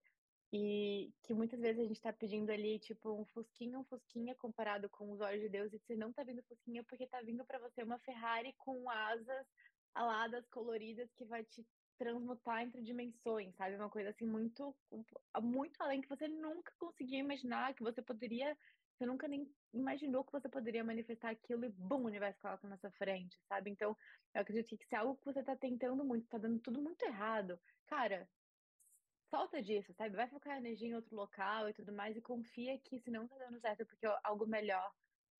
E 0.53 1.13
que 1.23 1.35
muitas 1.35 1.61
vezes 1.61 1.81
a 1.81 1.85
gente 1.85 2.01
tá 2.01 2.13
pedindo 2.13 2.51
ali, 2.51 2.79
tipo, 2.79 3.13
um 3.13 3.25
fusquinha, 3.27 3.79
um 3.79 3.85
fusquinha 3.85 4.35
comparado 4.35 4.89
com 4.89 5.11
os 5.13 5.21
olhos 5.21 5.43
de 5.43 5.49
Deus, 5.49 5.73
e 5.73 5.79
você 5.79 5.95
não 5.95 6.13
tá 6.13 6.23
vindo 6.23 6.43
fusquinha 6.45 6.83
porque 6.85 7.07
tá 7.07 7.21
vindo 7.21 7.45
para 7.45 7.59
você 7.59 7.83
uma 7.83 7.99
Ferrari 7.99 8.55
com 8.57 8.89
asas 8.89 9.47
aladas, 9.95 10.47
coloridas, 10.49 11.13
que 11.13 11.25
vai 11.27 11.45
te 11.45 11.67
transmutar 11.99 12.63
entre 12.63 12.81
dimensões, 12.83 13.55
sabe? 13.57 13.77
Uma 13.77 13.91
coisa 13.91 14.11
assim 14.11 14.25
muito, 14.25 14.75
muito 15.43 15.83
além 15.83 16.01
que 16.01 16.09
você 16.09 16.29
nunca 16.29 16.73
conseguia 16.79 17.19
imaginar 17.19 17.75
que 17.75 17.83
você 17.83 18.01
poderia, 18.01 18.57
você 18.99 19.07
nunca 19.07 19.29
nem 19.29 19.49
imaginou 19.73 20.25
que 20.25 20.33
você 20.33 20.49
poderia 20.49 20.83
manifestar 20.83 21.31
aquilo 21.31 21.65
e 21.65 21.69
bum, 21.69 22.03
o 22.03 22.07
universo 22.07 22.41
coloca 22.41 22.69
na 22.69 22.77
sua 22.77 22.91
frente, 22.91 23.39
sabe? 23.49 23.71
Então, 23.71 23.97
eu 24.35 24.43
acredito 24.43 24.77
que 24.77 24.87
se 24.87 24.95
é 24.95 24.99
algo 24.99 25.17
que 25.17 25.25
você 25.25 25.43
tá 25.43 25.57
tentando 25.57 26.05
muito, 26.05 26.27
tá 26.29 26.39
dando 26.39 26.59
tudo 26.61 26.83
muito 26.83 27.03
errado, 27.05 27.59
cara, 27.87 28.29
solta 29.31 29.63
disso, 29.63 29.93
sabe? 29.95 30.17
Vai 30.17 30.29
focar 30.29 30.55
a 30.55 30.59
energia 30.59 30.89
em 30.89 30.95
outro 30.95 31.15
local 31.15 31.69
e 31.69 31.75
tudo 31.75 31.93
mais 31.93 32.17
e 32.17 32.21
confia 32.21 32.79
que 32.81 32.99
se 32.99 33.11
não 33.11 33.29
tá 33.29 33.37
dando 33.39 33.61
certo, 33.61 33.87
porque 33.87 34.07
algo 34.25 34.47
melhor 34.47 34.91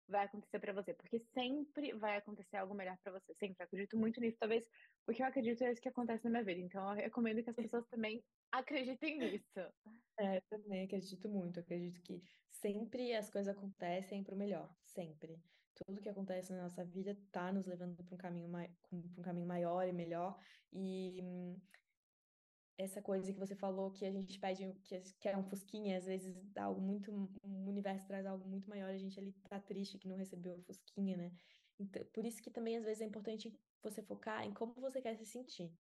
vai 0.07 0.25
acontecer 0.25 0.59
para 0.59 0.73
você, 0.73 0.95
porque 0.95 1.19
sempre 1.19 1.93
vai 1.95 2.17
acontecer 2.17 2.57
algo 2.57 2.75
melhor 2.75 2.97
para 3.03 3.13
você, 3.13 3.35
sempre. 3.35 3.57
Eu 3.61 3.65
acredito 3.67 3.97
muito 3.99 4.21
nisso, 4.21 4.39
talvez 4.39 4.67
porque 5.05 5.23
eu 5.23 5.27
acredito 5.27 5.63
é 5.65 5.73
isso 5.73 5.81
que 5.81 5.89
acontece 5.89 6.25
na 6.25 6.31
minha 6.31 6.45
vida. 6.45 6.61
Então 6.61 6.89
eu 6.91 6.97
recomendo 6.97 7.43
que 7.43 7.51
as 7.51 7.57
pessoas 7.57 7.87
também 7.89 8.23
acreditem 8.53 9.19
nisso. 9.19 9.61
É, 10.19 10.41
também 10.49 10.85
acredito 10.85 11.29
muito. 11.29 11.61
acredito 11.61 12.03
que 12.03 12.23
sempre 12.51 13.15
as 13.15 13.31
coisas 13.31 13.55
acontecem 13.55 14.23
para 14.25 14.35
o 14.35 14.39
melhor, 14.39 14.75
sempre. 14.85 15.41
Tudo 15.87 16.01
que 16.01 16.09
acontece 16.09 16.53
na 16.53 16.63
nossa 16.63 16.85
vida 16.85 17.17
tá 17.31 17.53
nos 17.53 17.67
levando 17.67 18.03
para 18.03 18.15
um 18.15 18.19
caminho, 18.19 18.51
um 18.93 19.23
caminho 19.23 19.47
maior 19.47 19.87
e 19.87 19.93
melhor. 19.93 20.37
E 20.73 21.23
essa 22.77 23.03
coisa 23.03 23.33
que 23.33 23.39
você 23.39 23.57
falou 23.57 23.91
que 23.91 24.05
a 24.05 24.11
gente 24.11 24.39
pede 24.39 24.73
que, 24.85 25.29
é 25.29 25.37
um 25.37 25.43
fusquinha, 25.43 25.99
às 25.99 26.07
vezes 26.07 26.37
dá 26.53 26.65
algo 26.65 26.81
muito, 26.81 27.13
um 27.45 27.69
universo 27.69 28.07
traz 28.07 28.25
algo 28.25 28.49
muito 28.49 28.69
maior, 28.71 28.91
a 28.91 28.99
gente 28.99 29.19
ali 29.19 29.33
tá 29.49 29.59
triste 29.61 29.99
que 29.99 30.09
não 30.09 30.17
recebeu 30.17 30.55
o 30.55 30.63
fusquinha, 30.63 31.17
né? 31.17 31.33
Então, 31.79 32.05
por 32.13 32.25
isso 32.25 32.41
que 32.41 32.51
também 32.51 32.77
às 32.77 32.85
vezes 32.85 33.03
é 33.03 33.05
importante 33.05 33.53
você 33.83 34.01
focar 34.03 34.45
em 34.45 34.53
como 34.53 34.75
você 34.75 35.01
quer 35.01 35.17
se 35.17 35.27
sentir. 35.27 35.73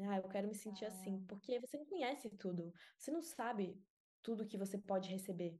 Ah, 0.00 0.18
eu 0.18 0.28
quero 0.28 0.48
me 0.48 0.54
sentir 0.54 0.84
assim, 0.84 1.20
ah. 1.22 1.26
porque 1.28 1.58
você 1.58 1.78
não 1.78 1.86
conhece 1.86 2.28
tudo, 2.30 2.72
você 2.98 3.10
não 3.10 3.22
sabe 3.22 3.80
tudo 4.22 4.46
que 4.46 4.58
você 4.58 4.76
pode 4.76 5.08
receber. 5.08 5.58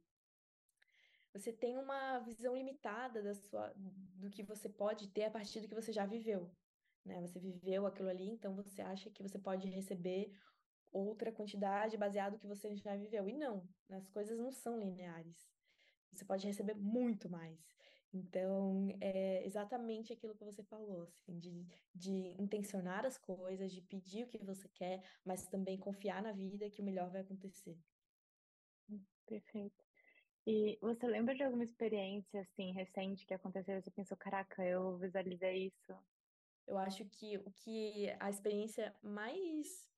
Você 1.33 1.53
tem 1.53 1.77
uma 1.79 2.19
visão 2.21 2.57
limitada 2.57 3.23
da 3.23 3.35
sua, 3.35 3.73
do 3.77 4.31
que 4.31 4.43
você 4.43 4.69
pode 4.69 5.09
ter 5.09 5.25
a 5.25 5.31
partir 5.31 5.61
do 5.61 5.69
que 5.69 5.75
você 5.75 5.93
já 5.93 6.07
viveu 6.07 6.51
né? 7.07 7.21
Você 7.21 7.39
viveu 7.39 7.87
aquilo 7.87 8.09
ali, 8.09 8.29
então 8.29 8.55
você 8.55 8.83
acha 8.83 9.09
que 9.11 9.23
você 9.23 9.39
pode 9.39 9.69
receber 9.69 10.31
outra 10.93 11.33
quantidade 11.33 11.97
baseado 11.97 12.33
no 12.35 12.39
que 12.39 12.47
você 12.47 12.75
já 12.75 12.97
viveu. 12.97 13.29
E 13.29 13.33
não, 13.33 13.67
as 13.91 14.09
coisas 14.09 14.39
não 14.39 14.51
são 14.51 14.79
lineares. 14.79 15.49
Você 16.13 16.25
pode 16.25 16.47
receber 16.47 16.75
muito 16.75 17.31
mais. 17.31 17.59
Então, 18.13 18.89
é 19.01 19.45
exatamente 19.45 20.13
aquilo 20.13 20.35
que 20.35 20.45
você 20.45 20.63
falou, 20.65 21.03
assim, 21.03 21.39
de, 21.39 21.67
de 21.95 22.35
intencionar 22.39 23.05
as 23.05 23.19
coisas, 23.19 23.71
de 23.73 23.83
pedir 23.83 24.25
o 24.25 24.29
que 24.29 24.39
você 24.39 24.69
quer, 24.69 25.03
mas 25.25 25.47
também 25.49 25.79
confiar 25.79 26.23
na 26.23 26.33
vida 26.33 26.71
que 26.71 26.81
o 26.81 26.85
melhor 26.85 27.11
vai 27.11 27.21
acontecer. 27.21 27.77
Perfeito. 29.27 29.85
E 30.47 30.79
você 30.81 31.07
lembra 31.07 31.35
de 31.35 31.43
alguma 31.43 31.65
experiência, 31.65 32.41
assim, 32.41 32.73
recente 32.73 33.27
que 33.27 33.35
aconteceu 33.35 33.77
e 33.77 33.83
você 33.83 33.91
pensou, 33.91 34.17
caraca, 34.17 34.65
eu 34.65 34.97
visualizei 34.97 35.67
isso 35.67 35.93
eu 36.67 36.79
acho 36.79 37.05
que 37.05 37.39
o 37.39 37.51
que 37.53 38.11
a 38.19 38.29
experiência 38.29 38.95
mais 39.03 39.89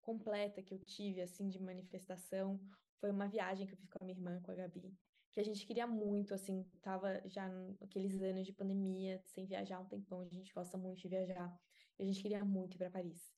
completa 0.00 0.62
que 0.62 0.74
eu 0.74 0.78
tive 0.78 1.20
assim 1.20 1.48
de 1.48 1.60
manifestação 1.60 2.60
foi 3.00 3.10
uma 3.10 3.28
viagem 3.28 3.66
que 3.66 3.72
eu 3.72 3.76
fiz 3.76 3.90
com 3.90 3.98
a 4.02 4.06
minha 4.06 4.16
irmã, 4.16 4.40
com 4.42 4.52
a 4.52 4.54
Gabi, 4.54 4.94
que 5.32 5.40
a 5.40 5.44
gente 5.44 5.66
queria 5.66 5.86
muito, 5.86 6.34
assim, 6.34 6.64
tava 6.82 7.22
já 7.26 7.48
naqueles 7.80 8.20
anos 8.22 8.46
de 8.46 8.52
pandemia, 8.52 9.20
sem 9.24 9.46
viajar 9.46 9.80
um 9.80 9.86
tempão, 9.86 10.20
a 10.20 10.28
gente 10.28 10.52
gosta 10.52 10.76
muito 10.76 11.00
de 11.00 11.08
viajar, 11.08 11.58
e 11.98 12.02
a 12.02 12.06
gente 12.06 12.20
queria 12.20 12.44
muito 12.44 12.74
ir 12.74 12.78
para 12.78 12.90
Paris. 12.90 13.34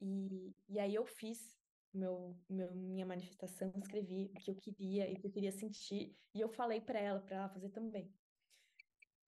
E, 0.00 0.54
e 0.68 0.78
aí 0.78 0.94
eu 0.94 1.06
fiz 1.06 1.58
meu, 1.92 2.36
meu, 2.48 2.74
minha 2.74 3.06
manifestação, 3.06 3.72
escrevi 3.76 4.30
o 4.34 4.38
que 4.38 4.50
eu 4.50 4.54
queria 4.54 5.08
e 5.10 5.14
o 5.14 5.18
que 5.18 5.26
eu 5.26 5.30
queria 5.30 5.50
sentir, 5.50 6.14
e 6.34 6.40
eu 6.40 6.48
falei 6.48 6.80
para 6.80 7.00
ela, 7.00 7.20
para 7.20 7.36
ela 7.36 7.48
fazer 7.48 7.70
também. 7.70 8.12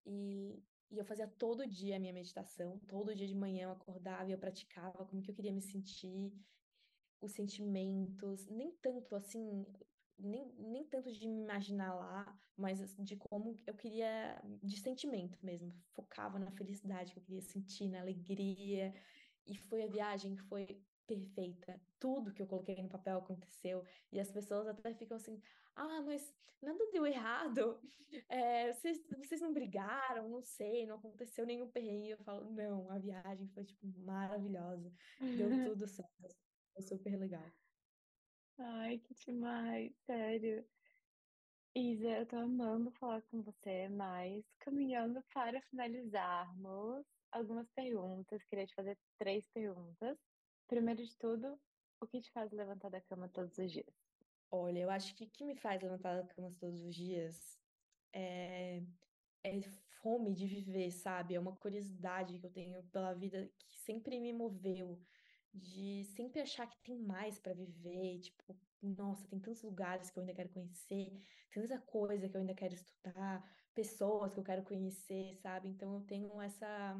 E, 0.06 0.62
e 0.92 0.98
eu 0.98 1.06
fazia 1.06 1.28
todo 1.28 1.66
dia 1.66 1.96
a 1.96 2.00
minha 2.00 2.14
meditação, 2.14 2.78
todo 2.88 3.16
dia 3.16 3.28
de 3.28 3.36
manhã 3.36 3.64
eu 3.64 3.72
acordava 3.72 4.30
e 4.30 4.34
eu 4.34 4.38
praticava 4.38 5.06
como 5.06 5.22
que 5.22 5.32
eu 5.32 5.36
queria 5.36 5.54
me 5.54 5.62
sentir, 5.62 6.34
os 7.22 7.32
sentimentos, 7.32 8.48
nem 8.48 8.72
tanto 8.82 9.16
assim, 9.16 9.66
nem, 10.18 10.54
nem 10.58 10.86
tanto 10.86 11.12
de 11.12 11.28
me 11.28 11.42
imaginar 11.42 11.94
lá, 11.94 12.40
mas 12.56 12.96
de 12.98 13.16
como 13.16 13.56
eu 13.66 13.74
queria, 13.74 14.42
de 14.62 14.78
sentimento 14.78 15.38
mesmo, 15.44 15.74
focava 15.94 16.38
na 16.38 16.52
felicidade 16.52 17.12
que 17.12 17.20
eu 17.20 17.24
queria 17.24 17.42
sentir, 17.42 17.90
na 17.90 18.02
alegria. 18.02 18.94
E 19.48 19.58
foi 19.58 19.84
a 19.84 19.88
viagem 19.88 20.36
que 20.36 20.44
foi 20.44 20.82
perfeita. 21.08 21.82
Tudo 22.00 22.34
que 22.34 22.42
eu 22.42 22.48
coloquei 22.48 22.82
no 22.82 22.90
papel 22.90 23.18
aconteceu. 23.18 23.84
E 24.12 24.20
as 24.20 24.32
pessoas 24.32 24.68
até 24.68 24.94
ficam 24.94 25.18
assim: 25.18 25.42
ah, 25.76 26.02
mas 26.02 26.34
nada 26.62 26.80
deu 26.92 27.06
errado. 27.06 27.80
É, 28.30 28.72
vocês, 28.74 29.02
vocês 29.18 29.42
não 29.42 29.54
brigaram, 29.54 30.30
não 30.30 30.42
sei, 30.42 30.86
não 30.86 30.98
aconteceu 30.98 31.46
nenhum 31.46 31.70
perrengue. 31.70 32.12
Eu 32.12 32.18
falo: 32.20 32.50
não, 32.52 32.90
a 32.92 32.98
viagem 32.98 33.48
foi, 33.50 33.66
tipo, 33.66 33.86
maravilhosa. 34.00 34.92
Deu 35.20 35.50
tudo 35.76 35.88
certo. 35.88 36.36
Foi 36.74 36.82
super 36.82 37.18
legal. 37.18 37.52
Ai, 38.64 39.00
que 39.00 39.16
demais, 39.16 39.92
sério. 40.06 40.64
Isa, 41.76 42.10
eu 42.10 42.26
tô 42.28 42.36
amando 42.36 42.92
falar 42.92 43.22
com 43.24 43.42
você, 43.42 43.90
mas 43.90 44.46
caminhando 44.60 45.24
para 45.34 45.62
finalizarmos 45.64 47.04
algumas 47.32 47.68
perguntas. 47.72 48.44
Queria 48.44 48.68
te 48.68 48.76
fazer 48.76 49.00
três 49.18 49.48
perguntas. 49.48 50.18
Primeiro 50.68 51.04
de 51.04 51.18
tudo, 51.18 51.60
o 52.00 52.06
que 52.06 52.22
te 52.22 52.32
faz 52.32 52.52
levantar 52.52 52.90
da 52.90 53.02
cama 53.02 53.28
todos 53.30 53.58
os 53.58 53.72
dias? 53.72 53.96
Olha, 54.52 54.80
eu 54.80 54.92
acho 54.92 55.16
que 55.16 55.24
o 55.24 55.30
que 55.30 55.44
me 55.44 55.56
faz 55.56 55.82
levantar 55.82 56.22
da 56.22 56.28
cama 56.28 56.54
todos 56.60 56.84
os 56.84 56.94
dias 56.94 57.58
é, 58.14 58.84
é 59.44 59.62
fome 60.02 60.34
de 60.34 60.46
viver, 60.46 60.92
sabe? 60.92 61.34
É 61.34 61.40
uma 61.40 61.56
curiosidade 61.56 62.38
que 62.38 62.46
eu 62.46 62.52
tenho 62.52 62.84
pela 62.92 63.14
vida 63.14 63.50
que 63.58 63.80
sempre 63.80 64.20
me 64.20 64.32
moveu, 64.34 65.02
de 65.54 66.06
sempre 66.16 66.42
achar 66.42 66.68
que 66.68 66.78
tem 66.80 66.98
mais 66.98 67.38
para 67.40 67.54
viver, 67.54 68.20
tipo, 68.20 68.58
nossa, 68.82 69.28
tem 69.28 69.40
tantos 69.40 69.62
lugares 69.62 70.10
que 70.10 70.18
eu 70.18 70.22
ainda 70.22 70.34
quero 70.34 70.50
conhecer, 70.50 71.22
tanta 71.52 71.78
coisa 71.80 72.30
que 72.30 72.36
eu 72.36 72.42
ainda 72.42 72.56
quero 72.56 72.74
estudar, 72.74 73.44
pessoas 73.74 74.34
que 74.34 74.40
eu 74.40 74.44
quero 74.44 74.64
conhecer, 74.64 75.36
sabe? 75.38 75.70
Então 75.70 75.96
eu 75.96 76.02
tenho 76.02 76.42
essa 76.42 76.96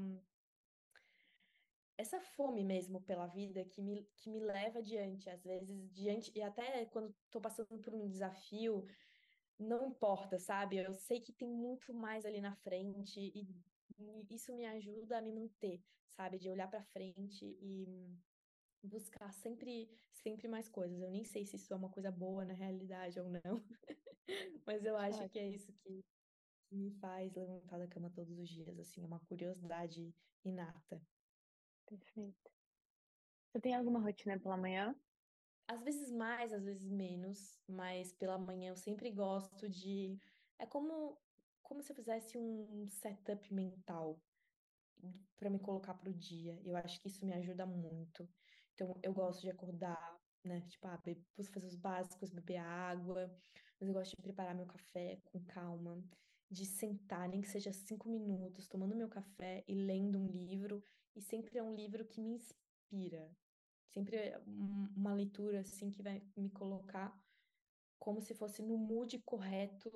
essa 1.98 2.20
fome 2.20 2.64
mesmo 2.64 3.00
pela 3.02 3.28
vida 3.28 3.64
que 3.64 3.82
me, 3.82 4.04
que 4.18 4.30
me 4.30 4.40
leva 4.40 4.80
adiante, 4.80 5.30
às 5.30 5.44
vezes, 5.44 5.94
diante, 5.94 6.32
e 6.36 6.42
até 6.42 6.86
quando 6.86 7.14
estou 7.26 7.40
passando 7.40 7.80
por 7.80 7.94
um 7.94 8.10
desafio, 8.10 8.88
não 9.60 9.86
importa, 9.86 10.40
sabe? 10.40 10.78
Eu 10.78 10.94
sei 10.94 11.22
que 11.22 11.32
tem 11.32 11.48
muito 11.48 11.94
mais 11.94 12.26
ali 12.26 12.42
na 12.42 12.56
frente 12.56 13.20
e, 13.20 13.48
isso 14.32 14.56
me 14.56 14.66
ajuda 14.66 15.20
a 15.20 15.22
me 15.22 15.32
manter, 15.32 15.80
sabe? 16.10 16.40
De 16.40 16.50
olhar 16.50 16.68
para 16.68 16.84
frente 16.86 17.46
e 17.46 18.18
buscar 18.84 19.32
sempre, 19.34 19.90
sempre 20.14 20.48
mais 20.48 20.70
coisas. 20.70 21.02
Eu 21.02 21.10
nem 21.10 21.24
sei 21.24 21.46
se 21.46 21.56
isso 21.56 21.74
é 21.74 21.78
uma 21.78 21.90
coisa 21.90 22.12
boa 22.12 22.46
na 22.46 22.54
realidade 22.54 23.20
ou 23.20 23.30
não, 23.30 23.64
mas 24.66 24.86
eu 24.86 24.98
acho 24.98 25.28
que 25.30 25.40
é 25.40 25.50
isso 25.50 25.72
que, 25.74 26.04
que 26.70 26.76
me 26.76 26.92
faz 26.92 27.34
levantar 27.34 27.78
da 27.78 27.88
cama 27.88 28.10
todos 28.10 28.38
os 28.38 28.50
dias, 28.50 28.78
assim, 28.80 29.04
é 29.04 29.06
uma 29.06 29.20
curiosidade 29.20 30.14
inata. 30.44 31.02
Perfeito. 31.86 32.52
Você 33.52 33.60
tem 33.60 33.76
alguma 33.76 34.00
rotina 34.00 34.40
pela 34.40 34.56
manhã? 34.56 34.96
Às 35.68 35.84
vezes 35.84 36.12
mais, 36.12 36.54
às 36.54 36.64
vezes 36.64 36.90
menos, 36.90 37.60
mas 37.68 38.14
pela 38.14 38.38
manhã 38.38 38.70
eu 38.70 38.78
sempre 38.78 39.12
gosto 39.12 39.70
de. 39.70 40.18
É 40.58 40.66
como, 40.66 41.18
como 41.62 41.82
se 41.82 41.92
eu 41.92 41.96
fizesse 41.96 42.38
um 42.38 42.88
setup 42.88 43.54
mental 43.54 44.22
para 45.38 45.50
me 45.50 45.60
colocar 45.60 45.94
para 45.94 46.10
o 46.10 46.14
dia. 46.14 46.60
Eu 46.64 46.76
acho 46.76 47.00
que 47.02 47.08
isso 47.08 47.26
me 47.26 47.34
ajuda 47.34 47.66
muito. 47.66 48.28
Então, 48.74 48.98
eu 49.04 49.14
gosto 49.14 49.42
de 49.42 49.50
acordar, 49.50 50.20
né? 50.44 50.62
Tipo, 50.62 50.88
ah, 50.88 51.00
fazer 51.54 51.68
os 51.68 51.76
básicos, 51.76 52.32
beber 52.32 52.58
água, 52.58 53.32
mas 53.80 53.88
eu 53.88 53.94
gosto 53.94 54.16
de 54.16 54.22
preparar 54.22 54.56
meu 54.56 54.66
café 54.66 55.20
com 55.26 55.44
calma, 55.46 56.04
de 56.50 56.66
sentar, 56.66 57.30
nem 57.30 57.42
que 57.42 57.48
seja 57.48 57.72
cinco 57.72 58.10
minutos, 58.10 58.68
tomando 58.68 58.96
meu 58.96 59.08
café 59.08 59.64
e 59.68 59.74
lendo 59.74 60.20
um 60.20 60.28
livro 60.28 60.84
e 61.16 61.22
sempre 61.22 61.58
é 61.58 61.64
um 61.64 61.74
livro 61.74 62.06
que 62.06 62.22
me 62.22 62.32
inspira. 62.32 63.30
Sempre 63.94 64.18
é 64.18 64.42
uma 64.46 65.14
leitura 65.14 65.62
assim 65.62 65.90
que 65.92 66.02
vai 66.02 66.22
me 66.36 66.50
colocar 66.50 67.14
como 68.00 68.22
se 68.22 68.34
fosse 68.34 68.62
no 68.62 68.78
mood 68.78 69.20
correto 69.20 69.92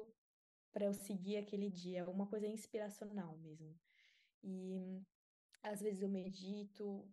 para 0.72 0.86
eu 0.86 0.94
seguir 0.94 1.38
aquele 1.38 1.70
dia, 1.70 2.10
uma 2.10 2.28
coisa 2.28 2.46
inspiracional 2.46 3.38
mesmo. 3.38 3.74
E 4.44 5.02
às 5.64 5.82
vezes 5.82 6.02
eu 6.02 6.10
medito, 6.10 7.10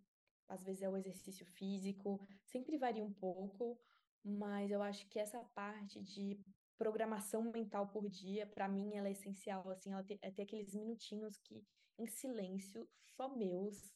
às 0.47 0.63
vezes 0.63 0.81
é 0.83 0.89
o 0.89 0.97
exercício 0.97 1.45
físico, 1.45 2.19
sempre 2.45 2.77
varia 2.77 3.03
um 3.03 3.13
pouco, 3.13 3.79
mas 4.23 4.71
eu 4.71 4.81
acho 4.81 5.07
que 5.09 5.19
essa 5.19 5.43
parte 5.55 6.01
de 6.01 6.39
programação 6.77 7.51
mental 7.51 7.87
por 7.87 8.09
dia, 8.09 8.45
para 8.47 8.67
mim, 8.67 8.95
ela 8.95 9.07
é 9.07 9.11
essencial, 9.11 9.69
assim, 9.69 9.91
ela 9.91 10.05
é 10.21 10.31
ter 10.31 10.43
aqueles 10.43 10.73
minutinhos 10.73 11.37
que 11.37 11.63
em 11.97 12.07
silêncio, 12.07 12.87
só 13.15 13.29
meus, 13.29 13.93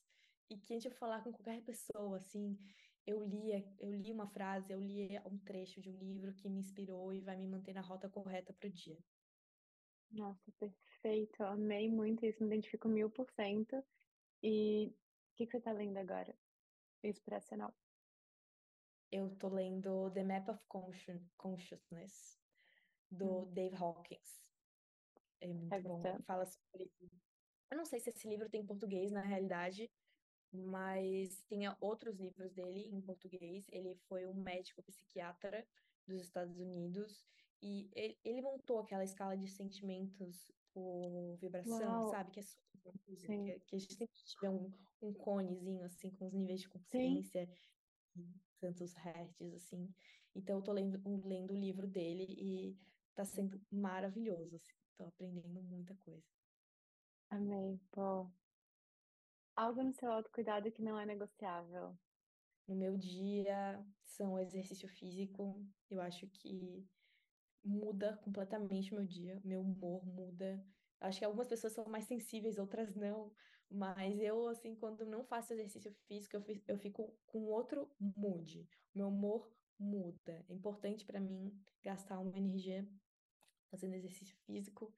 e 0.50 0.58
que 0.58 0.74
a 0.74 0.80
gente 0.80 0.96
falar 0.96 1.22
com 1.24 1.32
qualquer 1.32 1.62
pessoa, 1.64 2.18
assim, 2.18 2.58
eu 3.06 3.24
li, 3.24 3.52
eu 3.80 3.92
li 3.94 4.12
uma 4.12 4.28
frase, 4.28 4.72
eu 4.72 4.80
li 4.80 5.10
um 5.26 5.38
trecho 5.40 5.82
de 5.82 5.90
um 5.90 5.98
livro 5.98 6.34
que 6.34 6.50
me 6.50 6.60
inspirou 6.60 7.14
e 7.14 7.22
vai 7.22 7.36
me 7.38 7.48
manter 7.48 7.74
na 7.74 7.82
rota 7.82 8.10
correta 8.10 8.54
para 8.54 8.68
o 8.68 8.72
dia. 8.72 8.98
Nossa, 10.12 10.52
perfeito. 10.60 11.42
Eu 11.42 11.48
amei 11.48 11.90
muito 11.90 12.26
isso, 12.26 12.44
me 12.44 12.48
identifico 12.48 12.88
mil 12.88 13.10
por 13.10 13.30
cento. 13.32 13.84
E 14.44 14.94
que, 15.38 15.46
que 15.46 15.52
você 15.52 15.58
está 15.58 15.72
lendo 15.72 15.98
agora? 15.98 16.36
Inspiracional. 17.04 17.74
Eu 19.12 19.30
tô 19.38 19.48
lendo 19.48 20.12
The 20.12 20.24
Map 20.24 20.50
of 20.50 20.60
Consciousness, 21.38 22.38
do 23.10 23.44
hum. 23.44 23.54
Dave 23.54 23.76
Hawkins. 23.76 24.44
É 25.40 25.48
muito 25.48 25.74
é 25.74 25.80
bom. 25.80 26.02
Fala 26.24 26.46
sobre 26.46 26.92
eu 27.70 27.78
não 27.78 27.86
sei 27.86 28.00
se 28.00 28.10
esse 28.10 28.28
livro 28.28 28.50
tem 28.50 28.62
em 28.62 28.66
português, 28.66 29.12
na 29.12 29.22
realidade, 29.22 29.92
mas 30.54 31.44
tinha 31.50 31.76
outros 31.82 32.18
livros 32.18 32.54
dele 32.54 32.88
em 32.88 33.02
português. 33.02 33.66
Ele 33.70 33.94
foi 34.08 34.26
um 34.26 34.34
médico 34.34 34.82
psiquiatra 34.84 35.68
dos 36.08 36.22
Estados 36.22 36.58
Unidos 36.58 37.28
e 37.62 37.90
ele, 38.24 38.42
montou 38.42 38.80
aquela 38.80 39.04
escala 39.04 39.36
de 39.36 39.50
sentimentos 39.50 40.50
por 40.78 41.38
vibração, 41.38 42.02
Uau. 42.02 42.10
sabe? 42.12 42.30
Que 42.32 42.40
é 42.40 42.44
super 42.44 42.94
que, 42.94 43.60
que, 43.66 43.76
a 43.76 43.80
gente 43.80 43.96
sempre 43.96 44.16
tiver 44.24 44.50
um, 44.52 44.72
um 45.02 45.12
conezinho, 45.12 45.84
assim, 45.84 46.12
com 46.12 46.28
os 46.28 46.34
níveis 46.34 46.62
de 46.62 46.70
consciência, 46.70 47.50
tantos 48.60 48.94
hertz, 48.94 49.54
assim. 49.56 49.92
Então, 50.36 50.58
eu 50.58 50.62
tô 50.62 50.72
lendo, 50.72 51.02
lendo 51.26 51.52
o 51.52 51.58
livro 51.58 51.88
dele 51.88 52.28
e 52.30 52.78
tá 53.16 53.26
sendo 53.26 53.60
maravilhoso, 53.72 54.56
assim. 54.56 54.76
Tô 54.96 55.06
aprendendo 55.06 55.64
muita 55.64 55.96
coisa. 55.96 56.24
Amei, 57.32 57.80
pô. 57.92 58.30
Algo 59.56 59.82
no 59.82 59.94
seu 59.94 60.12
autocuidado 60.12 60.72
que 60.72 60.84
não 60.84 61.00
é 61.00 61.06
negociável. 61.08 61.98
No 62.68 62.76
meu 62.76 62.96
dia 62.96 63.84
são 64.06 64.38
exercício 64.40 64.88
físico. 64.88 65.66
Eu 65.90 66.02
acho 66.02 66.28
que 66.28 66.88
muda 67.64 68.18
completamente 68.24 68.94
meu 68.94 69.06
dia, 69.06 69.42
meu 69.44 69.62
humor 69.62 70.06
muda. 70.06 70.64
Acho 71.00 71.20
que 71.20 71.26
algumas 71.26 71.48
pessoas 71.48 71.74
são 71.74 71.86
mais 71.86 72.06
sensíveis, 72.06 72.58
outras 72.58 72.96
não. 72.96 73.32
Mas 73.70 74.20
eu, 74.20 74.48
assim, 74.48 74.76
quando 74.76 75.06
não 75.06 75.24
faço 75.26 75.54
exercício 75.54 75.92
físico, 76.08 76.38
eu 76.68 76.78
fico 76.78 77.14
com 77.26 77.46
outro 77.46 77.90
mood. 78.00 78.68
Meu 78.96 79.10
humor 79.10 79.52
muda. 79.78 80.46
É 80.50 80.54
importante 80.54 81.06
para 81.06 81.20
mim 81.20 81.54
gastar 81.84 82.20
uma 82.20 82.38
energia 82.38 82.88
fazendo 83.70 83.96
exercício 83.96 84.36
físico 84.46 84.94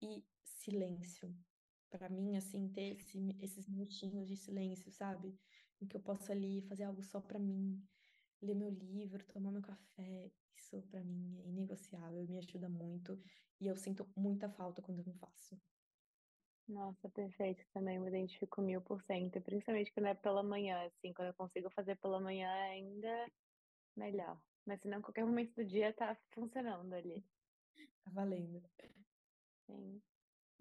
e 0.00 0.24
silêncio 0.44 1.34
para 1.92 2.08
mim, 2.08 2.36
assim, 2.36 2.68
ter 2.68 2.96
esse, 2.96 3.36
esses 3.38 3.68
minutinhos 3.68 4.26
de 4.26 4.36
silêncio, 4.36 4.90
sabe? 4.90 5.38
Em 5.80 5.86
que 5.86 5.94
eu 5.94 6.00
posso 6.00 6.32
ali 6.32 6.62
fazer 6.62 6.84
algo 6.84 7.02
só 7.02 7.20
para 7.20 7.38
mim, 7.38 7.82
ler 8.42 8.54
meu 8.54 8.70
livro, 8.70 9.24
tomar 9.26 9.50
meu 9.50 9.62
café. 9.62 10.30
Isso 10.56 10.80
para 10.90 11.02
mim 11.02 11.40
é 11.44 11.48
inegociável, 11.48 12.24
me 12.28 12.38
ajuda 12.38 12.68
muito 12.68 13.18
e 13.60 13.66
eu 13.66 13.76
sinto 13.76 14.08
muita 14.16 14.48
falta 14.50 14.82
quando 14.82 15.00
eu 15.00 15.06
não 15.06 15.14
faço. 15.18 15.60
Nossa, 16.68 17.08
perfeito. 17.10 17.64
Também 17.72 17.98
me 17.98 18.08
identifico 18.08 18.62
mil 18.62 18.80
por 18.80 19.02
cento, 19.02 19.40
principalmente 19.40 19.92
quando 19.92 20.06
é 20.06 20.14
pela 20.14 20.42
manhã, 20.42 20.86
assim, 20.86 21.12
quando 21.12 21.28
eu 21.28 21.34
consigo 21.34 21.70
fazer 21.70 21.96
pela 21.96 22.20
manhã 22.20 22.50
ainda 22.50 23.30
melhor. 23.96 24.40
Mas 24.64 24.80
senão, 24.80 25.02
qualquer 25.02 25.24
momento 25.24 25.54
do 25.54 25.64
dia 25.64 25.92
tá 25.92 26.16
funcionando 26.32 26.92
ali. 26.94 27.24
Tá 28.04 28.10
valendo. 28.12 28.62
Sim. 29.66 30.02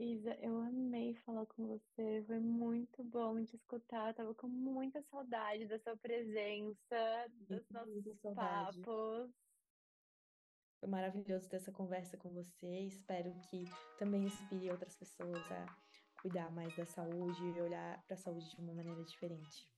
Isa, 0.02 0.36
eu 0.41 0.60
amei 0.60 1.14
falar 1.14 1.45
com 1.45 1.68
você, 1.68 2.24
foi 2.26 2.39
muito 2.39 3.04
bom 3.04 3.43
te 3.45 3.56
escutar, 3.56 4.16
tava 4.16 4.34
com 4.34 4.47
muita 4.47 4.99
saudade 5.04 5.68
da 5.68 5.78
sua 5.78 5.95
presença, 5.95 7.28
dos 7.47 7.70
nossos 7.70 8.20
papos. 8.34 9.32
Foi 10.80 10.89
maravilhoso 10.89 11.47
ter 11.47 11.58
essa 11.58 11.72
conversa 11.72 12.18
com 12.18 12.30
você, 12.30 12.80
espero 12.80 13.32
que 13.52 13.66
também 13.99 14.24
inspire 14.24 14.72
outras 14.72 14.95
pessoas 14.95 15.52
a 15.52 15.66
cuidar 16.20 16.52
mais 16.52 16.76
da 16.76 16.86
saúde 16.88 17.39
e 17.43 17.62
olhar 17.62 18.04
para 18.08 18.16
a 18.16 18.18
saúde 18.18 18.49
de 18.56 18.60
uma 18.60 18.74
maneira 18.74 19.04
diferente. 19.04 19.70